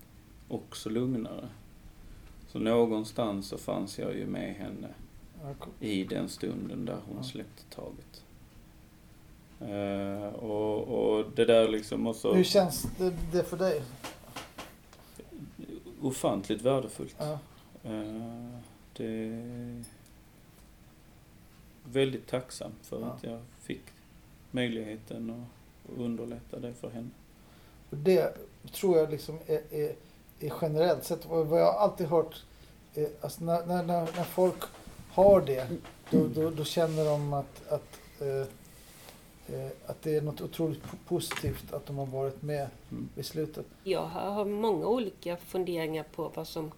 också 0.49 0.90
lugnare. 0.90 1.49
Så 2.49 2.59
någonstans 2.59 3.49
så 3.49 3.59
fanns 3.59 3.99
jag 3.99 4.16
ju 4.16 4.27
med 4.27 4.55
henne 4.55 4.88
i 5.81 6.05
den 6.05 6.29
stunden 6.29 6.85
där 6.85 6.99
hon 7.09 7.25
släppte 7.25 7.62
taget. 7.75 8.25
Eh, 9.61 10.35
och, 10.35 10.83
och 10.83 11.25
det 11.35 11.45
där 11.45 11.68
liksom 11.68 12.07
också 12.07 12.33
hur 12.33 12.45
känns 12.45 12.87
det, 12.99 13.12
det 13.33 13.45
för 13.45 13.57
dig? 13.57 13.83
ofantligt 16.03 16.62
värdefullt. 16.62 17.16
Ja. 17.18 17.38
Eh, 17.85 18.59
det 18.97 19.05
är 19.07 19.85
väldigt 21.85 22.27
tacksam 22.27 22.73
för 22.83 23.01
Ja. 23.01 23.07
att 23.07 23.25
jag 23.25 23.40
fick 23.61 23.83
möjligheten 24.51 25.31
att 25.31 25.99
underlätta 25.99 26.59
det 26.59 26.75
för 26.75 26.90
henne. 26.90 27.09
Och 27.90 27.97
det 27.97 28.37
tror 28.73 28.99
jag 28.99 29.11
liksom 29.11 29.38
är, 29.47 29.62
är, 29.71 29.95
är 30.40 30.53
generellt 30.61 31.05
sett, 31.05 31.27
vad 31.27 31.61
jag 31.61 31.75
alltid 31.77 32.07
hört, 32.07 32.42
eh, 32.95 33.09
alltså 33.21 33.45
när, 33.45 33.66
när, 33.66 33.83
när, 33.83 34.01
när 34.01 34.25
folk 34.25 34.62
har 35.11 35.40
det, 35.40 35.68
då, 36.11 36.27
då, 36.29 36.51
då 36.51 36.64
känner 36.64 37.05
de 37.05 37.33
att, 37.33 37.68
att, 37.68 37.99
eh, 38.21 38.47
eh, 39.57 39.71
att 39.87 40.03
det 40.03 40.16
är 40.16 40.21
något 40.23 40.40
otroligt 40.40 40.83
po- 40.83 40.97
positivt 41.09 41.73
att 41.73 41.87
de 41.87 41.99
har 41.99 42.07
varit 42.07 42.42
med 42.42 42.68
Mm. 42.90 43.09
i 43.16 43.23
slutet. 43.23 43.66
Jag 43.85 44.07
har 44.07 44.45
många 44.45 44.87
olika 44.87 45.37
funderingar 45.37 46.05
på 46.14 46.29
vad 46.35 46.49
som 46.49 46.73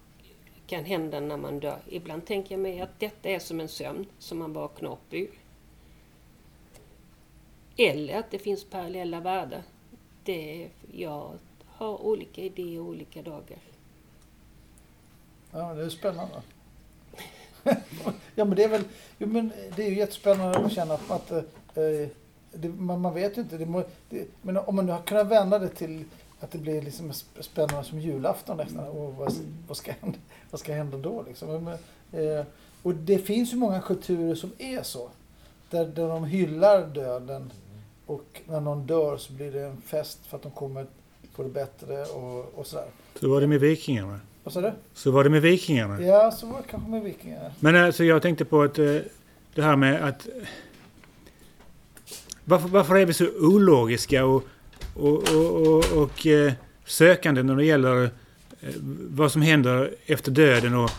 kan 0.67 0.85
hända 0.85 1.19
när 1.19 1.37
man 1.37 1.59
dör. 1.59 1.79
Ibland 1.87 2.25
tänker 2.25 2.55
jag 2.55 2.61
mig 2.61 2.81
att 2.81 2.99
detta 2.99 3.29
är 3.29 3.39
som 3.39 3.59
en 3.59 3.69
sömn 3.69 4.05
som 4.19 4.37
man 4.37 4.53
vaknar 4.53 4.91
upp 4.91 5.13
ur. 5.13 5.31
Eller 7.77 8.19
att 8.19 8.31
det 8.31 8.39
finns 8.39 8.63
parallella 8.63 9.19
världar. 9.19 9.63
Det, 10.23 10.69
jag 10.91 11.33
har 11.65 12.01
olika 12.01 12.41
idéer 12.41 12.79
olika 12.79 13.21
dagar. 13.21 13.59
Ja, 15.51 15.73
det 15.73 15.83
är 15.83 15.89
spännande. 15.89 16.41
ja, 18.35 18.45
men 18.45 18.55
det 18.55 18.63
är 18.63 18.69
väl, 18.69 18.83
jo, 19.17 19.27
men 19.27 19.51
det 19.75 19.83
är 19.85 19.89
ju 19.89 19.95
jättespännande 19.95 20.57
att 20.57 20.71
känna 20.71 20.93
att, 20.93 21.11
att 21.11 21.31
eh, 21.31 22.09
det, 22.51 22.69
man, 22.69 23.01
man 23.01 23.13
vet 23.13 23.37
ju 23.37 23.41
inte. 23.41 23.57
Det 23.57 23.65
må, 23.65 23.83
det, 24.09 24.27
men 24.41 24.57
om 24.57 24.75
man 24.75 24.85
nu 24.85 24.91
har 24.91 25.01
kunnat 25.01 25.27
vända 25.27 25.59
det 25.59 25.69
till 25.69 26.05
att 26.45 26.51
det 26.51 26.57
blir 26.57 26.81
liksom 26.81 27.11
sp- 27.11 27.41
spännande 27.41 27.83
som 27.83 27.99
julafton 27.99 28.57
nästan. 28.57 28.87
Och 28.87 29.13
vad, 29.15 29.33
vad, 29.67 29.77
ska 29.77 29.91
hända, 30.01 30.17
vad 30.51 30.59
ska 30.59 30.73
hända 30.73 30.97
då 30.97 31.23
liksom? 31.27 31.67
Eh, 32.11 32.45
och 32.83 32.95
det 32.95 33.17
finns 33.17 33.53
ju 33.53 33.57
många 33.57 33.81
kulturer 33.81 34.35
som 34.35 34.51
är 34.57 34.83
så. 34.83 35.09
Där, 35.69 35.85
där 35.85 36.07
de 36.07 36.23
hyllar 36.25 36.87
döden 36.87 37.51
och 38.05 38.41
när 38.47 38.61
någon 38.61 38.85
dör 38.85 39.17
så 39.17 39.33
blir 39.33 39.51
det 39.51 39.61
en 39.61 39.81
fest 39.81 40.19
för 40.27 40.37
att 40.37 40.43
de 40.43 40.51
kommer 40.51 40.85
få 41.33 41.43
det 41.43 41.49
bättre 41.49 42.03
och, 42.05 42.59
och 42.59 42.67
sådär. 42.67 42.87
Så 43.19 43.29
var 43.29 43.41
det 43.41 43.47
med 43.47 43.59
vikingarna. 43.59 44.19
Vad 44.43 44.53
sa 44.53 44.61
du? 44.61 44.71
Så 44.93 45.11
var 45.11 45.23
det 45.23 45.29
med 45.29 45.41
vikingarna. 45.41 46.01
Ja, 46.01 46.31
så 46.31 46.47
var 46.47 46.57
det 46.57 46.67
kanske 46.67 46.89
med 46.89 47.03
vikingar. 47.03 47.53
Men 47.59 47.75
alltså 47.75 48.03
jag 48.03 48.21
tänkte 48.21 48.45
på 48.45 48.61
att 48.61 48.79
eh, 48.79 48.97
det 49.55 49.61
här 49.61 49.75
med 49.75 50.03
att... 50.03 50.27
Varför, 52.43 52.67
varför 52.67 52.95
är 52.95 53.05
vi 53.05 53.13
så 53.13 53.27
ologiska 53.39 54.25
och, 54.25 54.43
och, 54.95 55.29
och, 55.35 55.67
och, 55.67 56.03
och 56.03 56.27
eh, 56.27 56.53
sökande 56.85 57.43
när 57.43 57.55
det 57.55 57.65
gäller 57.65 58.03
eh, 58.03 58.09
vad 59.09 59.31
som 59.31 59.41
händer 59.41 59.95
efter 60.05 60.31
döden 60.31 60.75
och, 60.75 60.91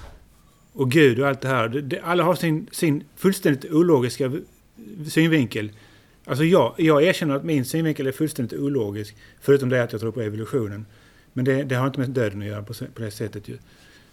och 0.73 0.91
Gud 0.91 1.21
och 1.21 1.29
allt 1.29 1.41
det 1.41 1.49
här. 1.49 1.69
Det, 1.69 2.01
alla 2.01 2.25
har 2.25 2.35
sin, 2.35 2.67
sin 2.73 3.05
fullständigt 3.17 3.73
ologiska 3.73 4.33
synvinkel. 5.11 5.71
Alltså 6.25 6.45
jag, 6.45 6.75
jag 6.77 7.03
erkänner 7.03 7.37
att 7.37 7.45
min 7.45 7.65
synvinkel 7.65 8.07
är 8.07 8.13
fullständigt 8.13 8.59
ologisk. 8.59 9.17
Förutom 9.41 9.69
det 9.69 9.83
att 9.83 9.93
jag 9.93 10.01
tror 10.01 10.13
på 10.13 10.21
evolutionen. 10.21 10.87
Men 11.33 11.45
det, 11.45 11.63
det 11.63 11.75
har 11.75 11.87
inte 11.87 12.01
med 12.01 12.11
döden 12.11 12.43
att 12.43 12.49
göra 12.49 12.63
på, 12.63 12.75
på 12.75 13.03
det 13.03 13.11
sättet 13.11 13.49
ju. 13.49 13.59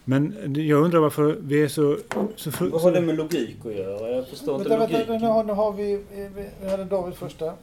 Men 0.05 0.55
jag 0.67 0.83
undrar 0.83 0.99
varför 0.99 1.37
vi 1.41 1.63
är 1.63 1.67
så... 1.67 1.97
så, 2.35 2.51
Vad 2.59 2.81
har 2.81 2.91
det 2.91 3.01
med 3.01 3.15
logik 3.15 3.57
att 3.65 3.75
göra? 3.75 4.09
Jag 4.09 4.27
förstår 4.27 4.57
inte 4.57 4.69
Vänta, 4.69 4.87
vänta, 4.87 4.97
logiken. 4.97 5.21
nu 5.21 5.27
har, 5.27 5.43
nu 5.43 5.53
har 5.53 5.71
vi, 5.71 5.93
eh, 5.93 5.99
vi, 6.11 6.49
vi 6.61 6.69
hade 6.69 6.83
David 6.83 7.15
första. 7.15 7.53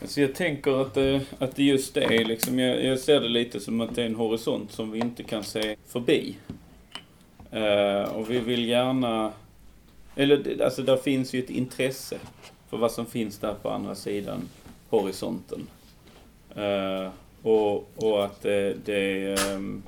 Alltså 0.00 0.20
jag 0.20 0.34
tänker 0.34 0.82
att 0.82 0.94
det, 0.94 1.20
att 1.38 1.56
det 1.56 1.62
just 1.62 1.94
det 1.94 2.04
är 2.04 2.24
liksom, 2.24 2.58
jag, 2.58 2.84
jag 2.84 2.98
ser 2.98 3.20
det 3.20 3.28
lite 3.28 3.60
som 3.60 3.80
att 3.80 3.94
det 3.94 4.02
är 4.02 4.06
en 4.06 4.14
horisont 4.14 4.72
som 4.72 4.90
vi 4.90 4.98
inte 4.98 5.22
kan 5.22 5.44
se 5.44 5.76
förbi. 5.86 6.36
Uh, 7.54 8.14
och 8.14 8.30
vi 8.30 8.38
vill 8.38 8.68
gärna, 8.68 9.32
eller 10.16 10.62
alltså 10.62 10.82
där 10.82 10.96
finns 10.96 11.34
ju 11.34 11.38
ett 11.38 11.50
intresse 11.50 12.18
för 12.70 12.76
vad 12.76 12.92
som 12.92 13.06
finns 13.06 13.38
där 13.38 13.54
på 13.54 13.70
andra 13.70 13.94
sidan 13.94 14.48
horisonten. 14.88 15.66
Uh, 16.56 17.10
och, 17.42 17.88
och 17.96 18.24
att 18.24 18.42
det, 18.42 18.76
det, 18.84 19.34
um, 19.54 19.82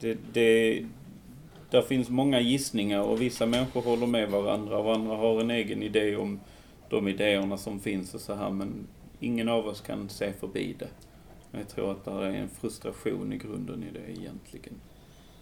det, 0.00 0.18
det, 0.32 0.84
där 1.70 1.82
finns 1.82 2.08
många 2.08 2.40
gissningar 2.40 3.00
och 3.00 3.22
vissa 3.22 3.46
människor 3.46 3.82
håller 3.82 4.06
med 4.06 4.30
varandra 4.30 4.78
och 4.78 4.94
andra 4.94 5.16
har 5.16 5.40
en 5.40 5.50
egen 5.50 5.82
idé 5.82 6.16
om 6.16 6.40
de 6.90 7.08
idéerna 7.08 7.56
som 7.56 7.80
finns 7.80 8.14
och 8.14 8.20
så 8.20 8.34
här 8.34 8.50
men 8.50 8.86
ingen 9.20 9.48
av 9.48 9.66
oss 9.66 9.80
kan 9.80 10.08
se 10.08 10.32
förbi 10.32 10.76
det. 10.78 10.88
Jag 11.50 11.68
tror 11.68 11.90
att 11.90 12.04
det 12.04 12.10
är 12.10 12.30
en 12.30 12.48
frustration 12.48 13.32
i 13.32 13.38
grunden 13.38 13.82
i 13.82 13.90
det 13.92 14.20
egentligen. 14.20 14.74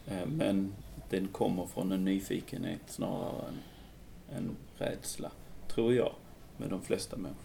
Eh, 0.07 0.27
Men 0.27 0.75
den 1.11 1.29
kommer 1.29 1.67
från 1.67 1.93
en 1.93 2.05
nyfikenhet 2.05 2.81
snarare 2.87 3.45
än 3.49 4.37
en 4.37 4.57
rädsla, 4.79 5.31
tror 5.69 5.95
jag, 5.95 6.13
med 6.57 6.71
de 6.71 6.83
flesta 6.83 7.17
människor. 7.17 7.45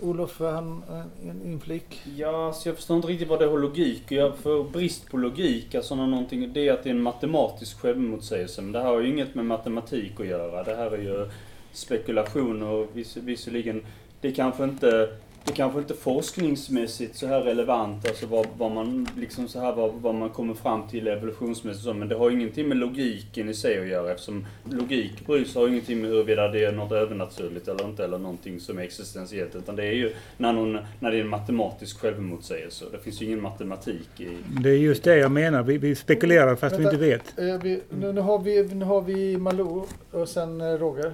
Olof, 0.00 0.40
han 0.40 0.82
en, 0.88 1.30
en 1.30 1.42
inflik. 1.42 2.02
Ja, 2.16 2.46
alltså 2.46 2.68
jag 2.68 2.76
förstår 2.76 2.96
inte 2.96 3.08
riktigt 3.08 3.28
vad 3.28 3.38
det 3.38 3.46
har 3.46 3.58
logik 3.58 4.10
göra. 4.10 4.32
För 4.32 4.64
brist 4.64 5.10
på 5.10 5.16
logik, 5.16 5.74
alltså 5.74 5.94
när 5.94 6.06
någonting, 6.06 6.52
det 6.52 6.68
är 6.68 6.72
att 6.72 6.82
det 6.82 6.90
är 6.90 6.94
en 6.94 7.02
matematisk 7.02 7.80
självmotsägelse. 7.80 8.62
Men 8.62 8.72
det 8.72 8.78
här 8.78 8.86
har 8.86 9.00
ju 9.00 9.08
inget 9.08 9.34
med 9.34 9.44
matematik 9.44 10.20
att 10.20 10.26
göra. 10.26 10.64
Det 10.64 10.76
här 10.76 10.90
är 10.90 10.98
ju 10.98 11.30
spekulation 11.72 12.62
och 12.62 12.88
vis, 12.94 13.16
visserligen, 13.16 13.82
det 14.20 14.32
kanske 14.32 14.64
inte 14.64 15.08
det 15.44 15.52
kanske 15.52 15.78
inte 15.78 15.94
forskningsmässigt 15.94 17.16
så 17.16 17.26
här 17.26 17.40
relevant, 17.40 18.08
alltså 18.08 18.26
vad, 18.26 18.46
vad 18.58 18.72
man 18.72 19.08
liksom 19.18 19.48
så 19.48 19.60
här, 19.60 19.72
vad, 19.72 19.92
vad 19.94 20.14
man 20.14 20.30
kommer 20.30 20.54
fram 20.54 20.88
till 20.88 21.08
evolutionsmässigt 21.08 21.84
så, 21.84 21.94
men 21.94 22.08
det 22.08 22.14
har 22.14 22.30
ingenting 22.30 22.68
med 22.68 22.76
logiken 22.76 23.48
i 23.48 23.54
sig 23.54 23.80
att 23.80 23.88
göra 23.88 24.12
eftersom 24.12 24.46
logik 24.70 25.26
bryr 25.26 25.44
sig 25.44 25.62
har 25.62 25.68
ingenting 25.68 26.00
med 26.00 26.10
huruvida 26.10 26.48
det 26.48 26.64
är 26.64 26.72
något 26.72 26.92
övernaturligt 26.92 27.68
eller 27.68 27.84
inte 27.84 28.04
eller 28.04 28.18
någonting 28.18 28.60
som 28.60 28.78
är 28.78 28.82
existentiellt 28.82 29.54
utan 29.54 29.76
det 29.76 29.84
är 29.84 29.92
ju 29.92 30.12
när, 30.36 30.52
någon, 30.52 30.78
när 31.00 31.10
det 31.10 31.16
är 31.16 31.20
en 31.20 31.28
matematisk 31.28 32.00
självmotsägelse. 32.00 32.84
Det 32.92 32.98
finns 32.98 33.22
ju 33.22 33.26
ingen 33.26 33.42
matematik 33.42 34.20
i... 34.20 34.28
Det 34.62 34.70
är 34.70 34.78
just 34.78 35.04
det 35.04 35.16
jag 35.16 35.30
menar. 35.30 35.62
Vi, 35.62 35.78
vi 35.78 35.94
spekulerar 35.94 36.56
fast 36.56 36.78
vi 36.78 36.82
Vänta. 36.82 36.96
inte 36.96 37.06
vet. 37.06 37.38
Eh, 37.38 37.62
vi, 37.62 37.80
nu, 37.90 38.12
nu, 38.12 38.20
har 38.20 38.38
vi, 38.38 38.74
nu 38.74 38.84
har 38.84 39.00
vi 39.00 39.36
Malou 39.36 39.86
och 40.10 40.28
sen 40.28 40.60
eh, 40.60 40.66
Roger. 40.66 41.12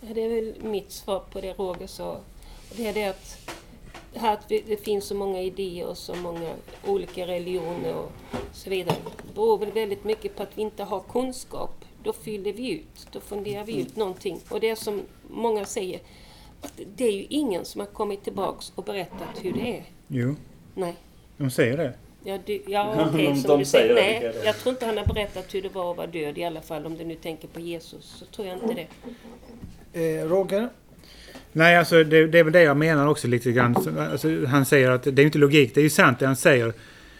Ja, 0.00 0.14
det 0.14 0.20
är 0.20 0.28
väl 0.28 0.54
mitt 0.62 0.92
svar 0.92 1.22
på 1.32 1.40
det 1.40 1.52
Roger 1.52 1.86
sa. 1.86 2.20
Det 2.76 2.86
är 2.86 2.94
det 2.94 3.04
att, 3.04 3.50
här 4.14 4.32
att 4.32 4.48
det 4.48 4.84
finns 4.84 5.04
så 5.04 5.14
många 5.14 5.40
idéer 5.40 5.86
och 5.86 5.98
så 5.98 6.14
många 6.14 6.54
olika 6.86 7.26
religioner 7.26 7.94
och 7.94 8.12
så 8.52 8.70
vidare. 8.70 8.96
Det 9.26 9.34
beror 9.34 9.58
väl 9.58 9.72
väldigt 9.72 10.04
mycket 10.04 10.36
på 10.36 10.42
att 10.42 10.58
vi 10.58 10.62
inte 10.62 10.84
har 10.84 11.00
kunskap. 11.00 11.84
Då 12.02 12.12
fyller 12.12 12.52
vi 12.52 12.70
ut, 12.72 13.08
då 13.12 13.20
funderar 13.20 13.64
vi 13.64 13.80
ut 13.80 13.96
någonting. 13.96 14.40
Och 14.48 14.60
det 14.60 14.70
är 14.70 14.74
som 14.74 15.02
många 15.30 15.64
säger, 15.64 16.00
att 16.60 16.80
det 16.96 17.04
är 17.04 17.12
ju 17.12 17.26
ingen 17.28 17.64
som 17.64 17.80
har 17.80 17.88
kommit 17.88 18.24
tillbaks 18.24 18.72
och 18.74 18.84
berättat 18.84 19.44
hur 19.44 19.52
det 19.52 19.76
är. 19.76 19.84
Jo, 20.08 20.34
Nej. 20.74 20.94
de 21.36 21.50
säger 21.50 21.76
det. 21.76 21.92
Ja, 22.24 22.38
du, 22.46 22.62
ja 22.66 22.94
De- 22.98 23.08
okej, 23.08 23.26
de 23.26 23.36
som 23.36 23.58
du 23.58 23.64
säger 23.64 23.94
Nej, 23.94 24.32
jag 24.44 24.58
tror 24.58 24.72
inte 24.72 24.86
han 24.86 24.98
har 24.98 25.06
berättat 25.06 25.54
hur 25.54 25.62
det 25.62 25.68
var 25.74 25.90
att 25.90 25.96
vara 25.96 26.06
död 26.06 26.38
i 26.38 26.44
alla 26.44 26.60
fall. 26.60 26.86
Om 26.86 26.96
du 26.96 27.04
nu 27.04 27.14
tänker 27.14 27.48
på 27.48 27.60
Jesus, 27.60 28.04
så 28.18 28.24
tror 28.24 28.48
jag 28.48 28.56
inte 28.56 28.86
det. 29.92 30.18
Eh, 30.20 30.28
Roger? 30.28 30.68
Nej, 31.52 31.76
alltså 31.76 32.04
det, 32.04 32.26
det 32.26 32.38
är 32.38 32.44
väl 32.44 32.52
det 32.52 32.62
jag 32.62 32.76
menar 32.76 33.06
också 33.08 33.28
lite 33.28 33.52
grann. 33.52 33.76
Alltså, 34.12 34.44
han 34.46 34.64
säger 34.64 34.90
att 34.90 35.02
det 35.02 35.22
är 35.22 35.26
inte 35.26 35.38
logik. 35.38 35.74
Det 35.74 35.80
är 35.80 35.82
ju 35.82 35.90
sant 35.90 36.18
det 36.18 36.26
han 36.26 36.36
säger. 36.36 36.72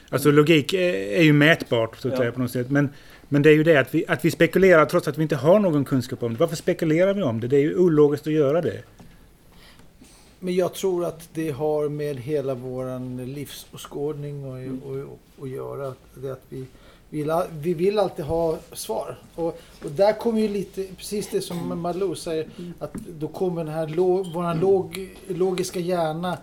Alltså 0.08 0.30
logik 0.30 0.72
är, 0.72 0.94
är 0.94 1.22
ju 1.22 1.32
mätbart 1.32 1.96
så 1.96 2.08
att 2.08 2.14
Ja. 2.14 2.18
säga 2.18 2.32
på 2.32 2.40
något 2.40 2.50
sätt. 2.50 2.70
Men, 2.70 2.88
men 3.28 3.42
det 3.42 3.50
är 3.50 3.54
ju 3.54 3.62
det 3.64 3.76
att 3.76 3.94
vi, 3.94 4.04
att 4.08 4.24
vi 4.24 4.30
spekulerar 4.30 4.86
trots 4.86 5.08
att 5.08 5.18
vi 5.18 5.22
inte 5.22 5.36
har 5.36 5.58
någon 5.60 5.84
kunskap 5.84 6.22
om 6.22 6.32
det. 6.34 6.40
Varför 6.40 6.56
spekulerar 6.56 7.14
vi 7.14 7.22
om 7.22 7.40
det? 7.40 7.48
Det 7.48 7.56
är 7.56 7.60
ju 7.60 7.76
ologiskt 7.76 8.26
att 8.26 8.32
göra 8.32 8.60
det. 8.60 8.82
Men 10.44 10.54
jag 10.54 10.74
tror 10.74 11.04
att 11.04 11.28
det 11.34 11.50
har 11.50 11.88
med 11.88 12.16
hela 12.16 12.54
våran 12.54 13.16
livsåskådning 13.16 14.44
och, 14.44 14.90
och, 14.90 15.18
och, 15.38 15.44
att 15.44 15.50
göra. 15.50 15.94
Det 16.14 16.30
att 16.30 16.42
vi, 16.48 16.64
vill, 17.10 17.32
vi 17.50 17.74
vill 17.74 17.98
alltid 17.98 18.24
ha 18.24 18.58
svar. 18.72 19.18
Och, 19.34 19.60
och 19.84 19.90
där 19.90 20.12
kommer 20.12 20.40
ju 20.40 20.48
lite, 20.48 20.86
precis 20.96 21.28
det 21.30 21.40
som 21.40 21.80
Malou 21.80 22.14
säger, 22.14 22.48
att 22.78 22.94
då 22.94 23.28
kommer 23.28 23.64
den 23.64 23.74
här 23.74 23.88
log, 23.88 24.32
våran 24.32 24.60
log, 24.60 25.16
logiska 25.28 25.80
hjärna 25.80 26.38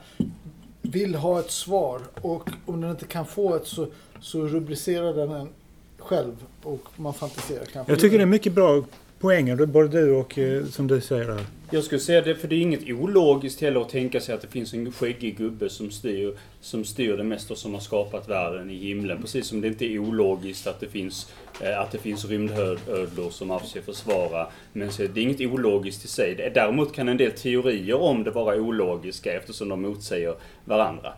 vill 0.81 1.15
ha 1.15 1.39
ett 1.39 1.51
svar. 1.51 2.01
Och 2.21 2.49
om 2.65 2.81
den 2.81 2.91
inte 2.91 3.05
kan 3.05 3.25
få 3.25 3.55
ett 3.55 3.67
så, 3.67 3.87
så 4.21 4.47
rubricerar 4.47 5.13
den 5.13 5.31
en 5.31 5.49
själv 5.97 6.45
och 6.63 6.81
man 6.95 7.13
fantiserar 7.13 7.65
kanske. 7.65 7.91
Jag 7.91 7.99
tycker 7.99 8.17
det 8.17 8.23
är 8.23 8.25
mycket 8.25 8.53
bra 8.53 8.83
poänger, 9.19 9.65
både 9.65 9.87
du 9.87 10.11
och 10.11 10.37
eh, 10.37 10.65
som 10.65 10.87
du 10.87 11.01
säger 11.01 11.29
här. 11.29 11.45
Jag 11.73 11.83
skulle 11.83 12.01
säga 12.01 12.21
det, 12.21 12.35
för 12.35 12.47
det 12.47 12.55
är 12.55 12.59
inget 12.61 12.89
ologiskt 12.89 13.61
heller 13.61 13.81
att 13.81 13.89
tänka 13.89 14.19
sig 14.21 14.35
att 14.35 14.41
det 14.41 14.47
finns 14.47 14.73
en 14.73 14.91
skäggig 14.91 15.37
gubbe 15.37 15.69
som 15.69 15.91
styr, 15.91 16.37
som 16.61 16.85
styr 16.85 17.17
det 17.17 17.23
mesta 17.23 17.55
som 17.55 17.73
har 17.73 17.81
skapat 17.81 18.29
världen 18.29 18.69
i 18.69 18.75
himlen. 18.75 19.21
Precis 19.21 19.47
som 19.47 19.61
det 19.61 19.67
inte 19.67 19.85
är 19.85 19.99
ologiskt 19.99 20.67
att 20.67 20.79
det 20.79 20.87
finns, 20.87 21.33
eh, 21.61 21.79
att 21.79 21.91
det 21.91 21.97
finns 21.97 22.25
rymdödlor 22.25 23.29
som 23.29 23.51
avser 23.51 23.81
försvara. 23.81 24.47
Men 24.73 24.91
så, 24.91 25.01
det 25.03 25.19
är 25.19 25.23
inget 25.23 25.41
ologiskt 25.41 26.05
i 26.05 26.07
sig. 26.07 26.35
Det- 26.35 26.49
Däremot 26.53 26.93
kan 26.93 27.09
en 27.09 27.17
del 27.17 27.31
teorier 27.31 27.95
om 28.01 28.23
det 28.23 28.31
vara 28.31 28.55
ologiska 28.55 29.33
eftersom 29.33 29.69
de 29.69 29.81
motsäger 29.81 30.35
varandra. 30.65 31.13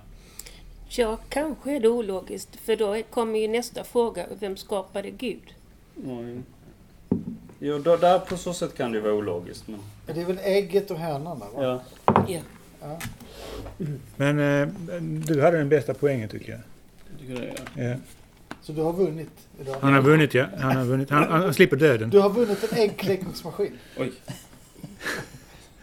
Ja, 0.89 1.18
kanske 1.30 1.76
är 1.76 1.80
det 1.80 1.89
ologiskt. 1.89 2.56
För 2.56 2.76
då 2.76 3.01
kommer 3.10 3.39
ju 3.39 3.47
nästa 3.47 3.84
fråga. 3.84 4.26
Vem 4.39 4.58
skapade 4.58 5.10
Gud? 5.10 5.54
Mm. 6.06 6.43
Jo, 7.66 7.78
då, 7.80 7.97
där 7.97 8.20
på 8.20 8.38
så 8.38 8.53
sätt 8.53 8.78
kan 8.78 8.91
det 8.91 8.99
vara 8.99 9.14
ologiskt. 9.14 9.64
Men, 9.68 9.80
Det 10.16 10.22
är 10.22 10.26
väl 10.26 10.39
ägget 10.43 10.91
och 10.91 10.97
hönan 10.97 11.39
där, 11.39 11.47
va? 11.61 11.64
ja. 11.64 11.82
Ja. 12.28 12.39
Ja. 12.82 12.99
Men 14.16 14.39
eh, 14.39 14.68
du 15.01 15.41
hade 15.41 15.57
den 15.57 15.70
bästa 15.70 15.93
poängen 15.93 16.30
tycker 16.30 16.51
jag. 16.51 16.61
Jag 17.11 17.20
tycker 17.20 17.55
det 17.76 17.82
är- 17.84 17.89
Ja. 17.91 17.95
Så 18.61 18.72
du 18.72 18.82
har 18.82 18.93
vunnit 18.93 19.30
idag. 19.61 19.76
Han 19.82 19.93
har 19.93 20.01
vunnit 20.01 20.34
ja. 20.34 20.45
Han, 20.59 20.76
har 20.76 20.86
vunnit. 20.86 21.09
Han, 21.09 21.24
han 21.32 21.53
slipper 21.53 21.78
döden. 21.78 22.09
Du 22.09 22.20
har 22.20 22.30
vunnit 22.30 22.72
en 22.74 22.78
äggkläckningsmaskin. 22.78 23.78
Oj. 23.97 24.11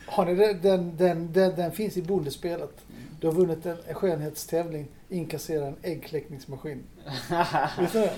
Har 0.06 0.24
ni 0.24 0.34
det? 0.34 0.52
Den, 0.52 0.96
den, 0.96 1.32
den, 1.32 1.56
den 1.56 1.72
finns 1.72 1.96
i 1.96 2.02
bondespelet. 2.02 2.72
Du 3.20 3.26
har 3.26 3.34
vunnit 3.34 3.66
en 3.66 3.94
skönhetstävling, 3.94 4.86
inkassera 5.08 5.66
en 5.66 5.76
äggkläckningsmaskin. 5.82 6.82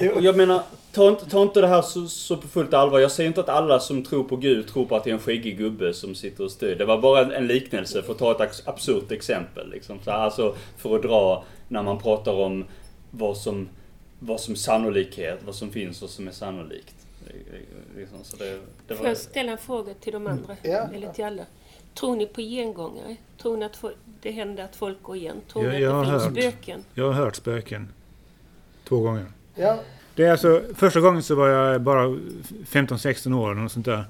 Det? 0.00 0.12
Och 0.12 0.22
jag 0.22 0.36
menar, 0.36 0.62
ta 0.92 1.08
inte, 1.08 1.30
ta 1.30 1.42
inte 1.42 1.60
det 1.60 1.66
här 1.66 1.82
så, 1.82 2.08
så 2.08 2.36
på 2.36 2.48
fullt 2.48 2.74
allvar. 2.74 2.98
Jag 2.98 3.12
säger 3.12 3.28
inte 3.28 3.40
att 3.40 3.48
alla 3.48 3.80
som 3.80 4.04
tror 4.04 4.24
på 4.24 4.36
Gud 4.36 4.68
tror 4.68 4.86
på 4.86 4.96
att 4.96 5.04
det 5.04 5.10
är 5.10 5.14
en 5.14 5.20
skäggig 5.20 5.58
gubbe 5.58 5.94
som 5.94 6.14
sitter 6.14 6.44
och 6.44 6.50
styr. 6.50 6.74
Det 6.74 6.84
var 6.84 6.98
bara 6.98 7.20
en, 7.20 7.32
en 7.32 7.46
liknelse 7.46 8.02
för 8.02 8.12
att 8.12 8.18
ta 8.18 8.44
ett 8.44 8.68
absurt 8.68 9.12
exempel. 9.12 9.70
Liksom. 9.70 9.98
Så 10.04 10.10
här, 10.10 10.18
alltså 10.18 10.56
för 10.76 10.96
att 10.96 11.02
dra 11.02 11.44
när 11.68 11.82
man 11.82 11.98
pratar 11.98 12.32
om 12.32 12.64
vad 13.10 13.36
som, 13.36 13.68
vad 14.18 14.40
som 14.40 14.56
sannolikhet, 14.56 15.38
vad 15.46 15.54
som 15.54 15.70
finns 15.70 16.02
och 16.02 16.10
som 16.10 16.28
är 16.28 16.32
sannolikt. 16.32 16.94
Liksom, 17.96 18.18
så 18.22 18.36
det, 18.36 18.58
det 18.86 18.94
Får 18.94 19.02
var, 19.02 19.10
jag 19.10 19.16
ställa 19.16 19.52
en 19.52 19.58
fråga 19.58 19.94
till 19.94 20.12
de 20.12 20.26
andra? 20.26 20.56
Ja. 20.62 20.88
Eller 20.94 21.12
till 21.12 21.24
alla? 21.24 21.46
Tror 21.94 22.16
ni 22.16 22.26
på 22.26 22.40
gengångare? 22.40 23.16
Tror 23.42 23.56
ni 23.56 23.64
att 23.64 23.76
det 24.22 24.30
händer 24.30 24.64
att 24.64 24.76
folk 24.76 25.02
går 25.02 25.16
igen? 25.16 25.36
Tror 25.52 25.64
Ja, 25.64 25.70
ni 25.72 25.80
jag 25.80 25.92
att 26.00 26.06
det 26.06 26.10
har 26.12 26.18
finns 26.20 26.36
hört. 26.44 26.52
spöken? 26.54 26.80
Jag 26.94 27.04
har 27.06 27.12
hört 27.12 27.36
spöken. 27.36 27.88
Två 28.88 29.00
gånger. 29.00 29.24
Ja, 29.54 29.80
Det 30.14 30.24
är 30.24 30.30
alltså, 30.30 30.62
första 30.74 31.00
gången 31.00 31.22
så 31.22 31.34
var 31.34 31.48
jag 31.48 31.80
bara 31.82 32.06
15-16 32.66 33.34
år 33.34 33.50
eller 33.50 33.60
något 33.62 33.72
sånt 33.72 33.86
där. 33.86 34.04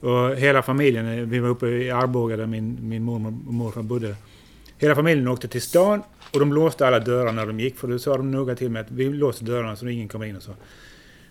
Och 0.00 0.36
hela 0.36 0.62
familjen, 0.62 1.30
vi 1.30 1.38
var 1.38 1.48
uppe 1.48 1.66
i 1.68 1.90
Arboga 1.90 2.36
där 2.36 2.46
min, 2.46 2.78
min 2.82 3.02
mormor 3.02 3.34
och 3.46 3.54
morfar 3.54 3.82
bodde. 3.82 4.16
Hela 4.78 4.94
familjen 4.94 5.28
åkte 5.28 5.48
till 5.48 5.62
stan 5.62 6.02
och 6.32 6.40
de 6.40 6.52
låste 6.52 6.86
alla 6.86 6.98
dörrar 7.00 7.32
när 7.32 7.46
de 7.46 7.60
gick. 7.60 7.78
För 7.78 7.88
då 7.88 7.98
sa 7.98 8.16
de 8.16 8.30
noga 8.30 8.54
till 8.54 8.70
mig 8.70 8.80
att 8.80 8.90
vi 8.90 9.04
låser 9.08 9.44
dörrarna 9.46 9.76
så 9.76 9.88
ingen 9.88 10.08
kommer 10.08 10.26
in 10.26 10.36
och 10.36 10.42
så. 10.42 10.52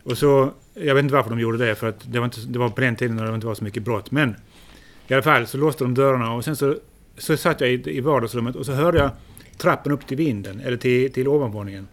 Och 0.04 0.18
så, 0.18 0.52
jag 0.74 0.96
vet 0.96 1.04
inte 1.04 1.16
varför 1.16 1.30
de 1.30 1.40
gjorde 1.40 1.58
det 1.66 1.76
för 1.76 1.90
att 1.90 2.00
det 2.12 2.20
var, 2.20 2.26
inte, 2.26 2.40
det 2.42 2.60
var 2.60 2.70
på 2.70 2.82
den 2.82 2.96
tiden 2.96 3.16
när 3.16 3.26
det 3.26 3.36
inte 3.36 3.48
var 3.48 3.56
så 3.56 3.64
mycket 3.64 3.84
brott. 3.84 4.12
Men 4.12 4.36
i 5.08 5.14
alla 5.14 5.24
fall 5.24 5.48
så 5.48 5.58
låste 5.58 5.84
de 5.84 5.94
dörrarna 5.94 6.34
och 6.34 6.44
sen 6.46 6.56
så, 6.56 6.76
så 7.20 7.38
satt 7.38 7.62
jag 7.62 7.70
i, 7.70 7.98
i 7.98 8.02
vardagsrummet 8.02 8.56
och 8.56 8.66
så 8.66 8.72
hörde 8.72 8.98
jag 8.98 9.12
trappen 9.58 9.92
upp 9.92 10.08
till 10.08 10.18
vinden, 10.18 10.60
eller 10.60 10.78
till, 10.78 11.14
till 11.14 11.28
ovanvåningen. 11.28 11.88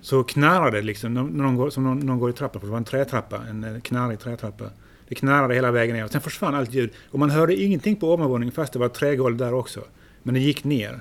Så 0.00 0.22
knarrade 0.22 0.76
det 0.76 0.82
liksom, 0.82 1.14
när 1.14 1.22
någon 1.22 1.56
går, 1.56 1.70
som 1.70 1.84
någon, 1.84 1.98
någon 1.98 2.18
går 2.18 2.30
i 2.30 2.32
trappan, 2.32 2.60
för 2.60 2.66
det 2.66 2.70
var 2.70 2.78
en 2.78 2.84
trätrappa, 2.84 3.42
en 3.50 3.80
knarrig 3.80 4.18
trätrappa. 4.18 4.64
Det 5.08 5.14
knarrade 5.14 5.54
hela 5.54 5.70
vägen 5.70 5.96
ner 5.96 6.04
och 6.04 6.10
sen 6.10 6.20
försvann 6.20 6.54
allt 6.54 6.74
ljud. 6.74 6.90
Och 7.10 7.18
man 7.18 7.30
hörde 7.30 7.54
ingenting 7.54 7.96
på 7.96 8.12
ovanvåningen 8.12 8.52
fast 8.52 8.72
det 8.72 8.78
var 8.78 8.88
trägolv 8.88 9.36
där 9.36 9.54
också. 9.54 9.84
Men 10.22 10.34
det 10.34 10.40
gick 10.40 10.64
ner. 10.64 11.00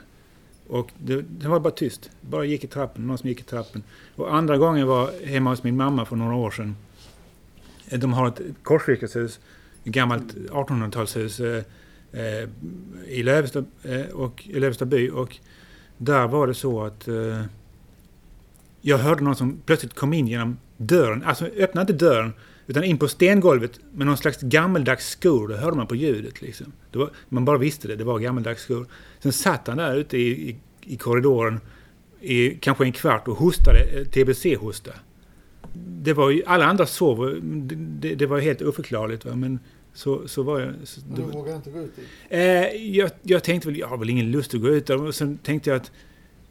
Och 0.67 0.91
det, 0.97 1.21
det 1.21 1.47
var 1.47 1.59
bara 1.59 1.73
tyst. 1.73 2.09
Bara 2.21 2.45
gick 2.45 2.63
i 2.63 2.67
trappen, 2.67 3.07
någon 3.07 3.17
som 3.17 3.29
gick 3.29 3.39
i 3.39 3.43
trappen. 3.43 3.83
Och 4.15 4.35
andra 4.35 4.57
gången 4.57 4.87
var 4.87 5.25
hemma 5.25 5.49
hos 5.49 5.63
min 5.63 5.77
mamma 5.77 6.05
för 6.05 6.15
några 6.15 6.35
år 6.35 6.51
sedan. 6.51 6.75
De 7.91 8.13
har 8.13 8.27
ett 8.27 8.41
korsvirkeshus, 8.63 9.39
ett 9.83 9.91
gammalt 9.91 10.35
1800-talshus 10.35 11.63
eh, 12.15 12.49
i 13.07 13.23
Lövestad 13.23 13.65
eh, 13.83 14.05
och, 14.05 14.47
i 14.47 14.59
Lövestad 14.59 14.87
by. 14.87 15.09
Och 15.09 15.37
där 15.97 16.27
var 16.27 16.47
det 16.47 16.53
så 16.53 16.83
att 16.83 17.07
eh, 17.07 17.41
jag 18.81 18.97
hörde 18.97 19.23
någon 19.23 19.35
som 19.35 19.61
plötsligt 19.65 19.93
kom 19.93 20.13
in 20.13 20.27
genom 20.27 20.57
dörren. 20.77 21.23
Alltså 21.23 21.45
öppnade 21.45 21.93
inte 21.93 22.05
dörren, 22.05 22.33
utan 22.67 22.83
in 22.83 22.97
på 22.97 23.07
stengolvet 23.07 23.79
med 23.93 24.07
någon 24.07 24.17
slags 24.17 24.41
gammeldags 24.41 25.09
skor. 25.09 25.47
Det 25.47 25.57
hörde 25.57 25.77
man 25.77 25.87
på 25.87 25.95
ljudet. 25.95 26.41
Liksom. 26.41 26.71
Det 26.91 26.97
var, 26.97 27.09
man 27.29 27.45
bara 27.45 27.57
visste 27.57 27.87
det, 27.87 27.95
det 27.95 28.03
var 28.03 28.19
gammeldags 28.19 28.61
skor. 28.61 28.85
Sen 29.19 29.33
satt 29.33 29.67
han 29.67 29.77
där 29.77 29.95
ute 29.95 30.17
i, 30.17 30.49
i, 30.49 30.55
i 30.81 30.97
korridoren 30.97 31.59
i 32.21 32.49
kanske 32.49 32.83
en 32.83 32.91
kvart 32.91 33.27
och 33.27 33.37
hostade, 33.37 33.79
eh, 33.79 34.05
TBC-hosta. 34.05 34.91
Det 35.73 36.13
var 36.13 36.29
ju, 36.29 36.43
alla 36.45 36.65
andra 36.65 36.85
sov, 36.85 37.39
det, 37.43 37.75
det, 37.75 38.15
det 38.15 38.25
var 38.25 38.39
helt 38.39 38.61
oförklarligt. 38.61 39.25
Va? 39.25 39.35
Men 39.35 39.59
så, 39.95 40.27
så 40.27 40.43
var 40.43 40.59
jag... 40.59 40.73
Så, 40.83 41.01
men 41.07 41.15
du 41.15 41.21
vågar 41.21 41.55
inte 41.55 41.69
gå 41.69 41.79
ut 41.79 41.95
dit. 41.95 42.05
Eh, 42.29 42.39
jag, 42.75 43.11
jag 43.21 43.43
tänkte 43.43 43.67
väl, 43.67 43.77
jag 43.77 43.87
har 43.87 43.97
väl 43.97 44.09
ingen 44.09 44.31
lust 44.31 44.53
att 44.53 44.61
gå 44.61 44.69
ut. 44.69 44.89
Och 44.89 45.15
sen 45.15 45.37
tänkte 45.37 45.69
jag 45.69 45.77
att 45.77 45.91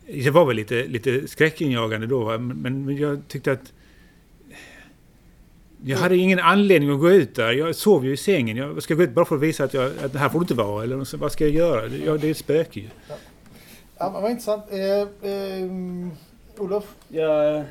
det 0.06 0.30
var 0.30 0.46
väl 0.46 0.56
lite, 0.56 0.86
lite 0.86 1.28
skräckinjagande 1.28 2.06
då. 2.06 2.38
Men, 2.38 2.84
men 2.84 2.96
jag 2.96 3.22
tyckte 3.28 3.52
att 3.52 3.72
jag 5.84 5.98
hade 5.98 6.16
ingen 6.16 6.38
anledning 6.38 6.90
att 6.90 7.00
gå 7.00 7.10
ut 7.10 7.34
där. 7.34 7.52
Jag 7.52 7.74
sov 7.74 8.06
ju 8.06 8.12
i 8.12 8.16
sängen. 8.16 8.56
Jag 8.56 8.82
ska 8.82 8.94
gå 8.94 9.02
ut 9.02 9.14
bara 9.14 9.24
för 9.24 9.36
att 9.36 9.42
visa 9.42 9.64
att, 9.64 9.74
jag, 9.74 9.92
att 10.04 10.12
det 10.12 10.18
här 10.18 10.28
får 10.28 10.38
du 10.38 10.42
inte 10.42 10.54
vara. 10.54 10.82
Eller 10.82 11.04
så, 11.04 11.16
vad 11.16 11.32
ska 11.32 11.44
jag 11.44 11.54
göra? 11.54 11.86
Jag, 11.86 12.20
det 12.20 12.26
är 12.26 12.30
ett 12.30 12.36
spöke 12.36 12.80
ju. 12.80 12.88
Ja, 13.98 14.10
men 14.12 14.22
vad 14.22 14.30
intressant. 14.30 14.64
Eh, 14.70 15.30
eh, 15.30 15.68
Olof? 16.58 16.84
Jag, 17.08 17.64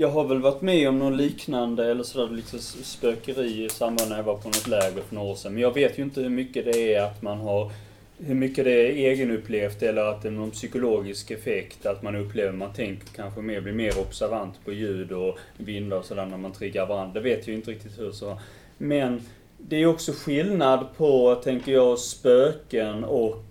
jag 0.00 0.08
har 0.08 0.24
väl 0.24 0.40
varit 0.40 0.62
med 0.62 0.88
om 0.88 0.98
något 0.98 1.18
liknande 1.18 1.90
eller 1.90 2.02
sådär 2.02 2.36
liksom 2.36 2.58
spökeri 2.58 3.64
i 3.64 3.68
samband 3.68 4.10
när 4.10 4.16
jag 4.16 4.24
var 4.24 4.36
på 4.36 4.48
något 4.48 4.68
läger 4.68 5.02
för 5.02 5.14
några 5.14 5.28
år 5.28 5.34
sedan. 5.34 5.52
Men 5.52 5.62
jag 5.62 5.74
vet 5.74 5.98
ju 5.98 6.02
inte 6.02 6.20
hur 6.20 6.28
mycket 6.28 6.64
det 6.64 6.94
är 6.94 7.02
att 7.02 7.22
man 7.22 7.38
har 7.38 7.70
hur 8.18 8.34
mycket 8.34 8.64
det 8.64 8.70
är 8.70 9.10
egenupplevt 9.10 9.82
eller 9.82 10.02
att 10.02 10.22
det 10.22 10.28
är 10.28 10.32
någon 10.32 10.50
psykologisk 10.50 11.30
effekt. 11.30 11.86
Att 11.86 12.02
man 12.02 12.16
upplever, 12.16 12.52
man 12.52 12.72
tänker 12.72 13.06
kanske 13.16 13.40
mer, 13.40 13.60
blir 13.60 13.72
mer 13.72 14.00
observant 14.00 14.64
på 14.64 14.72
ljud 14.72 15.12
och 15.12 15.38
vindar 15.56 15.96
och 15.96 16.04
sådär 16.04 16.26
när 16.26 16.36
man 16.36 16.52
triggar 16.52 16.86
varandra. 16.86 17.14
Det 17.14 17.20
vet 17.20 17.38
jag 17.38 17.48
ju 17.48 17.54
inte 17.54 17.70
riktigt 17.70 17.98
hur 17.98 18.12
så. 18.12 18.38
Men 18.78 19.22
det 19.58 19.76
är 19.76 19.86
också 19.86 20.12
skillnad 20.12 20.86
på, 20.96 21.34
tänker 21.44 21.72
jag, 21.72 21.98
spöken 21.98 23.04
och 23.04 23.44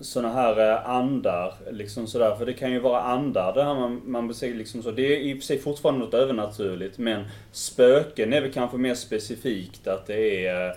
såna 0.00 0.32
här 0.32 0.70
eh, 0.70 0.90
andar. 0.90 1.54
Liksom 1.70 2.06
sådär. 2.06 2.34
För 2.34 2.46
det 2.46 2.52
kan 2.52 2.72
ju 2.72 2.78
vara 2.78 3.00
andar 3.00 3.54
det 3.54 3.64
här 3.64 3.74
man, 3.74 4.02
man 4.04 4.34
säger 4.34 4.54
liksom 4.54 4.82
så. 4.82 4.90
Det 4.90 5.16
är 5.16 5.20
i 5.20 5.34
och 5.34 5.38
för 5.38 5.44
sig 5.44 5.58
fortfarande 5.58 6.04
något 6.04 6.14
övernaturligt. 6.14 6.98
Men 6.98 7.24
spöken 7.52 8.32
är 8.32 8.40
väl 8.40 8.52
kanske 8.52 8.76
mer 8.76 8.94
specifikt 8.94 9.86
att 9.86 10.06
det 10.06 10.46
är 10.46 10.68
eh, 10.68 10.76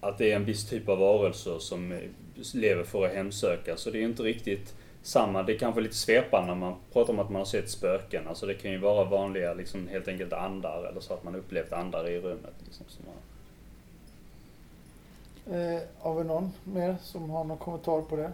att 0.00 0.18
det 0.18 0.32
är 0.32 0.36
en 0.36 0.44
viss 0.44 0.68
typ 0.68 0.88
av 0.88 0.98
varelser 0.98 1.58
som 1.58 1.92
eh, 1.92 1.98
lever 2.54 2.84
för 2.84 3.06
att 3.06 3.14
hemsöka. 3.14 3.76
Så 3.76 3.90
det 3.90 3.98
är 3.98 4.02
inte 4.02 4.22
riktigt 4.22 4.74
samma. 5.02 5.42
Det 5.42 5.54
är 5.54 5.58
kanske 5.58 5.80
lite 5.80 5.96
svepande 5.96 6.46
när 6.46 6.60
man 6.60 6.74
pratar 6.92 7.12
om 7.12 7.18
att 7.18 7.30
man 7.30 7.40
har 7.40 7.46
sett 7.46 7.70
spöken. 7.70 8.28
Alltså 8.28 8.46
det 8.46 8.54
kan 8.54 8.70
ju 8.70 8.78
vara 8.78 9.04
vanliga, 9.04 9.54
liksom 9.54 9.88
helt 9.88 10.08
enkelt 10.08 10.32
andar. 10.32 10.84
Eller 10.90 11.00
så 11.00 11.14
att 11.14 11.24
man 11.24 11.34
upplevt 11.34 11.72
andar 11.72 12.10
i 12.10 12.20
rummet. 12.20 12.54
Liksom, 12.64 12.86
som 12.88 13.04
man... 13.06 13.14
Eh, 15.50 15.80
har 15.98 16.14
vi 16.14 16.24
någon 16.24 16.52
mer 16.64 16.96
som 17.02 17.30
har 17.30 17.44
någon 17.44 17.58
kommentar 17.58 18.02
på 18.02 18.16
det? 18.16 18.32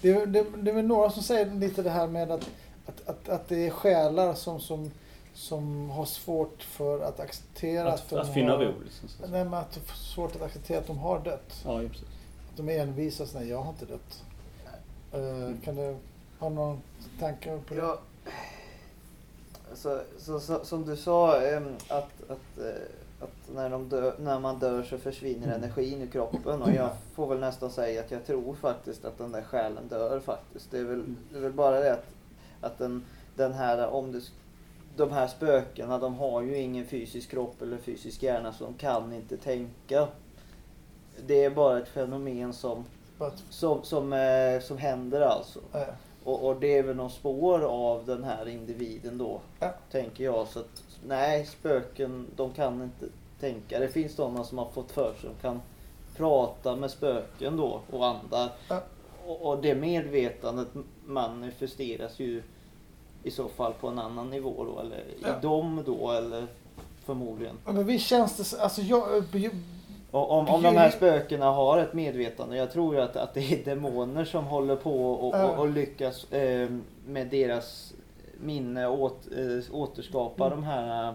Det, 0.00 0.10
är- 0.10 0.26
det, 0.26 0.44
det 0.56 0.70
är 0.70 0.74
väl 0.74 0.86
några 0.86 1.10
som 1.10 1.22
säger 1.22 1.50
lite 1.54 1.82
det 1.82 1.90
här 1.90 2.06
med 2.06 2.30
att, 2.30 2.48
att, 2.86 3.08
att, 3.08 3.28
att 3.28 3.48
det 3.48 3.66
är 3.66 3.70
själar 3.70 4.34
som, 4.34 4.60
som, 4.60 4.90
som 5.34 5.90
har 5.90 6.04
svårt 6.04 6.62
för 6.62 7.00
att 7.00 7.20
acceptera 7.20 7.92
att, 7.92 8.00
Att, 8.00 8.10
de 8.10 8.16
att 8.18 8.34
finna 8.34 8.52
har, 8.52 8.58
ro. 8.64 8.72
Liksom, 8.84 9.08
så. 9.08 9.26
Nej, 9.26 9.44
men 9.44 9.54
att 9.54 9.72
det 9.72 9.80
är 9.90 9.94
svårt 9.96 10.36
att 10.36 10.42
acceptera 10.42 10.78
att 10.78 10.86
de 10.86 10.98
har 10.98 11.20
dött. 11.20 11.62
Ja, 11.64 11.78
precis. 11.80 12.02
Att 12.50 12.56
de 12.56 12.68
är 12.68 12.80
envisa, 12.82 13.26
så 13.26 13.38
nej 13.38 13.48
jag 13.48 13.62
har 13.62 13.70
inte 13.70 13.84
dött. 13.86 14.22
Eh, 15.12 15.60
kan 15.64 15.76
du 15.76 15.96
ha 16.38 16.48
någon 16.48 16.80
tanke 17.20 17.58
på 17.68 17.74
det? 17.74 17.80
Ja. 17.80 17.98
Så, 19.74 20.00
så, 20.18 20.40
så, 20.40 20.64
som 20.64 20.84
du 20.86 20.96
sa, 20.96 21.36
att, 21.88 22.20
att, 22.28 22.58
eh, 22.58 22.82
att 23.20 23.54
när, 23.54 23.70
de 23.70 23.88
dö, 23.88 24.12
när 24.18 24.40
man 24.40 24.58
dör 24.58 24.82
så 24.82 24.98
försvinner 24.98 25.54
energin 25.54 26.02
ur 26.02 26.06
kroppen. 26.06 26.62
Och 26.62 26.70
jag 26.70 26.90
får 27.14 27.26
väl 27.26 27.38
nästan 27.40 27.70
säga 27.70 28.00
att 28.00 28.10
jag 28.10 28.26
tror 28.26 28.54
faktiskt 28.54 29.04
att 29.04 29.18
den 29.18 29.32
där 29.32 29.42
själen 29.42 29.88
dör 29.88 30.20
faktiskt. 30.20 30.70
Det 30.70 30.78
är 30.78 30.84
väl, 30.84 31.04
det 31.32 31.38
är 31.38 31.42
väl 31.42 31.52
bara 31.52 31.80
det 31.80 31.92
att, 31.92 32.04
att 32.60 32.78
den, 32.78 33.04
den 33.36 33.52
här, 33.52 33.88
om 33.88 34.12
det, 34.12 34.20
de 34.96 35.10
här 35.12 35.26
spökena, 35.26 35.98
de 35.98 36.14
har 36.14 36.42
ju 36.42 36.58
ingen 36.58 36.86
fysisk 36.86 37.30
kropp 37.30 37.62
eller 37.62 37.76
fysisk 37.78 38.22
hjärna 38.22 38.52
så 38.52 38.64
de 38.64 38.74
kan 38.74 39.12
inte 39.12 39.36
tänka. 39.36 40.08
Det 41.26 41.44
är 41.44 41.50
bara 41.50 41.78
ett 41.78 41.88
fenomen 41.88 42.52
som, 42.52 42.84
som, 43.50 43.82
som, 43.82 44.12
eh, 44.12 44.60
som 44.60 44.78
händer 44.78 45.20
alltså. 45.20 45.60
Och, 46.24 46.46
och 46.48 46.60
det 46.60 46.78
är 46.78 46.82
väl 46.82 46.96
någon 46.96 47.10
spår 47.10 47.60
av 47.64 48.06
den 48.06 48.24
här 48.24 48.48
individen 48.48 49.18
då, 49.18 49.40
Ja. 49.60 49.74
tänker 49.90 50.24
jag. 50.24 50.46
Så 50.48 50.58
att, 50.60 50.82
nej, 51.06 51.46
spöken, 51.46 52.26
de 52.36 52.52
kan 52.52 52.82
inte 52.82 53.06
tänka. 53.40 53.78
Det 53.78 53.88
finns 53.88 54.14
sådana 54.14 54.44
som 54.44 54.58
har 54.58 54.66
fått 54.74 54.92
för 54.92 55.14
sig 55.20 55.30
kan 55.42 55.60
prata 56.16 56.76
med 56.76 56.90
spöken 56.90 57.56
då 57.56 57.80
och 57.90 58.06
andar. 58.06 58.48
Ja. 58.68 58.80
Och, 59.26 59.42
och 59.42 59.62
det 59.62 59.74
medvetandet 59.74 60.68
manifesteras 61.06 62.18
ju 62.20 62.42
i 63.22 63.30
så 63.30 63.48
fall 63.48 63.72
på 63.80 63.88
en 63.88 63.98
annan 63.98 64.30
nivå 64.30 64.64
då, 64.64 64.80
eller 64.80 65.04
Ja. 65.22 65.28
i 65.28 65.42
dem 65.42 65.82
då, 65.86 66.10
eller 66.12 66.46
förmodligen. 67.04 67.56
Ja, 67.66 67.72
Men 67.72 67.86
visst 67.86 68.06
känns 68.06 68.36
det, 68.36 68.44
så- 68.44 68.60
alltså 68.60 68.80
jag, 68.82 69.24
jag, 69.32 69.52
Och 70.10 70.30
om, 70.30 70.48
om 70.48 70.62
de 70.62 70.76
här 70.76 70.90
spökena 70.90 71.50
har 71.50 71.78
ett 71.78 71.94
medvetande, 71.94 72.56
jag 72.56 72.72
tror 72.72 72.94
ju 72.94 73.00
att, 73.00 73.16
att 73.16 73.34
det 73.34 73.40
är 73.52 73.64
demoner 73.64 74.24
som 74.24 74.44
håller 74.44 74.76
på 74.76 75.12
och, 75.12 75.34
Ja. 75.36 75.48
och, 75.50 75.58
och 75.58 75.68
lyckas 75.68 76.32
eh, 76.32 76.70
med 77.06 77.26
deras 77.28 77.92
minne 78.40 78.86
åt, 78.88 79.26
eh, 79.36 79.74
återskapa 79.74 80.46
Mm. 80.46 80.58
de 80.58 80.64
här... 80.66 81.08
eh, 81.08 81.14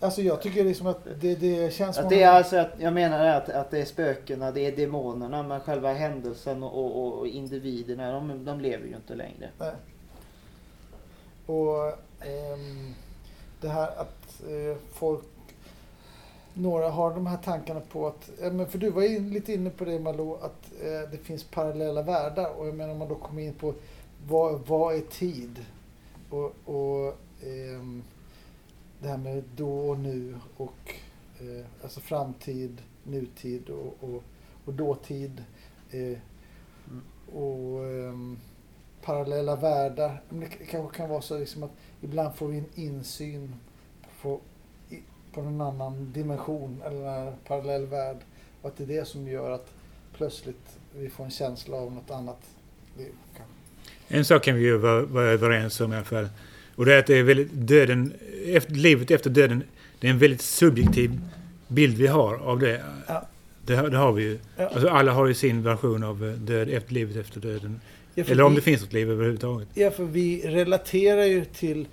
alltså 0.00 0.22
jag 0.22 0.42
tycker 0.42 0.64
liksom 0.64 0.86
att 0.86 1.04
det, 1.20 1.34
det 1.34 1.72
känns 1.74 1.98
Att 1.98 2.08
det 2.08 2.22
är 2.22 2.28
alltså 2.30 2.56
att, 2.56 2.72
jag 2.78 2.92
menar 2.92 3.26
att, 3.26 3.48
att 3.48 3.70
det 3.70 3.80
är 3.80 3.84
spökena, 3.84 4.50
det 4.50 4.60
är 4.60 4.76
demonerna, 4.76 5.42
men 5.42 5.60
själva 5.60 5.92
händelsen 5.92 6.62
och, 6.62 7.04
och, 7.04 7.18
och 7.18 7.26
individerna, 7.26 8.12
de, 8.12 8.44
de 8.44 8.60
lever 8.60 8.86
ju 8.86 8.96
inte 8.96 9.14
längre. 9.14 9.48
Nej. 9.58 9.72
Och 11.46 11.86
ehm, 12.26 12.94
det 13.60 13.68
här 13.68 13.86
att 13.86 14.42
eh, 14.48 14.76
folk, 14.92 15.24
några 16.54 16.90
har 16.90 17.14
de 17.14 17.26
här 17.26 17.36
tankarna 17.36 17.80
på 17.92 18.06
att, 18.06 18.30
men 18.52 18.66
för 18.66 18.78
du 18.78 18.90
var 18.90 19.02
in, 19.02 19.30
lite 19.30 19.52
inne 19.52 19.70
på 19.70 19.84
det 19.84 19.98
Malou, 19.98 20.34
att 20.34 20.72
eh, 20.82 21.10
det 21.10 21.18
finns 21.24 21.44
parallella 21.44 22.02
världar 22.02 22.50
och 22.58 22.66
jag 22.66 22.74
menar 22.74 22.92
om 22.92 22.98
man 22.98 23.08
då 23.08 23.14
kommer 23.14 23.42
in 23.42 23.54
på 23.54 23.74
vad, 24.28 24.66
vad 24.66 24.94
är 24.94 25.00
tid? 25.00 25.64
Och, 26.30 26.54
och 26.64 27.14
ehm, 27.42 28.02
det 29.00 29.08
här 29.08 29.18
med 29.18 29.44
då 29.56 29.90
och 29.90 29.98
nu 29.98 30.38
och 30.56 30.94
eh, 31.40 31.66
alltså 31.82 32.00
framtid, 32.00 32.82
nutid 33.02 33.70
och, 33.70 33.96
och, 34.00 34.22
och 34.64 34.74
dåtid. 34.74 35.44
Eh, 35.90 36.18
och 37.34 37.84
ehm, 37.84 38.38
parallella 39.02 39.56
världar. 39.56 40.22
Men 40.28 40.40
det 40.40 40.46
kanske 40.46 40.96
kan 40.96 41.08
vara 41.10 41.22
så 41.22 41.38
liksom 41.38 41.62
att 41.62 41.72
ibland 42.00 42.34
får 42.34 42.48
vi 42.48 42.58
en 42.58 42.68
insyn 42.74 43.54
på, 44.22 44.40
på 45.32 45.40
en 45.40 45.60
annan 45.60 46.12
dimension 46.12 46.82
eller 46.86 47.26
en 47.26 47.34
parallell 47.46 47.86
värld. 47.86 48.18
Och 48.62 48.68
att 48.68 48.76
det 48.76 48.84
är 48.84 48.88
det 48.88 49.04
som 49.04 49.28
gör 49.28 49.50
att 49.50 49.72
plötsligt 50.12 50.78
vi 50.94 51.10
får 51.10 51.24
en 51.24 51.30
känsla 51.30 51.76
av 51.76 51.92
något 51.92 52.10
annat 52.10 52.40
liv. 52.96 53.14
kanske. 53.36 53.53
En 54.08 54.24
sak 54.24 54.42
kan 54.44 54.56
vi 54.56 54.62
ju 54.62 54.76
vara, 54.76 55.02
vara 55.02 55.26
överens 55.26 55.80
om 55.80 55.92
i 55.92 55.96
alla 55.96 56.04
fall. 56.04 56.28
Och 56.76 56.84
det 56.84 56.94
är 56.94 56.98
att 56.98 57.06
det 57.06 57.18
är 57.18 57.22
väldigt 57.22 57.48
döden, 57.52 58.12
efter, 58.46 58.72
livet 58.74 59.10
efter 59.10 59.30
döden, 59.30 59.62
det 60.00 60.06
är 60.06 60.10
en 60.10 60.18
väldigt 60.18 60.42
subjektiv 60.42 61.20
bild 61.68 61.96
vi 61.96 62.06
har 62.06 62.34
av 62.38 62.58
det. 62.58 62.82
Ja. 63.08 63.28
Det, 63.66 63.76
har- 63.76 63.88
det 63.88 63.96
har 63.96 64.12
vi 64.12 64.22
ju. 64.22 64.38
Ja. 64.56 64.66
Alltså 64.68 64.88
alla 64.88 65.12
har 65.12 65.26
ju 65.26 65.34
sin 65.34 65.62
version 65.62 66.04
av 66.04 66.24
eh, 66.24 66.32
död, 66.32 66.68
efter, 66.70 66.94
livet 66.94 67.16
efter 67.16 67.40
döden. 67.40 67.80
Ja, 68.14 68.24
Eller 68.28 68.42
om 68.42 68.52
vi, 68.52 68.56
det 68.56 68.62
finns 68.62 68.80
något 68.82 68.92
liv 68.92 69.10
överhuvudtaget. 69.10 69.68
Ja, 69.74 69.90
för 69.90 70.04
vi 70.04 70.42
relaterar 70.48 71.24
ju 71.24 71.44
till 71.44 71.86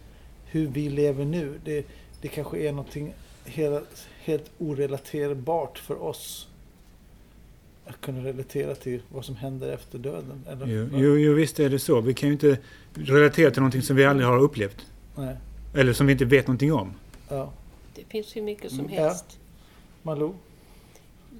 hur 0.45 0.68
vi 0.68 0.89
lever 0.89 1.26
nu. 1.26 1.53
Det, 1.66 1.86
det 2.22 2.28
kanske 2.28 2.57
är 2.57 2.72
någonting 2.72 3.14
helt, 3.45 4.07
helt 4.24 4.45
orelaterbart 4.57 5.78
för 5.78 6.03
oss. 6.03 6.47
Att 7.91 8.01
kunna 8.01 8.23
relatera 8.25 8.75
till 8.75 9.01
vad 9.09 9.25
som 9.25 9.35
händer 9.35 9.71
efter 9.73 9.97
döden. 9.97 10.43
Eller, 10.49 10.67
Jo, 10.67 10.89
jo, 10.93 11.17
jo, 11.17 11.33
visst 11.33 11.59
är 11.59 11.69
det 11.69 11.79
så. 11.79 12.01
Vi 12.01 12.13
kan 12.13 12.29
ju 12.29 12.33
inte 12.33 12.57
relatera 12.93 13.51
till 13.51 13.59
någonting 13.61 13.81
som 13.81 13.95
vi 13.95 14.05
aldrig 14.05 14.27
har 14.29 14.39
upplevt. 14.39 14.85
Nej. 15.15 15.35
Eller 15.75 15.93
som 15.93 16.05
vi 16.07 16.11
inte 16.13 16.25
vet 16.25 16.47
någonting 16.47 16.73
om. 16.73 16.93
Ja. 17.29 17.53
Det 17.95 18.03
finns 18.09 18.35
hur 18.35 18.41
mycket 18.41 18.69
som 18.71 18.79
Mm. 18.79 18.91
helst. 18.91 19.39
Malou? 20.01 20.33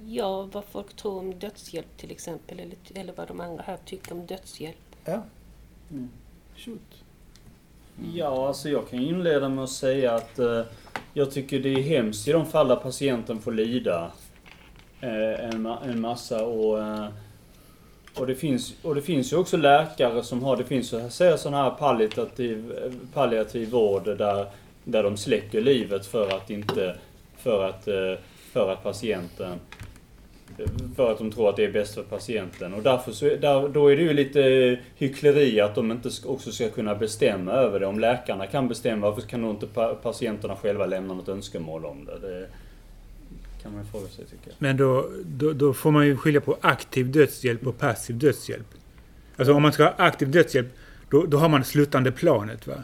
Ja, 0.06 0.48
vad 0.52 0.64
folk 0.64 0.96
tror 0.96 1.18
om 1.18 1.38
dödshjälp 1.38 1.96
till 1.96 2.10
exempel. 2.10 2.60
Eller, 2.60 2.76
eller 2.94 3.12
vad 3.16 3.28
de 3.28 3.40
andra 3.40 3.62
här 3.66 3.78
tycker 3.84 4.12
om 4.12 4.26
dödshjälp. 4.26 4.76
Ja. 5.04 5.22
Mm. 5.90 6.08
Shoot. 6.56 7.04
Ja, 8.14 8.48
alltså 8.48 8.68
jag 8.68 8.88
kan 8.90 8.98
inleda 8.98 9.48
med 9.48 9.64
att 9.64 9.70
säga 9.70 10.14
att 10.14 10.38
eh, 10.38 10.62
jag 11.14 11.30
tycker 11.30 11.60
det 11.60 11.68
är 11.68 11.82
hemskt 11.82 12.28
i 12.28 12.32
de 12.32 12.46
fall 12.46 12.68
där 12.68 12.76
patienten 12.76 13.40
får 13.40 13.52
lida 13.52 14.12
Eh, 15.02 15.44
en, 15.44 15.66
ma- 15.66 15.84
en 15.84 16.00
massa 16.00 16.44
och 16.44 16.80
eh, 16.80 17.06
och 18.14 18.26
det, 18.26 18.34
finns, 18.34 18.74
och 18.82 18.94
det 18.94 19.02
finns 19.02 19.32
ju 19.32 19.36
också 19.36 19.56
läkare 19.56 20.22
som 20.22 20.42
har, 20.42 20.56
det 20.56 20.64
finns 20.64 20.92
ju 20.92 21.36
sån 21.38 21.54
här 21.54 21.70
palliativ, 21.70 22.72
palliativ 23.14 23.70
vård 23.70 24.04
där, 24.04 24.46
där 24.84 25.02
de 25.02 25.16
släcker 25.16 25.60
livet 25.60 26.06
för 26.06 26.36
att 26.36 26.50
inte, 26.50 26.96
för 27.36 27.68
att, 27.68 27.88
eh, 27.88 28.14
för 28.52 28.72
att 28.72 28.82
patienten 28.82 29.58
för 30.96 31.12
att 31.12 31.18
de 31.18 31.32
tror 31.32 31.48
att 31.48 31.56
det 31.56 31.64
är 31.64 31.72
bäst 31.72 31.94
för 31.94 32.02
patienten. 32.02 32.74
Och 32.74 32.82
därför 32.82 33.12
så, 33.12 33.24
där, 33.24 33.68
då 33.68 33.92
är 33.92 33.96
det 33.96 34.02
ju 34.02 34.12
lite 34.12 34.78
hyckleri 34.96 35.60
att 35.60 35.74
de 35.74 35.90
inte 35.90 36.08
också 36.26 36.52
ska 36.52 36.68
kunna 36.68 36.94
bestämma 36.94 37.52
över 37.52 37.80
det. 37.80 37.86
Om 37.86 38.00
läkarna 38.00 38.46
kan 38.46 38.68
bestämma, 38.68 39.10
varför 39.10 39.28
kan 39.28 39.42
då 39.42 39.50
inte 39.50 39.66
patienterna 40.02 40.56
själva 40.56 40.86
lämna 40.86 41.14
något 41.14 41.28
önskemål 41.28 41.84
om 41.84 42.04
det? 42.04 42.28
Det 42.28 42.46
kan 43.62 43.74
man 43.74 43.84
fråga 43.84 44.08
sig 44.08 44.24
tycker 44.24 44.46
jag. 44.46 44.54
Men 44.58 44.76
då, 44.76 45.10
då, 45.24 45.52
då 45.52 45.74
får 45.74 45.90
man 45.90 46.06
ju 46.06 46.16
skilja 46.16 46.40
på 46.40 46.58
aktiv 46.60 47.10
dödshjälp 47.10 47.66
och 47.66 47.78
passiv 47.78 48.18
dödshjälp. 48.18 48.66
Alltså 49.36 49.54
om 49.54 49.62
man 49.62 49.72
ska 49.72 49.82
ha 49.82 49.94
aktiv 49.96 50.30
dödshjälp, 50.30 50.66
då, 51.10 51.26
då 51.26 51.38
har 51.38 51.48
man 51.48 51.60
det 51.60 51.66
slutande 51.66 52.12
planet. 52.12 52.66
Va? 52.66 52.74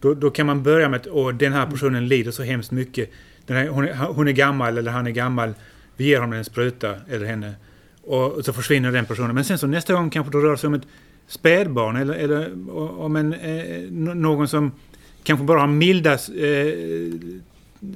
Då, 0.00 0.14
då 0.14 0.30
kan 0.30 0.46
man 0.46 0.62
börja 0.62 0.88
med 0.88 1.00
att 1.00 1.06
Åh, 1.06 1.32
den 1.32 1.52
här 1.52 1.66
personen 1.66 2.08
lider 2.08 2.30
så 2.30 2.42
hemskt 2.42 2.70
mycket. 2.70 3.10
Den 3.46 3.56
här, 3.56 3.68
hon, 3.68 3.88
är, 3.88 3.94
hon 3.94 4.28
är 4.28 4.32
gammal 4.32 4.78
eller 4.78 4.90
han 4.90 5.06
är 5.06 5.10
gammal. 5.10 5.54
Vi 5.96 6.04
ger 6.04 6.20
honom 6.20 6.32
en 6.32 6.44
spruta, 6.44 6.96
eller 7.10 7.26
henne. 7.26 7.54
Och 8.02 8.44
så 8.44 8.52
försvinner 8.52 8.92
den 8.92 9.06
personen. 9.06 9.34
Men 9.34 9.44
sen 9.44 9.58
så 9.58 9.66
nästa 9.66 9.92
gång 9.92 10.10
kanske 10.10 10.38
det 10.38 10.44
rör 10.44 10.56
sig 10.56 10.66
om 10.66 10.74
ett 10.74 10.86
spädbarn 11.26 11.96
eller, 11.96 12.14
eller 12.14 12.70
om 13.00 13.16
en, 13.16 13.34
eh, 13.34 13.90
någon 14.14 14.48
som 14.48 14.72
kanske 15.22 15.44
bara 15.44 15.60
har 15.60 15.66
milda 15.66 16.12
eh, 16.12 16.18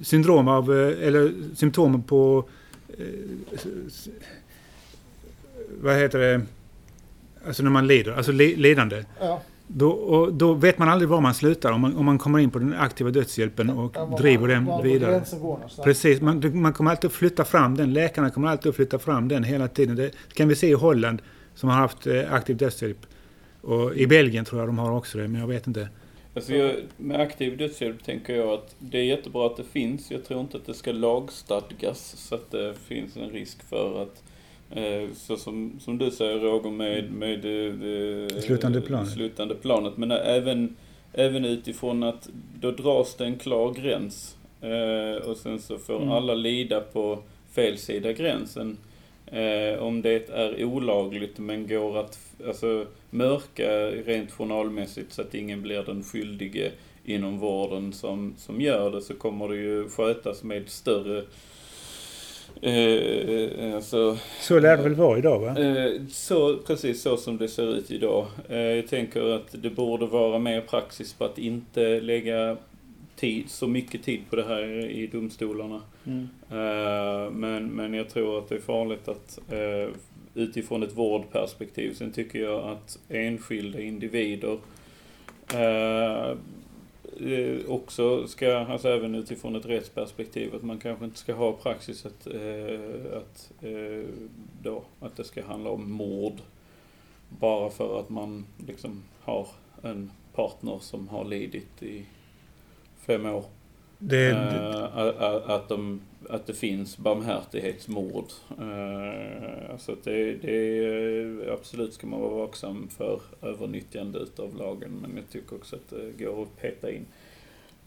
syndrom 0.03 0.49
av, 0.49 0.73
eh, 0.73 1.07
eller 1.07 1.33
symptom 1.55 2.03
på 2.03 2.45
eh, 2.99 3.05
vad 5.81 5.97
heter 5.97 6.19
det, 6.19 6.41
alltså 7.47 7.63
när 7.63 7.71
man 7.71 7.87
lider, 7.87 8.13
alltså 8.13 8.33
li, 8.33 8.57
lidande. 8.57 9.05
Ja, 9.21 9.43
Då, 9.67 9.91
och, 9.91 10.33
då 10.33 10.55
vet 10.55 10.79
man 10.79 10.89
aldrig 10.89 11.09
var 11.09 11.21
man 11.21 11.35
slutar 11.35 11.73
om 11.73 11.81
man, 11.81 11.97
om 11.97 12.05
man 12.05 12.19
kommer 12.19 12.39
in 12.39 12.51
på 12.51 12.59
den 12.59 12.75
aktiva 12.75 13.11
dödshjälpen 13.11 13.71
och 13.71 13.93
ja, 13.95 14.17
driver 14.19 14.49
den 14.49 14.65
var 14.65 14.83
vidare. 14.83 15.23
Precis, 15.85 16.21
man, 16.21 16.61
man 16.61 16.73
kommer 16.73 16.91
alltid 16.91 17.09
att 17.09 17.15
flytta 17.15 17.45
fram 17.45 17.77
den. 17.77 17.93
Läkarna 17.93 18.31
kommer 18.31 18.49
alltid 18.49 18.71
att 18.71 18.77
flytta 18.77 18.99
fram 18.99 19.29
den 19.29 19.45
hela 19.45 19.69
tiden. 19.69 19.97
Det 19.97 20.11
kan 20.33 20.49
vi 20.49 20.55
se 20.55 20.69
i 20.69 20.73
Holland 20.73 21.23
som 21.55 21.69
har 21.69 21.77
haft 21.77 22.07
eh, 22.07 22.33
aktiv 22.33 22.57
dödshjälp. 22.57 23.07
Och 23.61 23.95
i 23.95 24.07
Belgien 24.07 24.45
tror 24.45 24.61
jag 24.61 24.69
de 24.69 24.79
har 24.79 24.93
också 24.93 25.19
det, 25.19 25.29
men 25.29 25.41
jag 25.41 25.49
vet 25.49 25.67
inte. 25.67 25.89
Alltså 26.39 26.55
jag, 26.55 26.75
med 26.97 27.21
aktiv 27.21 27.57
dödshjälp 27.57 28.05
tänker 28.05 28.37
jag 28.37 28.49
att 28.49 28.75
det 28.79 28.99
är 28.99 29.03
jättebra 29.05 29.47
att 29.47 29.57
det 29.57 29.65
finns. 29.65 30.11
Jag 30.11 30.25
tror 30.25 30.41
inte 30.41 30.57
att 30.57 30.67
det 30.67 30.75
ska 30.75 30.93
lagstadgas 30.93 32.17
så 32.17 32.35
att 32.35 32.51
det 32.51 32.75
finns 32.89 33.17
en 33.17 33.31
risk 33.31 33.63
för 33.69 34.03
att 34.03 34.23
eh, 34.71 35.09
så 35.15 35.37
som, 35.37 35.81
som 35.81 35.99
du 35.99 36.11
säger 36.11 36.39
Roger 36.39 36.71
med, 36.71 37.13
med 37.13 37.45
eh, 37.45 37.73
det 38.29 38.43
Slutande 38.43 38.81
planet. 38.81 39.11
slutande 39.11 39.55
planet. 39.55 39.97
Men 39.97 40.11
även, 40.11 40.77
även 41.13 41.45
utifrån 41.45 42.03
att 42.03 42.29
då 42.61 42.71
dras 42.71 43.15
det 43.15 43.25
en 43.25 43.39
klar 43.39 43.73
gräns. 43.75 44.37
Eh, 44.63 45.29
och 45.31 45.37
sen 45.37 45.59
så 45.61 45.79
får 45.79 45.97
Mm. 45.97 46.09
alla 46.11 46.35
lida 46.35 46.81
på 46.81 47.19
fel 47.53 47.79
sida 47.79 48.13
gränsen. 48.13 48.77
Eh, 49.33 49.79
om 49.83 50.03
det 50.03 50.29
är 50.31 50.65
olagligt 50.65 51.39
men 51.39 51.67
går 51.69 51.99
att 52.01 52.19
alltså, 52.47 52.87
mörka 53.11 53.87
rent 53.91 54.31
journalmässigt 54.33 55.13
så 55.13 55.23
att 55.23 55.35
ingen 55.35 55.63
blir 55.63 55.83
den 55.83 56.03
skyldige 56.05 56.71
inom 57.05 57.39
vården 57.39 57.93
som, 57.93 58.35
som 58.39 58.61
gör 58.61 58.91
det 58.91 59.01
så 59.01 59.15
kommer 59.15 59.49
det 59.49 59.57
ju 59.57 59.89
skötas 59.89 60.43
med 60.43 60.69
större 60.69 61.23
eh, 62.63 63.75
alltså, 63.75 64.19
Så 64.41 64.59
lär 64.59 64.77
det 64.77 64.83
väl 64.83 64.95
vara 64.95 65.19
idag 65.19 65.39
va? 65.39 65.59
Eh, 65.59 65.93
Så, 66.11 66.57
precis 66.57 67.03
så 67.03 67.17
som 67.17 67.39
det 67.39 67.49
ser 67.49 67.75
ut 67.77 67.91
idag. 67.91 68.27
Eh, 68.49 68.59
Jag 68.59 68.89
tänker 68.89 69.35
att 69.35 69.63
det 69.63 69.71
borde 69.71 70.07
vara 70.07 70.39
mer 70.39 70.61
praxis 70.61 71.15
på 71.15 71.25
att 71.25 71.39
inte 71.39 72.01
lägga 72.01 72.57
tid, 73.19 73.51
så 73.51 73.67
mycket 73.67 74.03
tid 74.03 74.21
på 74.31 74.37
det 74.37 74.45
här 74.45 74.91
i 74.91 75.07
domstolarna. 75.07 75.83
Mm. 76.07 76.29
Eh, 76.51 77.31
Men, 77.31 77.67
men 77.67 77.95
jag 77.95 78.09
tror 78.09 78.39
att 78.39 78.49
det 78.49 78.55
är 78.55 78.61
farligt 78.61 79.09
att 79.09 79.39
eh, 79.53 79.89
utifrån 80.35 80.83
ett 80.83 80.97
vårdperspektiv. 80.97 81.95
Sen 81.95 82.13
tycker 82.13 82.39
jag 82.39 82.69
att 82.69 82.99
enskilda 83.09 83.81
individer 83.81 84.59
eh, 85.55 86.37
också 87.69 88.27
ska, 88.27 88.57
alltså 88.57 88.89
även 88.89 89.15
utifrån 89.15 89.57
ett 89.57 89.67
rättsperspektiv, 89.67 90.55
att 90.55 90.63
man 90.63 90.79
kanske 90.79 91.05
inte 91.05 91.19
ska 91.19 91.35
ha 91.35 91.53
praxis 91.53 92.07
att, 92.07 92.27
att, 93.17 93.53
då, 94.63 94.83
att 95.01 95.17
det 95.17 95.25
ska 95.25 95.45
handla 95.45 95.71
om 95.71 95.93
mord 95.93 96.37
bara 97.29 97.71
för 97.71 98.01
att 98.01 98.09
man 98.09 98.47
liksom 98.67 99.03
har 99.21 99.49
en 99.83 100.11
partner 100.35 100.79
som 100.81 101.09
har 101.09 101.25
lidit 101.25 101.83
i 101.83 102.05
fem 103.09 103.27
år. 103.27 103.45
Det, 103.99 104.29
Eh, 104.31 105.51
att- 105.51 105.69
de, 105.69 106.01
att 106.29 106.47
det 106.47 106.53
finns 106.55 106.99
barmhärtighetsmord. 106.99 108.25
Uh, 108.61 109.77
så 109.79 109.93
att 109.93 110.05
det, 110.05 110.33
det 110.35 110.79
är, 110.85 111.53
absolut 111.53 111.95
ska 111.95 112.07
man 112.07 112.21
vara 112.21 112.35
vaksam 112.35 112.89
för 112.97 113.21
övernyttjande 113.43 114.19
utav 114.19 114.57
lagen. 114.57 114.91
Men 115.03 115.11
jag 115.17 115.25
tycker 115.33 115.57
också 115.57 115.77
att 115.77 115.91
det 115.91 116.25
går 116.25 116.43
att 116.43 116.61
peta 116.63 116.91
in 116.91 117.07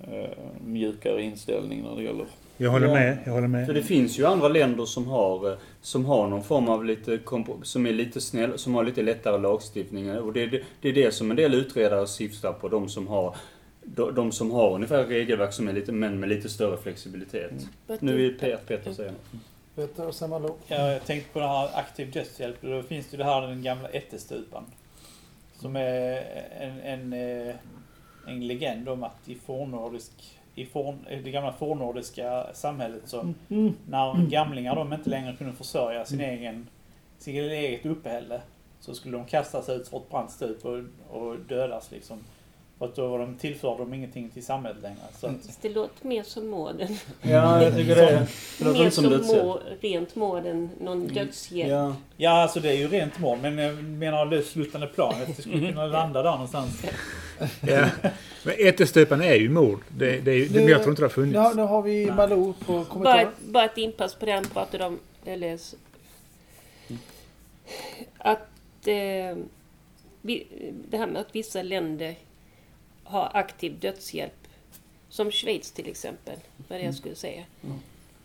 uh, 0.07 0.25
mjukare 0.65 1.21
inställning 1.23 1.83
när 1.83 1.95
det 1.95 2.03
gäller 2.03 2.25
jag 2.57 2.71
håller 2.71 2.87
Ja. 2.87 2.93
med. 2.93 3.17
Jag 3.25 3.31
håller 3.31 3.47
För 3.65 3.73
det 3.73 3.79
med. 3.79 3.85
finns 3.85 4.19
ju 4.19 4.25
andra 4.25 4.47
länder 4.47 4.85
som 4.85 5.07
har, 5.07 5.51
eh, 5.51 5.57
som 5.81 6.05
har 6.05 6.27
någon 6.27 6.43
form 6.43 6.69
av 6.69 6.85
lite, 6.85 7.19
som 7.63 7.85
är 7.85 7.91
lite 7.93 8.21
snäll, 8.21 8.57
som 8.57 8.75
har 8.75 8.83
lite 8.83 9.01
lättare 9.01 9.37
lagstiftning. 9.41 10.11
Och 10.19 10.33
det, 10.33 10.45
det, 10.45 10.61
det 10.81 10.89
är 10.89 10.93
det 10.93 11.11
som 11.11 11.31
en 11.31 11.37
del 11.37 11.53
utredare 11.53 12.07
syftar 12.07 12.53
på. 12.53 12.67
De 12.67 12.89
som 12.89 13.07
har, 13.07 13.35
de, 13.83 14.15
de 14.15 14.31
som 14.31 14.51
har 14.51 14.73
ungefär 14.73 15.05
regelverk 15.05 15.53
som 15.53 15.67
är 15.67 15.73
lite, 15.73 15.91
men 15.91 16.19
med 16.19 16.29
lite 16.29 16.49
större 16.49 16.77
flexibilitet. 16.77 17.51
But 17.87 18.01
Nu 18.01 18.15
vill 18.17 18.31
it- 18.35 18.39
Peter, 18.41 18.57
Peter 18.67 18.93
säga 18.93 19.11
något. 19.11 19.41
Peter 19.75 20.07
och 20.07 20.15
sen 20.15 20.29
Malou. 20.29 20.53
Ja, 20.67 20.91
jag 20.91 21.05
tänkte 21.05 21.33
på 21.33 21.39
det 21.39 21.47
här 21.47 21.69
aktiv 21.79 22.11
dödshjälp. 22.11 22.57
Då 22.61 22.83
finns 22.83 23.07
det 23.07 23.11
ju 23.11 23.17
det 23.17 23.29
här 23.29 23.41
den 23.41 23.63
gamla 23.63 23.89
ättestupan. 23.89 24.63
Som 25.55 25.75
är 25.75 26.23
en, 26.59 26.79
en, 26.81 27.13
eh, 27.49 27.55
en 28.27 28.47
legend 28.47 28.89
om 28.89 29.03
att 29.03 29.29
i 29.29 29.35
fornnordisk 29.35 30.11
i 30.55 30.65
forn, 30.65 31.07
i 31.09 31.15
det 31.15 31.31
gamla 31.31 31.53
fornnordiska 31.53 32.47
samhället 32.53 33.01
så 33.05 33.33
när 33.87 34.27
gamlingar 34.29 34.75
de 34.75 34.93
inte 34.93 35.09
längre 35.09 35.35
kunde 35.37 35.53
försörja 35.53 36.05
sin 36.05 36.21
egen, 36.21 36.67
sin 37.17 37.35
eget 37.35 37.85
uppehälle 37.85 38.41
så 38.79 38.93
skulle 38.95 39.17
de 39.17 39.25
kastas 39.25 39.69
ut 39.69 39.87
för 39.87 39.97
ett 39.97 40.09
brant 40.09 40.31
stup 40.31 40.65
och, 40.65 40.79
och 41.09 41.39
dödas 41.39 41.91
liksom. 41.91 42.19
Att 42.81 42.95
då 42.95 43.07
var 43.07 43.19
de, 43.19 43.35
tillförde 43.35 43.77
de 43.83 43.93
ingenting 43.93 44.29
till 44.29 44.45
samhället 44.45 44.81
längre. 44.81 44.97
Så 45.19 45.27
att, 45.27 45.61
Det 45.61 45.69
låter 45.69 46.07
mer 46.07 46.23
som 46.23 46.47
morden. 46.47 46.97
Ja, 47.21 47.63
jag 47.63 47.75
tycker 47.75 47.95
det. 47.95 48.27
Det 48.59 48.65
låter 48.65 48.83
Mer 48.83 48.89
som 48.89 49.03
som 49.03 49.13
dödshjälp. 49.13 49.43
må, 49.43 49.59
rent 49.81 50.15
mord 50.15 50.45
än 50.45 50.69
någon 50.81 51.07
dödshjälp. 51.07 51.69
Ja. 51.69 51.95
ja, 52.17 52.29
alltså 52.41 52.59
det 52.59 52.69
är 52.69 52.73
ju 52.77 52.87
rent 52.87 53.19
mord, 53.19 53.37
men 53.41 53.57
jag 53.57 53.83
menar 53.83 54.25
det 54.25 54.41
slutande 54.43 54.87
planet, 54.87 55.27
det 55.35 55.41
skulle 55.41 55.67
kunna 55.67 55.85
landa 55.85 56.21
där 56.23 56.31
någonstans. 56.31 56.83
Ja. 57.67 57.85
Men 58.43 58.55
ättestupan 58.59 59.21
är 59.21 59.35
ju 59.35 59.49
mord. 59.49 59.79
Det, 59.97 60.11
det 60.19 60.45
det, 60.47 60.61
Nu- 60.65 60.69
jag 60.71 60.79
tror 60.81 60.89
inte 60.91 61.01
det 61.01 61.05
har 61.05 61.09
funnits. 61.09 61.55
Nu, 61.55 61.61
nu 61.61 61.67
har 61.67 61.81
vi. 61.81 62.11
Malou 62.11 62.53
på 62.65 62.73
Bara, 62.73 62.85
kommentaren. 62.85 63.27
ett- 63.27 63.45
bara 63.51 63.65
ett 63.65 63.77
inpass 63.77 64.15
på 64.15 64.25
den 64.25 64.43
pratade 64.47 64.85
om, 64.85 64.99
eller 65.25 65.53
s- 65.53 65.75
att 68.17 68.47
eh, 68.87 69.37
vi, 70.21 70.47
det 70.89 70.97
här 70.97 71.07
med 71.07 71.21
att 71.21 71.35
vissa 71.35 71.61
länder 71.61 72.15
har 73.03 73.31
aktiv 73.33 73.79
dödshjälp. 73.79 74.33
Som 75.09 75.31
Schweiz 75.31 75.71
till 75.71 75.89
exempel, 75.89 76.37
var 76.67 76.77
det 76.77 76.83
jag 76.83 76.95
skulle 76.95 77.15
säga. 77.15 77.43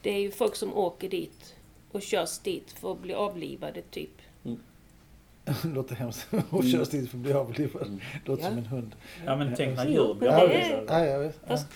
Det 0.02 0.10
är 0.10 0.20
ju 0.20 0.30
folk 0.30 0.56
som 0.56 0.74
åker 0.76 1.08
dit 1.08 1.54
och 1.92 2.02
körs 2.02 2.38
dit 2.38 2.72
för 2.72 2.92
att 2.92 3.00
bli 3.00 3.14
avlivade 3.14 3.82
typ. 3.82 4.10
Det 5.44 5.64
låter 5.74 5.94
hemskt. 5.94 6.28
Och 6.50 6.64
körs 6.64 6.88
dit 6.88 7.10
för 7.10 7.16
att 7.16 7.22
bli 7.22 7.32
avlivad. 7.32 8.00
Låter 8.24 8.42
Ja. 8.42 8.48
som 8.48 8.58
en 8.58 8.66
hund. 8.66 8.96
Ja 9.26 9.36
men 9.36 9.54
tänk 9.56 9.76
när 9.76 9.88
djur 9.88 10.14
blir 10.14 10.28
avlivade. 10.28 11.32
Fast 11.46 11.66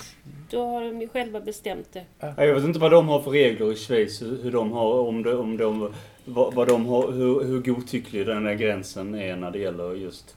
då 0.50 0.66
har 0.66 0.82
de 0.84 1.00
ju 1.00 1.08
själva 1.08 1.40
bestämt 1.40 1.88
det. 1.92 2.04
Ja, 2.20 2.34
Jag 2.44 2.54
vet 2.54 2.64
inte 2.64 2.78
vad 2.78 2.90
de 2.90 3.08
har 3.08 3.20
för 3.22 3.30
regler 3.30 3.72
i 3.72 3.76
Schweiz, 3.76 4.22
hur 4.22 4.52
de 4.52 4.72
har, 4.72 4.94
om 4.94 5.22
de, 5.22 5.32
om 5.32 5.56
de, 5.56 5.94
vad, 6.24 6.54
vad 6.54 6.68
de 6.68 6.86
har, 6.86 7.12
hur, 7.12 7.44
hur 7.44 7.60
godtycklig 7.60 8.26
den 8.26 8.44
där 8.44 8.54
gränsen 8.54 9.14
är 9.14 9.36
när 9.36 9.50
det 9.50 9.58
gäller 9.58 9.94
just 9.94 10.36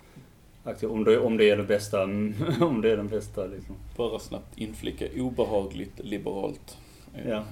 om 0.66 1.03
det, 1.03 1.20
om 1.20 1.38
det 1.38 1.49
är 1.49 1.57
det 1.57 1.64
bästa, 1.64 2.03
om 2.61 2.82
det 2.82 2.91
är 2.91 2.97
den 2.97 3.07
bästa 3.07 3.45
liksom. 3.45 3.76
bara 3.97 4.20
snabbt 4.20 4.57
inflika 4.57 5.05
obehagligt 5.16 5.99
liberalt. 5.99 6.78
Ja. 7.14 7.43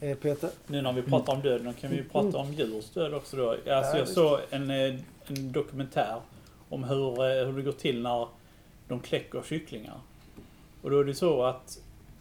mm. 0.00 0.16
Peter? 0.16 0.50
Nu 0.66 0.82
när 0.82 0.92
vi 0.92 1.02
pratar 1.02 1.32
om 1.32 1.40
döden, 1.40 1.74
kan 1.74 1.90
vi 1.90 1.96
ju 1.96 2.04
prata 2.04 2.38
om 2.38 2.52
djurs 2.52 2.90
död 2.90 3.14
också 3.14 3.36
då. 3.36 3.50
Alltså 3.50 3.68
Ja, 3.70 3.98
jag 3.98 4.08
såg 4.08 4.38
en, 4.50 4.70
eh, 4.70 4.94
en 5.26 5.52
dokumentär 5.52 6.20
om 6.68 6.84
hur, 6.84 7.08
eh, 7.08 7.46
hur 7.46 7.52
det 7.52 7.62
går 7.62 7.72
till 7.72 8.02
när 8.02 8.28
de 8.88 9.00
kläcker 9.00 9.42
kycklingar. 9.42 10.00
Och 10.82 10.90
då 10.90 11.00
är 11.00 11.04
det 11.04 11.14
så 11.14 11.42
att 11.42 11.78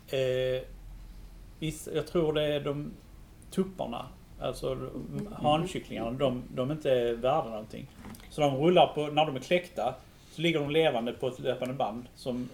eh, 0.08 0.68
vissa, 1.60 1.92
jag 1.94 2.08
tror 2.08 2.34
det 2.34 2.44
är 2.44 2.60
de 2.60 2.92
tupparna, 3.52 4.06
alltså 4.40 4.76
de- 4.76 5.28
hankycklingarna, 5.34 6.12
de, 6.12 6.44
de 6.56 6.70
är 6.70 6.74
inte 6.74 7.14
värda 7.14 7.50
någonting. 7.50 7.88
Så 8.36 8.42
de 8.42 8.58
rullar 8.58 8.88
på, 8.88 9.08
när 9.08 9.26
de 9.26 9.36
är 9.36 9.40
kläckta, 9.40 9.96
så 10.32 10.42
ligger 10.42 10.60
de 10.60 10.70
levande 10.70 11.14
på 11.14 11.28
ett 11.28 11.40
löpande 11.40 11.74
band 11.74 12.06
som, 12.16 12.50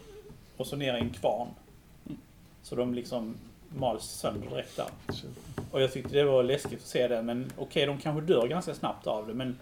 och 0.57 0.67
så 0.67 0.75
ner 0.75 0.93
i 0.97 0.99
en 0.99 1.09
kvarn. 1.09 1.47
Så 2.63 2.75
de 2.75 2.93
liksom 2.93 3.35
mals 3.69 4.03
sönder 4.03 4.49
direkt 4.49 4.77
där. 4.77 4.85
Och 5.71 5.81
jag 5.81 5.91
tyckte 5.93 6.15
det 6.15 6.23
var 6.23 6.43
läskigt 6.43 6.79
att 6.79 6.85
se 6.87 7.07
det, 7.07 7.21
men 7.21 7.51
okej, 7.57 7.85
de 7.85 7.97
kanske 7.97 8.33
dör 8.33 8.47
ganska 8.47 8.73
snabbt 8.73 9.07
av 9.07 9.27
det, 9.27 9.33
men 9.33 9.57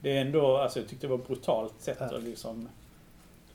det 0.00 0.16
är 0.16 0.20
ändå, 0.20 0.56
alltså 0.56 0.78
jag 0.78 0.88
tyckte 0.88 1.06
det 1.06 1.10
var 1.10 1.18
ett 1.18 1.26
brutalt 1.28 1.74
sätt 1.78 2.00
att 2.00 2.22
liksom... 2.22 2.68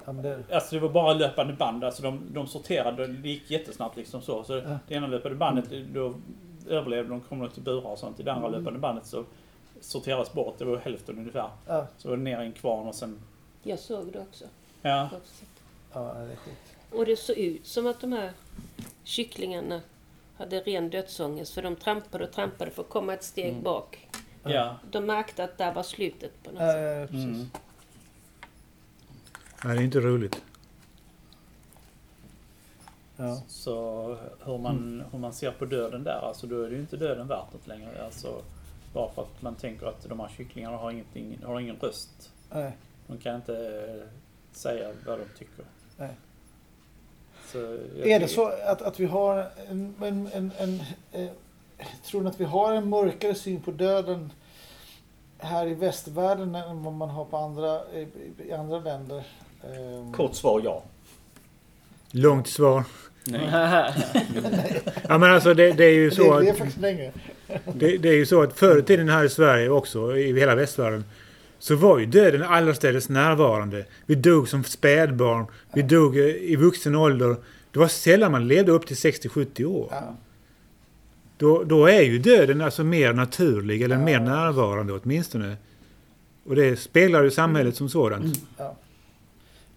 Ja, 0.06 0.12
men 0.12 0.24
det, 0.24 0.40
Alltså 0.52 0.76
det 0.76 0.82
var 0.82 0.90
bara 0.90 1.14
löpande 1.14 1.54
band, 1.54 1.84
alltså 1.84 2.04
de, 2.04 2.22
de 2.34 2.48
sorterade, 2.48 3.08
det 3.08 3.30
gick 3.30 3.52
jättesnabbt 3.52 3.98
liksom 3.98 4.22
så. 4.22 4.44
Så 4.44 4.54
Ja. 4.58 4.80
det 4.88 4.96
ena 4.96 5.08
löpande 5.08 5.38
bandet, 5.38 5.66
då 5.94 6.14
överlevde 6.70 7.10
de, 7.10 7.22
kom 7.22 7.40
de 7.40 7.50
till 7.50 7.64
burar 7.64 7.90
och 7.92 8.00
sånt. 8.00 8.20
I 8.20 8.24
det 8.24 8.32
andra 8.34 8.48
Mm. 8.48 8.60
löpande 8.60 8.80
bandet 8.80 9.06
så 9.06 9.24
sorterades 9.82 10.34
bort, 10.34 10.58
det 10.58 10.66
var 10.66 10.78
hälften 10.78 11.18
ungefär. 11.20 11.50
ja, 11.68 11.88
Så 11.98 12.10
var 12.10 12.18
det 12.18 12.24
ner 12.24 12.42
i 12.42 12.46
en 12.46 12.52
kvarn 12.54 12.88
och 12.88 12.96
sen, 12.96 13.20
Jag 13.64 13.80
såg 13.80 14.12
det 14.14 14.20
också. 14.20 14.46
ja. 14.82 15.10
ja, 15.94 16.00
det 16.14 16.32
är 16.32 16.36
sjukt. 16.36 16.76
Och 16.92 17.06
det 17.06 17.16
såg 17.16 17.38
ut 17.38 17.68
som 17.68 17.88
att 17.88 18.02
de 18.02 18.12
här 18.12 18.32
kycklingarna 19.04 19.82
hade 20.38 20.60
ren 20.60 20.90
dödsångest 20.90 21.54
för 21.54 21.62
de 21.62 21.76
trampade 21.76 22.24
och 22.24 22.32
trampade 22.32 22.72
för 22.72 22.82
att 22.84 22.90
komma 22.90 23.14
ett 23.14 23.24
steg 23.24 23.50
Mm. 23.50 23.64
bak. 23.64 24.08
Ja. 24.44 24.76
De 24.92 25.06
märkte 25.06 25.44
att 25.44 25.58
där 25.58 25.74
var 25.74 25.84
slutet 25.84 26.44
på 26.44 26.52
något 26.52 26.62
Ja, 26.62 26.72
sätt. 26.72 27.00
ja, 27.02 27.08
precis. 27.08 27.26
Mm. 27.26 27.50
Nej, 29.64 29.76
det 29.76 29.82
är 29.82 29.86
inte 29.86 30.00
roligt. 30.00 30.42
Ja. 33.18 33.42
Så 33.48 34.18
hur 34.46 34.58
man, 34.58 35.04
hur 35.12 35.20
man 35.20 35.34
ser 35.34 35.52
på 35.52 35.66
döden 35.66 36.04
där, 36.04 36.20
alltså 36.28 36.48
då 36.48 36.62
är 36.64 36.70
det 36.70 36.76
ju 36.76 36.82
inte 36.82 36.98
döden 36.98 37.28
värt 37.28 37.54
något 37.54 37.68
längre. 37.68 38.06
Alltså, 38.06 38.42
Bara 38.94 39.12
för 39.12 39.22
att 39.22 39.42
man 39.42 39.56
tänker 39.56 39.86
att 39.86 40.10
de 40.10 40.20
här 40.20 40.30
kycklingarna 40.38 40.78
har, 40.78 40.92
ingenting, 40.92 41.40
har 41.46 41.60
ingen 41.60 41.76
röst. 41.76 42.32
Nej. 42.50 42.72
De 43.08 43.18
kan 43.18 43.36
inte 43.36 44.08
säga 44.52 44.92
vad 45.06 45.20
de 45.20 45.26
tycker. 45.38 45.66
Nej. 45.98 46.16
Är 48.04 48.20
det 48.20 48.28
så 48.28 48.48
att, 48.48 48.82
att 48.82 49.00
vi 49.00 49.06
har 49.06 49.48
en, 49.70 49.96
en, 50.02 50.30
en, 50.34 50.52
en 50.58 50.82
eh, 51.12 51.30
tror 52.06 52.22
ni 52.22 52.30
att 52.30 52.40
vi 52.40 52.46
har 52.46 52.74
en 52.74 52.90
mörkare 52.90 53.36
syn 53.36 53.62
på 53.62 53.72
döden 53.72 54.34
här 55.38 55.68
i 55.68 55.74
västvärlden 55.74 56.56
än 56.56 56.84
vad 56.84 56.94
man 56.94 57.10
har 57.10 57.26
på 57.26 57.38
andra, 57.38 57.82
i, 57.94 58.08
i 58.48 58.54
andra 58.54 58.80
länder? 58.80 59.24
Ehm, 59.64 60.14
Kort 60.14 60.36
svar 60.36 60.62
ja. 60.64 60.84
Långt 62.12 62.48
svar. 62.48 62.84
Nej. 63.24 63.50
Ja 65.08 65.18
men 65.18 65.34
alltså 65.34 65.54
det, 65.54 65.72
det 65.72 65.86
är 65.86 65.94
ju 65.94 66.12
så 66.12 66.24
det, 66.24 66.38
att... 66.38 66.42
det 66.44 66.50
är 66.50 66.54
faktiskt 66.54 66.82
längre. 66.82 67.12
Det, 67.74 67.98
det 67.98 68.10
är 68.10 68.16
ju 68.16 68.26
så 68.26 68.42
att 68.42 68.60
förr 68.60 68.78
i 68.80 68.84
tiden 68.84 69.10
här 69.10 69.24
i 69.24 69.30
Sverige 69.30 69.70
också, 69.70 70.18
i 70.18 70.40
hela 70.40 70.56
västvärlden, 70.56 71.04
så 71.60 71.76
var 71.76 72.00
ju 72.00 72.06
döden 72.06 72.44
allestädes 72.44 73.10
närvarande. 73.10 73.86
Vi 74.06 74.16
dog 74.16 74.50
som 74.50 74.64
spädbarn, 74.64 75.46
vi 75.74 75.82
dog 75.82 76.18
eh, 76.18 76.26
i 76.26 76.56
vuxen 76.56 76.96
ålder. 76.96 77.36
Det 77.72 77.80
var 77.80 77.88
sällan 77.88 78.32
man 78.32 78.48
levde 78.48 78.72
upp 78.72 78.88
till 78.88 78.96
60-70 78.96 79.66
år. 79.66 79.88
Ja. 79.92 80.16
Då, 81.38 81.64
då 81.64 81.86
är 81.86 82.02
ju 82.02 82.20
döden 82.20 82.62
alltså 82.62 82.84
mer 82.84 83.14
naturlig, 83.14 83.82
eller 83.82 83.96
Ja. 83.96 84.06
mer 84.06 84.20
närvarande 84.20 84.94
åtminstone. 84.94 85.56
Och 86.46 86.56
det 86.56 86.80
speglar 86.80 87.24
ju 87.24 87.32
samhället 87.32 87.76
som 87.76 87.90
sådant. 87.90 88.42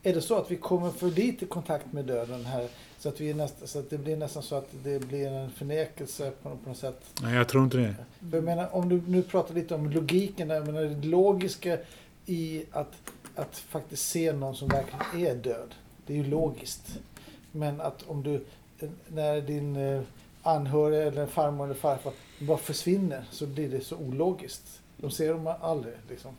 Är 0.07 0.14
det 0.14 0.20
så 0.20 0.34
att 0.34 0.50
vi 0.50 0.57
kommer 0.57 0.90
för 0.90 1.11
lite 1.11 1.44
i 1.44 1.48
kontakt 1.48 1.92
med 1.92 2.05
döden 2.05 2.44
här? 2.44 2.68
Så 2.98 3.09
att, 3.09 3.20
vi 3.20 3.30
är 3.30 3.34
näst, 3.34 3.68
så 3.68 3.78
att 3.78 3.90
det 3.90 3.98
blir 3.98 4.16
nästan 4.16 4.42
så 4.42 4.55
att 4.55 4.68
det 4.82 5.09
blir 5.09 5.28
en 5.28 5.50
förnekelse 5.50 6.32
på, 6.42 6.50
på 6.50 6.68
något 6.68 6.78
sätt? 6.78 7.00
Nej, 7.22 7.34
jag 7.36 7.48
tror 7.48 7.64
inte 7.64 7.76
det. 7.76 7.94
För 8.30 8.36
jag 8.36 8.44
menar, 8.44 8.74
om 8.74 8.88
du 8.88 9.02
nu 9.07 9.22
pratar 9.22 9.55
lite 9.55 9.74
om 9.74 9.90
logiken, 9.90 10.48
där, 10.48 10.55
jag 10.55 10.66
menar, 10.66 10.82
det 10.82 11.07
logiska 11.07 11.78
i 12.26 12.64
att, 12.72 12.92
att 13.34 13.57
faktiskt 13.57 14.09
se 14.09 14.32
någon 14.32 14.55
som 14.55 14.68
verkligen 14.68 15.26
är 15.26 15.34
död. 15.34 15.74
Det 16.07 16.12
är 16.12 16.16
ju 16.16 16.24
logiskt. 16.24 16.98
Men 17.52 17.80
att 17.80 18.02
om 18.07 18.22
du, 18.22 18.44
när 19.09 19.40
din 19.40 19.76
eh, 19.76 20.00
anhöriga 20.42 21.02
eller 21.02 21.26
farmor 21.26 21.64
eller 21.64 21.74
farfar 21.74 22.12
bara 22.40 22.59
försvinner 22.59 23.24
så 23.30 23.46
blir 23.46 23.68
det 23.68 23.80
så 23.80 23.96
ologiskt. 23.96 24.80
De 24.96 25.11
ser 25.11 25.32
dem 25.32 25.55
aldrig 25.61 25.94
liksom. 26.09 26.32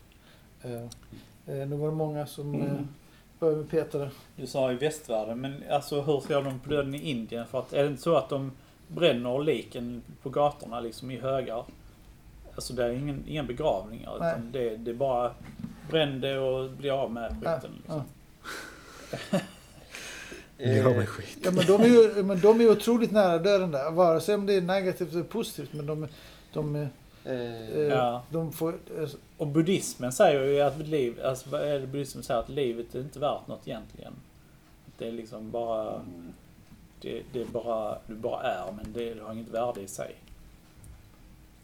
Eh, 0.61 0.84
eh, 1.45 1.68
nu 1.68 1.76
var 1.76 1.88
det 1.88 1.95
många 1.95 2.26
som 2.26 2.61
eh, 2.61 2.80
började 3.46 3.62
med 3.62 3.70
Peter. 3.70 4.10
Du 4.36 4.48
sa 4.48 4.72
i 4.72 4.76
västvärlden, 4.76 5.41
men 5.41 5.64
alltså 5.70 6.02
hur 6.02 6.20
ser 6.20 6.41
de 6.41 6.60
på 6.60 6.70
döden 6.70 6.96
i 6.96 7.10
Indien? 7.10 7.46
För 7.48 7.60
att 7.60 7.74
är 7.74 7.84
det 7.84 7.89
inte 7.89 8.02
så 8.02 8.16
att 8.16 8.30
de 8.30 8.52
bränner 8.88 9.43
liken 9.43 10.02
på 10.24 10.30
gatorna 10.30 10.80
liksom 10.80 11.12
i 11.12 11.20
högar? 11.20 11.64
Alltså 12.56 12.74
det 12.74 12.86
är 12.86 12.89
ingen, 12.89 13.24
inga 13.28 13.43
begravningar 13.43 14.18
Nej. 14.20 14.32
utan 14.32 14.52
det, 14.52 14.78
det 14.78 14.91
är 14.91 14.96
bara 14.96 15.32
bränn 15.89 16.22
det 16.22 16.39
och 16.39 16.70
bli 16.70 16.89
av 16.89 17.12
med 17.12 17.36
Ja, 17.43 17.56
skiten. 17.56 17.72
Liksom. 17.78 18.02
Ja, 20.58 20.89
men 20.89 21.06
skit. 21.06 21.38
Ja, 21.43 21.52
men 21.52 21.66
de 21.66 21.82
är 21.82 21.88
ju 21.88 22.24
men 22.24 22.39
de 22.39 22.62
är 22.62 22.72
otroligt 22.72 23.12
nära 23.12 23.38
döden 23.38 23.72
där. 23.72 23.91
Vare 23.91 24.22
sig 24.22 24.36
om 24.36 24.46
det 24.46 24.54
är 24.54 24.62
negativt 24.62 25.14
eller 25.14 25.24
positivt. 25.24 25.74
Men 25.74 25.86
de, 25.86 26.08
de, 26.54 26.76
eh, 26.76 26.82
Eh, 26.82 26.88
Ja. 27.90 28.24
de 28.30 28.52
får... 28.52 28.74
eh, 28.98 29.10
Och 29.38 29.48
buddhismen 29.48 30.12
säger 30.12 30.44
ju 30.46 30.62
att 30.62 30.78
liv, 30.88 31.20
alltså 31.24 31.50
vad 31.50 31.62
är 31.62 31.80
det 31.80 31.88
buddhismen 31.88 32.24
säger? 32.24 32.40
Att 32.40 32.50
livet 32.50 32.96
är 32.96 33.00
inte 33.00 33.20
värt 33.20 33.48
något 33.48 33.68
egentligen. 33.68 34.14
Att 34.88 34.98
Det 35.00 35.08
är 35.08 35.12
liksom 35.12 35.52
bara, 35.52 36.02
det, 37.02 37.22
det 37.34 37.42
är 37.42 37.46
bara, 37.46 37.98
du 38.08 38.16
bara 38.16 38.42
är 38.42 38.72
men 38.72 38.94
det, 38.94 39.14
det 39.14 39.22
har 39.24 39.34
inget 39.34 39.48
värde 39.50 39.82
i 39.82 39.88
sig. 39.88 40.16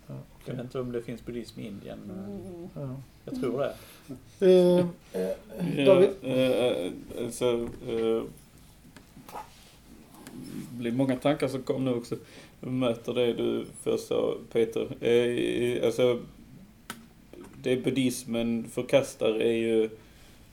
Ja, 0.07 0.13
Jag 0.45 0.53
vet 0.53 0.63
inte 0.63 0.79
om 0.79 0.91
det 0.91 1.01
finns 1.01 1.25
buddhism 1.25 1.59
i 1.59 1.67
Indien. 1.67 1.99
men 2.07 2.69
ja. 2.75 2.95
Jag 3.25 3.39
tror 3.41 3.59
det. 3.59 3.73
Eh, 4.45 4.85
eh, 5.21 5.85
David? 5.85 6.09
Ja, 6.21 6.27
eh, 6.29 6.91
alltså, 7.23 7.69
eh, 7.87 8.23
blir 10.77 10.91
många 10.91 11.15
tankar 11.15 11.47
som 11.47 11.63
kom 11.63 11.85
nu 11.85 11.93
också. 11.93 12.15
Jag 12.59 12.71
möter 12.71 13.13
det 13.13 13.33
du 13.33 13.65
först 13.83 14.07
sa 14.07 14.35
Peter. 14.51 14.87
Eh, 15.01 15.11
eh, 15.11 15.85
alltså, 15.85 16.19
det 17.63 17.83
buddhismen 17.83 18.65
förkastar 18.71 19.41
är 19.41 19.53
ju 19.53 19.89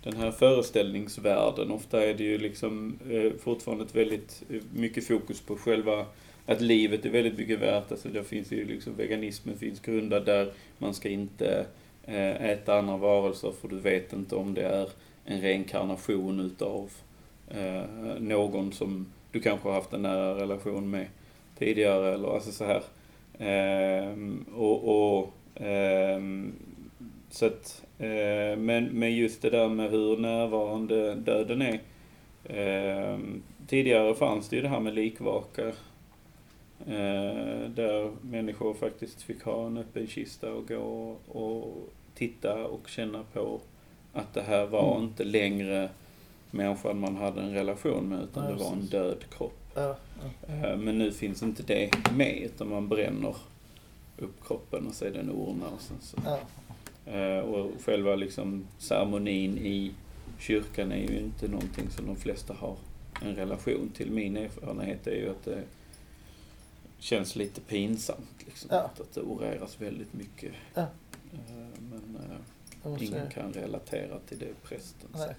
den 0.02 0.16
här 0.16 0.30
föreställningsvärlden. 0.30 1.70
Ofta 1.70 2.04
är 2.04 2.14
det 2.14 2.24
ju 2.24 2.38
liksom 2.38 2.98
eh, 3.10 3.32
fortfarande 3.40 3.84
ett 3.84 3.96
väldigt 3.96 4.42
eh, 4.50 4.62
mycket 4.74 5.06
fokus 5.06 5.40
på 5.40 5.56
själva 5.56 6.06
att 6.46 6.60
livet 6.60 7.04
är 7.04 7.10
väldigt 7.10 7.38
mycket 7.38 7.60
värt. 7.60 7.92
Alltså 7.92 8.08
där 8.08 8.22
finns 8.22 8.52
ju 8.52 8.64
liksom 8.64 8.94
veganismen 8.96 9.58
finns 9.58 9.80
grundad 9.80 10.24
där. 10.24 10.52
Man 10.78 10.94
ska 10.94 11.08
inte 11.08 11.66
eh, 12.04 12.42
äta 12.42 12.78
andra 12.78 12.96
varelser 12.96 13.52
för 13.60 13.68
du 13.68 13.78
vet 13.78 14.12
inte 14.12 14.34
om 14.34 14.54
det 14.54 14.62
är 14.62 14.88
en 15.24 15.40
reinkarnation 15.40 16.40
utav 16.40 16.90
eh, 17.48 17.82
någon 18.18 18.72
som 18.72 19.06
du 19.32 19.40
kanske 19.40 19.68
har 19.68 19.74
haft 19.74 19.92
en 19.92 20.02
nära 20.02 20.34
relation 20.34 20.90
med 20.90 21.06
tidigare 21.58 22.14
eller 22.14 22.28
alltså 22.34 22.52
så 22.52 22.64
här. 22.64 22.82
Ehm, 23.38 24.44
och, 24.56 25.16
och 25.18 25.32
ehm, 25.54 26.52
så 27.30 27.46
att, 27.46 27.84
eh, 27.98 28.56
men, 28.58 28.84
men 28.84 29.16
just 29.16 29.42
det 29.42 29.50
där 29.50 29.68
med 29.68 29.90
hur 29.90 30.16
närvarande 30.16 31.14
döden 31.14 31.62
är. 31.62 31.80
Ehm, 32.48 33.42
tidigare 33.66 34.14
fanns 34.14 34.48
det 34.48 34.56
ju 34.56 34.62
det 34.62 34.68
här 34.68 34.80
med 34.80 34.94
likvaka. 34.94 35.72
Eh, 36.86 37.68
där 37.74 38.10
människor 38.22 38.74
faktiskt 38.74 39.22
fick 39.22 39.42
ha 39.42 39.66
en 39.66 39.78
öppen 39.78 40.06
kista 40.06 40.52
och 40.52 40.68
gå 40.68 41.16
och 41.28 41.88
titta 42.14 42.64
och 42.66 42.88
känna 42.88 43.22
på 43.32 43.60
att 44.12 44.34
det 44.34 44.42
här 44.42 44.66
var 44.66 44.92
Mm. 44.96 45.08
inte 45.08 45.24
längre 45.24 45.88
människan 46.50 47.00
man 47.00 47.16
hade 47.16 47.40
en 47.42 47.52
relation 47.54 48.08
med 48.08 48.22
utan 48.22 48.44
Ja, 48.44 48.50
det 48.50 48.56
var 48.64 48.72
en 48.72 48.86
död 48.86 49.24
kropp. 49.30 49.58
Ja, 49.74 49.96
Eh, 50.48 50.76
Men 50.76 50.98
nu 50.98 51.12
finns 51.12 51.42
inte 51.42 51.62
det 51.62 51.90
med 52.16 52.36
utan 52.42 52.68
man 52.70 52.88
bränner 52.88 53.36
upp 54.18 54.44
kroppen 54.46 54.86
och 54.86 54.94
så 54.94 55.04
är 55.04 55.10
den 55.10 55.30
urna 55.30 55.66
och 55.68 55.80
sen 55.80 55.96
så. 56.00 56.16
ja, 56.24 56.38
Eh, 57.12 57.38
Och 57.38 57.70
själva 57.84 58.16
liksom 58.16 58.66
ceremonin 58.78 59.58
i 59.58 59.92
kyrkan 60.38 60.92
är 60.92 60.96
ju 61.10 61.18
inte 61.18 61.48
någonting 61.48 61.90
som 61.90 62.06
de 62.06 62.16
flesta 62.16 62.54
har 62.54 62.76
en 63.22 63.34
relation 63.36 63.90
till. 63.96 64.10
Min 64.10 64.36
erfarenhet 64.36 65.06
är 65.06 65.14
ju 65.14 65.30
att 65.30 65.44
det 65.44 65.62
känns 66.98 67.36
lite 67.36 67.60
pinsamt 67.60 68.36
liksom. 68.46 68.68
Ja. 68.72 68.78
Att, 68.80 69.00
att 69.00 69.14
det 69.14 69.20
oreras 69.20 69.80
väldigt 69.80 70.12
mycket. 70.14 70.52
Ja. 70.74 70.80
Eh, 70.82 70.88
Men 72.84 73.02
ingen 73.02 73.30
kan 73.30 73.52
relatera 73.52 74.18
till 74.28 74.38
det 74.38 74.62
prästen 74.62 75.08
säger. 75.14 75.36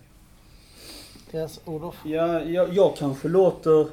Yes, 1.33 1.61
Olof? 1.65 1.95
Ja, 2.05 2.41
jag, 2.41 2.73
jag 2.73 2.95
kanske 2.97 3.27
låter... 3.27 3.87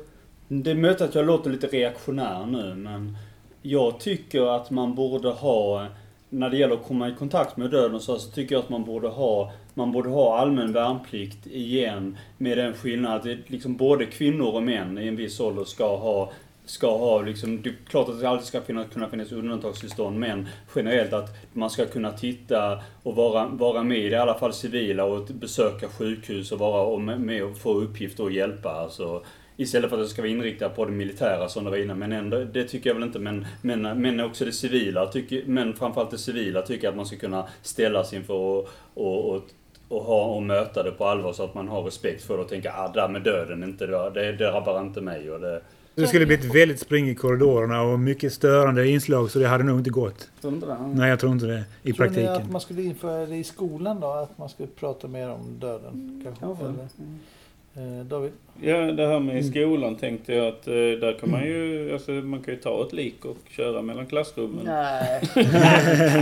Det 0.49 0.71
är 0.71 0.75
möjligt 0.75 1.01
att 1.01 1.15
jag 1.15 1.27
låter 1.27 1.51
lite 1.51 1.67
reaktionär 1.67 2.47
nu, 2.47 2.75
men 2.75 3.17
jag 3.63 4.01
tycker 4.01 4.57
att 4.57 4.71
man 4.71 4.95
borde 4.95 5.29
ha... 5.29 5.87
När 6.29 6.51
det 6.51 6.57
gäller 6.57 6.75
att 6.75 6.87
komma 6.87 7.09
i 7.09 7.15
kontakt 7.15 7.57
med 7.57 7.71
döden 7.71 8.01
så, 8.01 8.19
så 8.19 8.31
tycker 8.31 8.55
jag 8.55 8.63
att 8.63 8.71
man 8.71 8.85
borde 8.85 9.09
ha 9.09 9.53
man 9.75 9.93
borde 9.93 10.09
ha 10.09 10.39
allmän 10.39 10.73
värnplikt 10.73 11.47
igen 11.47 12.19
med 12.39 12.59
den 12.59 12.75
skillnaden 12.75 13.39
att 13.45 13.51
liksom 13.51 13.77
både 13.77 14.07
kvinnor 14.07 14.55
och 14.55 14.63
män 14.63 14.99
i 14.99 15.09
en 15.09 15.17
viss 15.17 15.41
ålder 15.41 15.65
ska 15.65 15.97
ha 15.97 16.33
ska 16.67 16.99
ha 16.99 17.23
liksom, 17.23 17.63
det 17.63 17.69
är 17.69 17.75
klart 17.89 18.09
att 18.09 18.21
det 18.21 18.29
alltid 18.29 18.47
ska 18.47 18.61
finnas, 18.61 18.87
kunna 18.93 19.09
finnas 19.09 19.33
undantagstillstånd 19.33 20.19
men 20.19 20.49
generellt 20.75 21.13
att 21.13 21.37
man 21.53 21.71
ska 21.71 21.87
kunna 21.87 22.13
titta 22.13 22.83
och 23.03 23.17
vara, 23.17 23.47
vara 23.47 23.83
med 23.83 23.99
i 23.99 24.09
det, 24.09 24.17
i 24.17 24.19
alla 24.19 24.39
fall 24.39 24.53
civila 24.53 25.05
och 25.05 25.27
besöka 25.27 25.89
sjukhus 25.89 26.53
och 26.53 26.59
vara 26.59 26.83
och 26.83 27.01
med, 27.01 27.45
och 27.45 27.59
få 27.59 27.75
uppgifter 27.75 28.23
och 28.25 28.33
hjälpa. 28.33 28.71
Alltså, 28.71 29.25
istället 29.57 29.91
för 29.91 29.97
att 29.97 30.05
det 30.05 30.09
ska 30.09 30.23
vara 30.23 30.31
inriktat 30.31 30.77
på 30.77 30.85
det 30.85 30.93
militära 30.93 31.49
som 31.49 31.65
det 31.65 31.71
var 31.71 31.77
innan. 31.77 31.99
Men 31.99 32.13
ändå, 32.13 32.45
det 32.45 32.65
tycker 32.65 32.91
jag 32.91 32.95
väl 32.95 33.05
inte. 33.05 33.19
Men, 33.19 33.47
men, 33.63 33.83
men 33.83 34.21
också 34.21 34.45
det 34.45 34.53
civila, 34.53 35.07
tycker, 35.07 35.43
men 35.47 35.75
framförallt 35.75 36.11
det 36.11 36.19
civila 36.19 36.63
tycker 36.63 36.85
jag 36.85 36.91
att 36.91 36.97
man 36.97 37.07
ska 37.07 37.17
kunna 37.17 37.49
ställas 37.63 38.13
inför 38.13 38.35
och, 38.35 38.69
och, 38.95 39.35
och 39.35 39.43
och, 39.89 40.03
ha, 40.03 40.25
och 40.25 40.43
möta 40.43 40.83
det 40.83 40.91
på 40.91 41.05
allvar 41.05 41.33
så 41.33 41.45
att 41.45 41.55
man 41.55 41.69
har 41.69 41.83
respekt 41.83 42.25
för 42.25 42.37
det 42.37 42.43
och 42.43 42.49
tänka 42.49 42.73
ah, 42.73 42.89
det 42.89 43.01
där 43.01 43.09
med 43.09 43.23
döden, 43.23 43.65
inte 43.65 43.87
det, 43.87 44.11
det 44.11 44.33
drabbar 44.33 44.81
inte 44.81 45.01
mig. 45.01 45.31
Och 45.31 45.41
det, 45.41 45.61
det 45.97 46.07
skulle 46.07 46.27
blivit 46.27 46.55
väldigt 46.55 46.81
spring 46.81 47.09
i 47.09 47.15
korridorerna 47.15 47.83
och 47.83 48.01
mycket 48.01 48.33
störande 48.33 48.89
inslag 48.89 49.31
så 49.31 49.39
det 49.39 49.47
hade 49.49 49.65
nog 49.65 49.79
inte 49.81 49.91
gått. 49.91 50.31
Tror? 50.41 50.77
Nej, 50.95 51.11
jag 51.11 51.21
tror 51.21 51.33
inte 51.33 51.47
det 51.47 51.65
i 51.83 51.93
Tror 51.93 52.07
ni 52.07 52.09
att 52.11 52.25
praktiken. 52.25 52.53
man 52.53 52.61
skulle 52.61 52.83
införa 52.83 53.27
det 53.27 53.37
i 53.37 53.45
skolan 53.45 54.01
då? 54.01 54.07
Att 54.11 54.39
man 54.39 54.49
skulle 54.49 54.69
prata 54.69 55.09
mer 55.09 55.31
om 55.31 55.59
döden? 55.61 56.21
Kanske? 56.25 56.41
Kanske. 56.45 56.65
Eller, 56.65 56.75
Eh, 56.75 56.85
David? 58.05 58.33
Ja, 58.63 58.77
det 58.77 59.07
här 59.07 59.21
med 59.21 59.37
i 59.37 59.39
Mm. 59.39 59.51
skolan 59.53 59.97
tänkte 59.97 60.35
jag 60.35 60.47
att 60.49 60.67
eh, 60.69 60.73
där 60.75 61.19
kan 61.21 61.31
man 61.31 61.45
ju, 61.45 61.91
alltså 61.93 62.11
man 62.11 62.43
kan 62.43 62.55
ju 62.55 62.61
ta 62.61 62.83
ett 62.87 62.93
lik 62.93 63.25
och 63.25 63.37
köra 63.51 63.83
mellan 63.83 64.07
klassrummen. 64.07 64.61
Nej. 64.65 65.21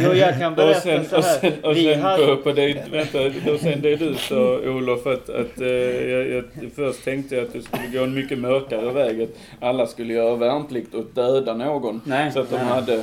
jo, 0.04 0.12
jag 0.12 0.38
kan 0.38 0.52
Och 0.52 0.56
berätta 0.56 0.80
sen, 0.80 1.04
så 1.04 1.16
och 1.16 1.22
här. 1.24 1.38
sen, 1.40 1.52
och 1.62 1.76
Vi 1.76 1.84
sen 1.84 2.00
hade- 2.02 2.26
på, 2.26 2.36
på 2.36 2.52
det, 2.52 2.84
vänta, 2.92 3.18
och 3.52 3.60
sen 3.60 3.80
det 3.80 3.96
du 3.96 4.14
sa 4.14 4.58
Olof 4.58 5.06
att, 5.06 5.30
att 5.30 5.60
eh, 5.60 5.68
jag, 6.10 6.28
jag, 6.30 6.44
först 6.76 7.04
tänkte 7.04 7.34
jag 7.34 7.44
att 7.44 7.52
det 7.52 7.62
skulle 7.62 7.86
gå 7.98 8.04
en 8.04 8.14
mycket 8.14 8.38
mörkare 8.38 8.92
väg. 8.92 9.22
Att 9.22 9.30
alla 9.60 9.86
skulle 9.86 10.12
göra 10.14 10.36
värnplikt 10.36 10.94
och 10.94 11.04
döda 11.14 11.54
någon. 11.54 12.00
Nej. 12.04 12.32
Så 12.32 12.40
att 12.40 12.50
de 12.50 12.56
nej. 12.56 12.64
hade, 12.66 12.94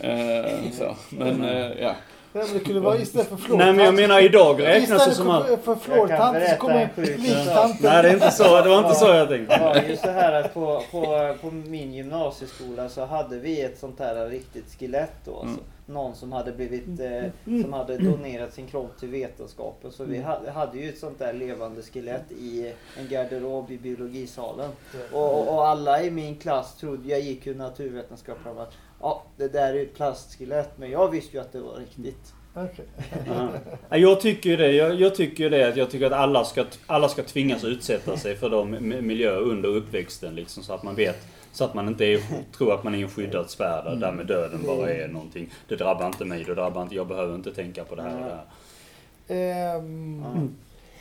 eh, 0.00 0.50
så. 0.72 0.96
Men 1.10 1.44
eh, 1.44 1.66
ja. 1.80 1.94
Ja, 2.36 2.44
men 2.44 2.54
det 2.54 2.64
kunde 2.64 2.80
vara 2.80 2.98
istället 2.98 3.28
för 3.28 3.36
flårtant. 3.36 3.58
Nej 3.58 3.72
men 3.72 3.84
jag 3.84 3.94
menar 3.94 4.20
idag 4.20 4.62
räknas 4.62 4.88
det 4.88 4.94
Istället 4.94 5.16
som 5.16 5.30
att... 5.30 5.46
för, 5.46 5.56
för 5.56 5.76
flårtant 5.76 6.36
så 6.50 6.56
kommer 6.56 6.90
liktanten. 6.96 7.76
Nej 7.80 8.02
det 8.02 8.08
är 8.08 8.14
inte 8.14 8.30
så, 8.30 8.62
det 8.62 8.68
var 8.68 8.78
inte 8.78 8.94
så 8.94 9.06
jag 9.06 9.28
Det 9.28 9.36
tänkte. 9.36 9.60
var 9.60 9.82
ju 9.88 9.96
så 9.96 10.10
här 10.10 10.32
att 10.32 10.54
på, 10.54 10.82
på, 10.90 11.34
på 11.40 11.50
min 11.50 11.92
gymnasieskola 11.92 12.88
så 12.88 13.04
hade 13.04 13.38
vi 13.38 13.62
ett 13.62 13.78
sånt 13.78 13.98
här 13.98 14.28
riktigt 14.28 14.78
skelett 14.78 15.14
då. 15.24 15.42
Mm. 15.42 15.58
Någon 15.86 16.14
som 16.14 16.32
hade 16.32 16.52
blivit, 16.52 17.00
eh, 17.00 17.62
som 17.62 17.72
hade 17.72 17.98
donerat 17.98 18.52
sin 18.52 18.66
kropp 18.66 18.98
till 19.00 19.08
vetenskapen. 19.08 19.92
Så 19.92 20.04
vi 20.04 20.18
hade, 20.18 20.50
hade 20.50 20.78
ju 20.78 20.88
ett 20.88 20.98
sånt 20.98 21.18
där 21.18 21.32
levande 21.32 21.82
skelett 21.82 22.32
i 22.32 22.72
en 22.98 23.08
garderob 23.08 23.70
i 23.70 23.78
biologisalen. 23.78 24.70
Och, 25.12 25.54
och, 25.54 25.66
alla 25.66 26.02
i 26.02 26.10
min 26.10 26.36
klass 26.36 26.76
trodde, 26.76 27.08
jag 27.08 27.20
gick 27.20 27.46
ju 27.46 27.54
naturvetenskap, 27.54 28.38
att 28.58 28.72
ja 29.00 29.22
det 29.36 29.48
där 29.48 29.74
är 29.74 29.82
ett 29.82 29.94
plastskelett. 29.94 30.70
Men 30.78 30.90
jag 30.90 31.10
visste 31.10 31.36
ju 31.36 31.40
att 31.42 31.52
det 31.52 31.60
var 31.60 31.76
riktigt. 31.76 32.32
Okej. 32.54 32.84
Ja. 33.26 33.48
Ja, 33.88 33.96
Jag 33.96 34.20
tycker 34.20 34.50
ju 34.50 34.56
det. 34.56 34.72
Jag, 34.72 34.94
jag 35.00 35.14
tycker 35.14 35.44
ju 35.44 35.50
det 35.50 35.68
att 35.68 35.76
jag 35.76 35.90
tycker 35.90 36.06
att 36.06 36.12
alla 36.12 36.44
ska, 36.44 36.64
alla 36.86 37.08
ska 37.08 37.22
tvingas 37.22 37.64
utsätta 37.64 38.16
sig 38.16 38.36
för 38.36 38.50
de 38.50 38.74
mi- 38.76 39.00
miljöer 39.02 39.38
under 39.40 39.68
uppväxten 39.68 40.34
liksom 40.34 40.62
så 40.62 40.72
att 40.72 40.82
man 40.82 40.94
vet 40.94 41.26
så 41.52 41.64
att 41.64 41.74
man 41.74 41.88
inte 41.88 42.04
är, 42.04 42.20
tror 42.56 42.74
att 42.74 42.84
man 42.84 42.94
är 42.94 42.98
en 43.02 43.08
skyddad 43.08 43.50
sfär 43.50 43.82
där, 43.84 43.96
där 43.96 44.12
med 44.12 44.26
döden 44.26 44.60
bara 44.66 44.90
är 44.90 45.08
någonting. 45.08 45.50
Det 45.68 45.76
drabbar 45.76 46.06
inte 46.06 46.24
mig, 46.24 46.44
det 46.44 46.54
drabbar 46.54 46.82
inte, 46.82 46.94
jag 46.94 47.06
behöver 47.06 47.34
inte 47.34 47.54
tänka 47.54 47.84
på 47.84 47.94
det 47.94 48.02
här 48.02 48.14
och 48.18 48.24
det 48.24 48.34
här. 48.34 49.76
Ehm, 49.76 50.24
Ja. 50.24 50.40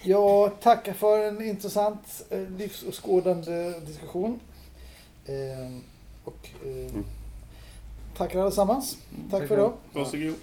jag 0.03 0.59
tackar 0.61 0.93
för 0.93 1.19
en 1.27 1.41
intressant 1.41 2.25
eh, 2.29 2.49
livsåskådande 2.57 3.73
diskussion. 3.85 4.39
Ehm, 5.25 5.81
och 6.23 6.49
eh, 6.65 6.91
tackar 8.17 8.39
allesammans. 8.39 8.97
Tack 9.31 9.47
för 9.47 9.55
idag. 9.55 9.73
Varsågod. 9.93 10.35